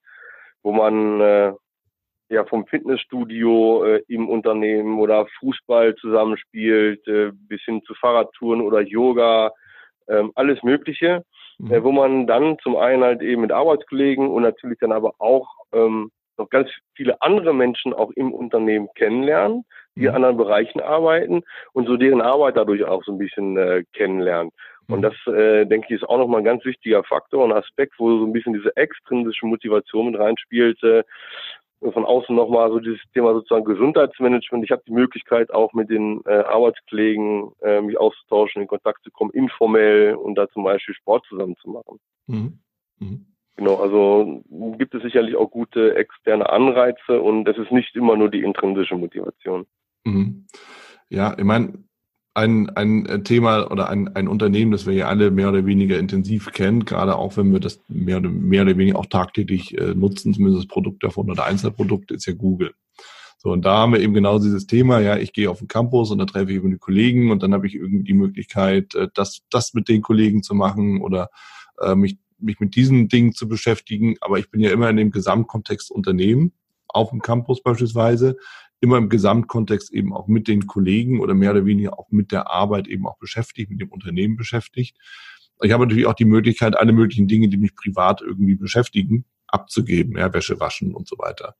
wo 0.64 0.72
man 0.72 1.20
äh, 1.22 1.54
ja 2.30 2.46
vom 2.46 2.66
Fitnessstudio 2.68 3.84
äh, 3.84 4.04
im 4.08 4.30
Unternehmen 4.30 5.00
oder 5.00 5.26
Fußball 5.40 5.96
zusammenspielt, 5.96 7.06
äh, 7.08 7.32
bis 7.34 7.62
hin 7.64 7.82
zu 7.84 7.94
Fahrradtouren 7.96 8.62
oder 8.62 8.82
Yoga, 8.82 9.52
äh, 10.08 10.24
alles 10.36 10.62
Mögliche, 10.64 11.24
mhm. 11.58 11.72
äh, 11.74 11.84
wo 11.84 11.92
man 11.92 12.28
dann 12.28 12.58
zum 12.60 12.78
einen 12.78 13.04
halt 13.04 13.22
eben 13.22 13.42
mit 13.42 13.52
Arbeitskollegen 13.52 14.30
und 14.30 14.44
natürlich 14.44 14.78
dann 14.80 14.92
aber 14.92 15.14
auch 15.18 15.48
ähm, 15.74 16.12
noch 16.42 16.50
ganz 16.50 16.70
viele 16.96 17.22
andere 17.22 17.54
Menschen 17.54 17.94
auch 17.94 18.12
im 18.12 18.34
Unternehmen 18.34 18.90
kennenlernen, 18.96 19.64
die 19.96 20.04
in 20.04 20.10
mhm. 20.10 20.16
anderen 20.16 20.38
Bereichen 20.38 20.82
arbeiten 20.82 21.44
und 21.74 21.88
so 21.88 21.98
deren 21.98 22.22
Arbeit 22.22 22.58
dadurch 22.58 22.84
auch 22.84 23.04
so 23.04 23.12
ein 23.12 23.18
bisschen 23.18 23.58
äh, 23.58 23.84
kennenlernen. 23.94 24.52
Und 24.88 25.00
mhm. 25.00 25.04
das, 25.04 25.34
äh, 25.34 25.66
denke 25.66 25.88
ich, 25.90 26.02
ist 26.02 26.10
auch 26.10 26.18
nochmal 26.18 26.42
ein 26.42 26.46
ganz 26.46 26.66
wichtiger 26.66 27.04
Faktor 27.04 27.44
und 27.44 27.54
Aspekt, 27.54 27.94
wo 27.98 28.18
so 28.18 28.26
ein 28.26 28.34
bisschen 28.34 28.54
diese 28.54 28.76
extrinsische 28.76 29.46
Motivation 29.46 30.12
mit 30.12 30.20
reinspielt. 30.20 30.82
Äh, 30.84 31.04
von 31.94 32.06
außen 32.06 32.36
nochmal 32.36 32.70
so 32.70 32.80
dieses 32.80 33.02
Thema 33.14 33.34
sozusagen 33.34 33.66
Gesundheitsmanagement. 33.66 34.64
Ich 34.64 34.72
habe 34.72 34.84
die 34.86 34.94
Möglichkeit 34.94 35.52
auch 35.52 35.74
mit 35.74 35.90
den 35.90 36.22
äh, 36.26 36.44
Arbeitskollegen 36.44 37.52
äh, 37.62 37.82
mich 37.82 37.98
auszutauschen, 37.98 38.62
in 38.62 38.68
Kontakt 38.68 39.04
zu 39.04 39.10
kommen, 39.10 39.32
informell 39.32 40.14
und 40.14 40.36
da 40.36 40.48
zum 40.50 40.64
Beispiel 40.64 40.94
Sport 40.94 41.26
zusammen 41.28 41.56
zu 41.58 41.70
machen. 41.70 42.00
Mhm. 42.28 42.60
Mhm. 43.00 43.26
Genau, 43.58 43.76
also 43.76 44.44
gibt 44.78 44.96
es 44.96 45.04
sicherlich 45.04 45.36
auch 45.36 45.52
gute 45.52 45.96
externe 45.96 46.50
Anreize 46.50 47.22
und 47.22 47.48
es 47.48 47.58
ist 47.58 47.72
nicht 47.72 47.96
immer 47.96 48.16
nur 48.16 48.30
die 48.30 48.42
intrinsische 48.42 48.96
Motivation. 48.96 49.66
Mhm. 50.04 50.46
Ja, 51.10 51.36
ich 51.38 51.44
meine, 51.44 51.74
ein, 52.34 52.70
ein 52.70 53.24
Thema 53.26 53.70
oder 53.70 53.90
ein, 53.90 54.16
ein 54.16 54.28
Unternehmen, 54.28 54.72
das 54.72 54.86
wir 54.86 54.94
ja 54.94 55.08
alle 55.08 55.32
mehr 55.32 55.50
oder 55.50 55.66
weniger 55.66 56.00
intensiv 56.00 56.52
kennen, 56.54 56.86
gerade 56.86 57.18
auch 57.18 57.36
wenn 57.36 57.52
wir 57.52 57.60
das 57.60 57.82
mehr 57.90 58.18
oder, 58.18 58.30
mehr 58.30 58.62
oder 58.62 58.78
weniger 58.78 59.00
auch 59.00 59.08
tagtäglich 59.08 59.78
äh, 59.78 59.94
nutzen, 59.94 60.34
zumindest 60.34 60.64
das 60.64 60.74
Produkt 60.74 61.04
davon 61.04 61.30
oder 61.30 61.46
Einzelprodukt, 61.46 62.12
ist 62.12 62.26
ja 62.26 62.34
Google. 62.34 62.74
So, 63.38 63.50
und 63.50 63.66
da 63.66 63.80
haben 63.80 63.94
wir 63.94 64.00
eben 64.00 64.14
genau 64.14 64.38
dieses 64.38 64.68
Thema, 64.68 65.00
ja, 65.00 65.18
ich 65.18 65.34
gehe 65.34 65.50
auf 65.50 65.60
den 65.60 65.68
Campus 65.68 66.12
und 66.12 66.20
da 66.20 66.26
treffe 66.26 66.52
ich 66.52 66.58
eben 66.58 66.72
die 66.72 66.78
Kollegen 66.78 67.32
und 67.32 67.44
dann 67.44 67.54
habe 67.54 67.66
ich 67.68 67.76
irgendwie 67.76 68.04
die 68.04 68.14
Möglichkeit, 68.14 68.96
äh, 68.96 69.10
das, 69.14 69.42
das 69.50 69.74
mit 69.74 69.90
den 69.90 70.02
Kollegen 70.02 70.42
zu 70.44 70.56
machen 70.56 71.02
oder 71.02 71.30
äh, 71.82 71.96
mich, 71.96 72.18
mich 72.42 72.60
mit 72.60 72.76
diesen 72.76 73.08
Dingen 73.08 73.34
zu 73.34 73.48
beschäftigen. 73.48 74.16
Aber 74.22 74.40
ich 74.40 74.50
bin 74.50 74.62
ja 74.62 74.72
immer 74.72 74.90
in 74.90 74.98
dem 74.98 75.12
Gesamtkontext 75.12 75.92
Unternehmen, 75.92 76.54
auf 76.88 77.10
dem 77.10 77.22
Campus 77.22 77.64
beispielsweise, 77.64 78.38
immer 78.82 78.98
im 78.98 79.10
Gesamtkontext 79.10 79.94
eben 79.94 80.14
auch 80.14 80.28
mit 80.28 80.48
den 80.48 80.68
Kollegen 80.68 81.20
oder 81.20 81.34
mehr 81.34 81.52
oder 81.52 81.66
weniger 81.66 81.98
auch 82.00 82.10
mit 82.10 82.32
der 82.32 82.50
Arbeit 82.50 82.88
eben 82.88 83.08
auch 83.08 83.18
beschäftigt, 83.18 83.70
mit 83.70 83.80
dem 83.80 83.90
Unternehmen 83.90 84.36
beschäftigt. 84.36 84.98
Ich 85.62 85.72
habe 85.72 85.86
natürlich 85.86 86.08
auch 86.08 86.16
die 86.16 86.26
Möglichkeit, 86.26 86.76
alle 86.76 86.92
möglichen 86.92 87.28
Dinge, 87.28 87.48
die 87.48 87.58
mich 87.58 87.76
privat 87.76 88.22
irgendwie 88.22 88.56
beschäftigen, 88.56 89.26
abzugeben, 89.48 90.18
ja, 90.18 90.34
Wäsche 90.34 90.60
waschen 90.60 90.96
und 90.96 91.08
so 91.08 91.18
weiter. 91.20 91.56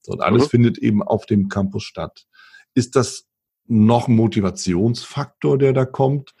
So, 0.00 0.12
und 0.12 0.22
alles 0.22 0.44
mhm. 0.44 0.48
findet 0.48 0.78
eben 0.78 1.02
auf 1.02 1.26
dem 1.26 1.48
Campus 1.48 1.84
statt. 1.84 2.26
Ist 2.74 2.96
das 2.96 3.28
noch 3.66 4.08
ein 4.08 4.16
Motivationsfaktor, 4.16 5.58
der 5.58 5.74
da 5.74 5.84
kommt? 5.84 6.34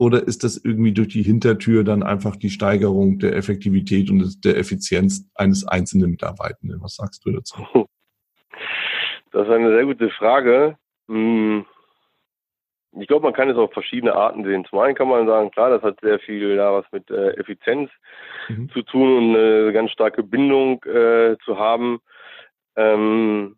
Oder 0.00 0.26
ist 0.26 0.44
das 0.44 0.56
irgendwie 0.56 0.92
durch 0.92 1.08
die 1.08 1.22
Hintertür 1.22 1.84
dann 1.84 2.02
einfach 2.02 2.34
die 2.34 2.48
Steigerung 2.48 3.18
der 3.18 3.36
Effektivität 3.36 4.08
und 4.08 4.42
der 4.46 4.56
Effizienz 4.56 5.30
eines 5.34 5.68
einzelnen 5.68 6.10
Mitarbeitenden? 6.10 6.80
Was 6.80 6.96
sagst 6.96 7.24
du 7.24 7.32
dazu? 7.32 7.62
Das 9.32 9.46
ist 9.46 9.52
eine 9.52 9.70
sehr 9.70 9.84
gute 9.84 10.10
Frage. 10.10 10.76
Hm. 11.06 11.64
Ich 12.98 13.06
glaube, 13.06 13.22
man 13.22 13.32
kann 13.32 13.48
es 13.48 13.56
auf 13.56 13.72
verschiedene 13.72 14.12
Arten 14.12 14.42
sehen. 14.42 14.64
Zum 14.64 14.80
einen 14.80 14.96
kann 14.96 15.06
man 15.06 15.24
sagen, 15.28 15.52
klar, 15.52 15.70
das 15.70 15.82
hat 15.82 16.00
sehr 16.00 16.18
viel 16.18 16.56
da 16.56 16.72
was 16.72 16.84
mit 16.90 17.08
äh, 17.12 17.34
Effizienz 17.34 17.92
mhm. 18.48 18.68
zu 18.70 18.82
tun 18.82 19.16
und 19.16 19.36
eine 19.36 19.72
ganz 19.72 19.92
starke 19.92 20.24
Bindung 20.24 20.82
äh, 20.82 21.36
zu 21.44 21.60
haben. 21.60 22.00
Ähm, 22.74 23.56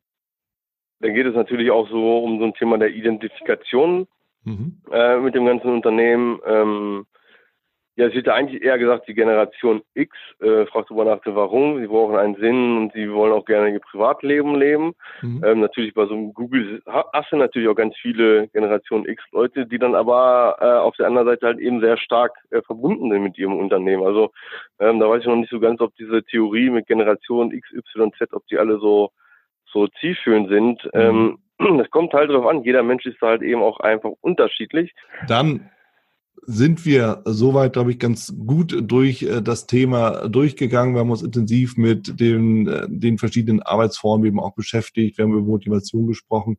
dann 1.01 1.15
geht 1.15 1.25
es 1.25 1.35
natürlich 1.35 1.71
auch 1.71 1.89
so 1.89 2.19
um 2.19 2.39
so 2.39 2.45
ein 2.45 2.53
Thema 2.53 2.77
der 2.77 2.91
Identifikation 2.91 4.07
mhm. 4.45 4.83
äh, 4.91 5.19
mit 5.19 5.35
dem 5.35 5.47
ganzen 5.47 5.71
Unternehmen. 5.73 6.41
Ähm, 6.47 7.07
Ja, 7.95 8.07
es 8.07 8.15
wird 8.15 8.27
ja 8.27 8.35
eigentlich 8.35 8.63
eher 8.63 8.79
gesagt, 8.79 9.07
die 9.07 9.13
Generation 9.13 9.83
X 9.93 10.17
äh, 10.41 10.65
fragt 10.65 10.89
darüber 10.89 11.05
nach, 11.05 11.21
warum. 11.27 11.79
Sie 11.79 11.87
brauchen 11.87 12.17
einen 12.17 12.37
Sinn 12.37 12.79
und 12.79 12.93
sie 12.95 13.13
wollen 13.13 13.35
auch 13.35 13.45
gerne 13.45 13.71
ihr 13.71 13.81
Privatleben 13.81 14.55
leben. 14.55 14.95
Mhm. 15.21 15.45
Ähm, 15.45 15.61
natürlich 15.61 15.93
bei 15.93 16.07
so 16.07 16.15
einem 16.15 16.33
Google 16.33 16.81
hast 16.87 17.31
du 17.31 17.37
natürlich 17.37 17.69
auch 17.69 17.77
ganz 17.77 17.95
viele 18.01 18.49
Generation 18.49 19.05
X-Leute, 19.05 19.67
die 19.67 19.79
dann 19.79 19.95
aber 19.95 20.57
äh, 20.63 20.81
auf 20.81 20.97
der 20.97 21.07
anderen 21.07 21.29
Seite 21.29 21.45
halt 21.45 21.59
eben 21.59 21.81
sehr 21.81 21.99
stark 21.99 22.33
äh, 22.51 22.63
verbunden 22.63 23.11
sind 23.11 23.23
mit 23.23 23.37
ihrem 23.37 23.59
Unternehmen. 23.59 24.05
Also 24.05 24.31
ähm, 24.81 24.99
da 24.99 25.11
weiß 25.11 25.21
ich 25.21 25.29
noch 25.29 25.37
nicht 25.37 25.51
so 25.51 25.61
ganz, 25.61 25.83
ob 25.83 25.95
diese 25.97 26.23
Theorie 26.25 26.71
mit 26.71 26.87
Generation 26.87 27.53
X, 27.53 27.71
Y, 27.75 28.11
Z, 28.17 28.33
ob 28.33 28.47
die 28.47 28.57
alle 28.57 28.79
so 28.79 29.11
so 29.67 29.87
zielführend 30.01 30.49
sind. 30.49 30.83
Mhm. 30.95 31.01
Ähm, 31.01 31.39
es 31.83 31.91
kommt 31.91 32.13
halt 32.13 32.31
darauf 32.31 32.47
an, 32.47 32.65
jeder 32.65 32.83
Mensch 32.83 33.07
ist 33.07 33.21
halt 33.21 33.43
eben 33.43 33.63
auch 33.63 33.81
einfach 33.81 34.11
unterschiedlich. 34.21 34.93
Dann 35.29 35.71
sind 36.45 36.85
wir 36.85 37.23
soweit, 37.25 37.75
glaube 37.75 37.93
ich, 37.93 37.99
ganz 37.99 38.35
gut 38.47 38.77
durch 38.91 39.23
äh, 39.23 39.43
das 39.43 39.67
Thema 39.67 40.29
durchgegangen. 40.29 40.95
Wir 40.95 41.01
haben 41.01 41.11
uns 41.11 41.23
intensiv 41.23 41.77
mit 41.77 42.19
den, 42.19 42.67
äh, 42.67 42.87
den 42.89 43.19
verschiedenen 43.19 43.63
Arbeitsformen 43.63 44.27
eben 44.27 44.41
auch 44.41 44.55
beschäftigt. 44.55 45.19
Wir 45.19 45.25
haben 45.25 45.33
über 45.33 45.43
Motivation 45.43 46.07
gesprochen. 46.07 46.59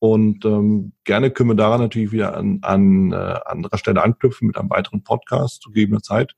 Und 0.00 0.44
ähm, 0.44 0.92
gerne 1.04 1.30
können 1.30 1.50
wir 1.50 1.56
daran 1.56 1.80
natürlich 1.80 2.12
wieder 2.12 2.36
an, 2.36 2.60
an 2.62 3.12
äh, 3.12 3.40
anderer 3.44 3.78
Stelle 3.78 4.02
anknüpfen 4.02 4.46
mit 4.46 4.56
einem 4.56 4.70
weiteren 4.70 5.02
Podcast 5.02 5.62
zu 5.62 5.70
gegebener 5.70 6.02
Zeit. 6.02 6.34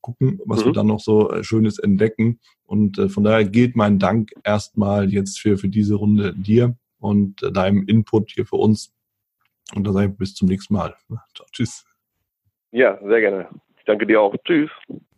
Gucken, 0.00 0.40
was 0.44 0.60
mhm. 0.60 0.66
wir 0.66 0.72
dann 0.72 0.88
noch 0.88 1.00
so 1.00 1.30
äh, 1.30 1.44
Schönes 1.44 1.78
entdecken. 1.78 2.40
Und 2.64 2.98
äh, 2.98 3.08
von 3.08 3.24
daher 3.24 3.44
gilt 3.44 3.76
mein 3.76 3.98
Dank 3.98 4.32
erstmal 4.42 5.10
jetzt 5.10 5.38
für, 5.38 5.56
für 5.56 5.68
diese 5.68 5.94
Runde 5.94 6.34
dir 6.34 6.76
und 7.04 7.36
deinem 7.54 7.86
Input 7.86 8.30
hier 8.30 8.46
für 8.46 8.56
uns. 8.56 8.92
Und 9.74 9.84
dann 9.86 9.92
sage 9.92 10.10
ich 10.10 10.18
bis 10.18 10.34
zum 10.34 10.48
nächsten 10.48 10.74
Mal. 10.74 10.94
Ciao, 11.36 11.46
tschüss. 11.52 11.84
Ja, 12.72 12.98
sehr 13.06 13.20
gerne. 13.20 13.48
Ich 13.78 13.84
danke 13.84 14.06
dir 14.06 14.20
auch. 14.20 14.34
Tschüss. 14.44 14.70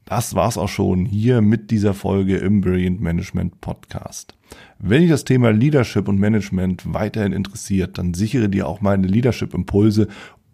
Das 0.05 0.37
war's 0.37 0.57
auch 0.57 0.69
schon 0.69 1.05
hier 1.05 1.41
mit 1.41 1.71
dieser 1.71 1.93
Folge 1.93 2.37
im 2.37 2.61
Brilliant 2.61 3.01
Management 3.01 3.61
Podcast. 3.61 4.37
Wenn 4.79 5.01
dich 5.01 5.11
das 5.11 5.25
Thema 5.25 5.51
Leadership 5.51 6.07
und 6.07 6.21
Management 6.21 6.93
weiterhin 6.93 7.33
interessiert, 7.33 7.99
dann 7.99 8.15
sichere 8.15 8.49
dir 8.49 8.69
auch 8.69 8.81
meine 8.81 9.07
Leadership 9.09 9.53
Impulse 9.53 10.07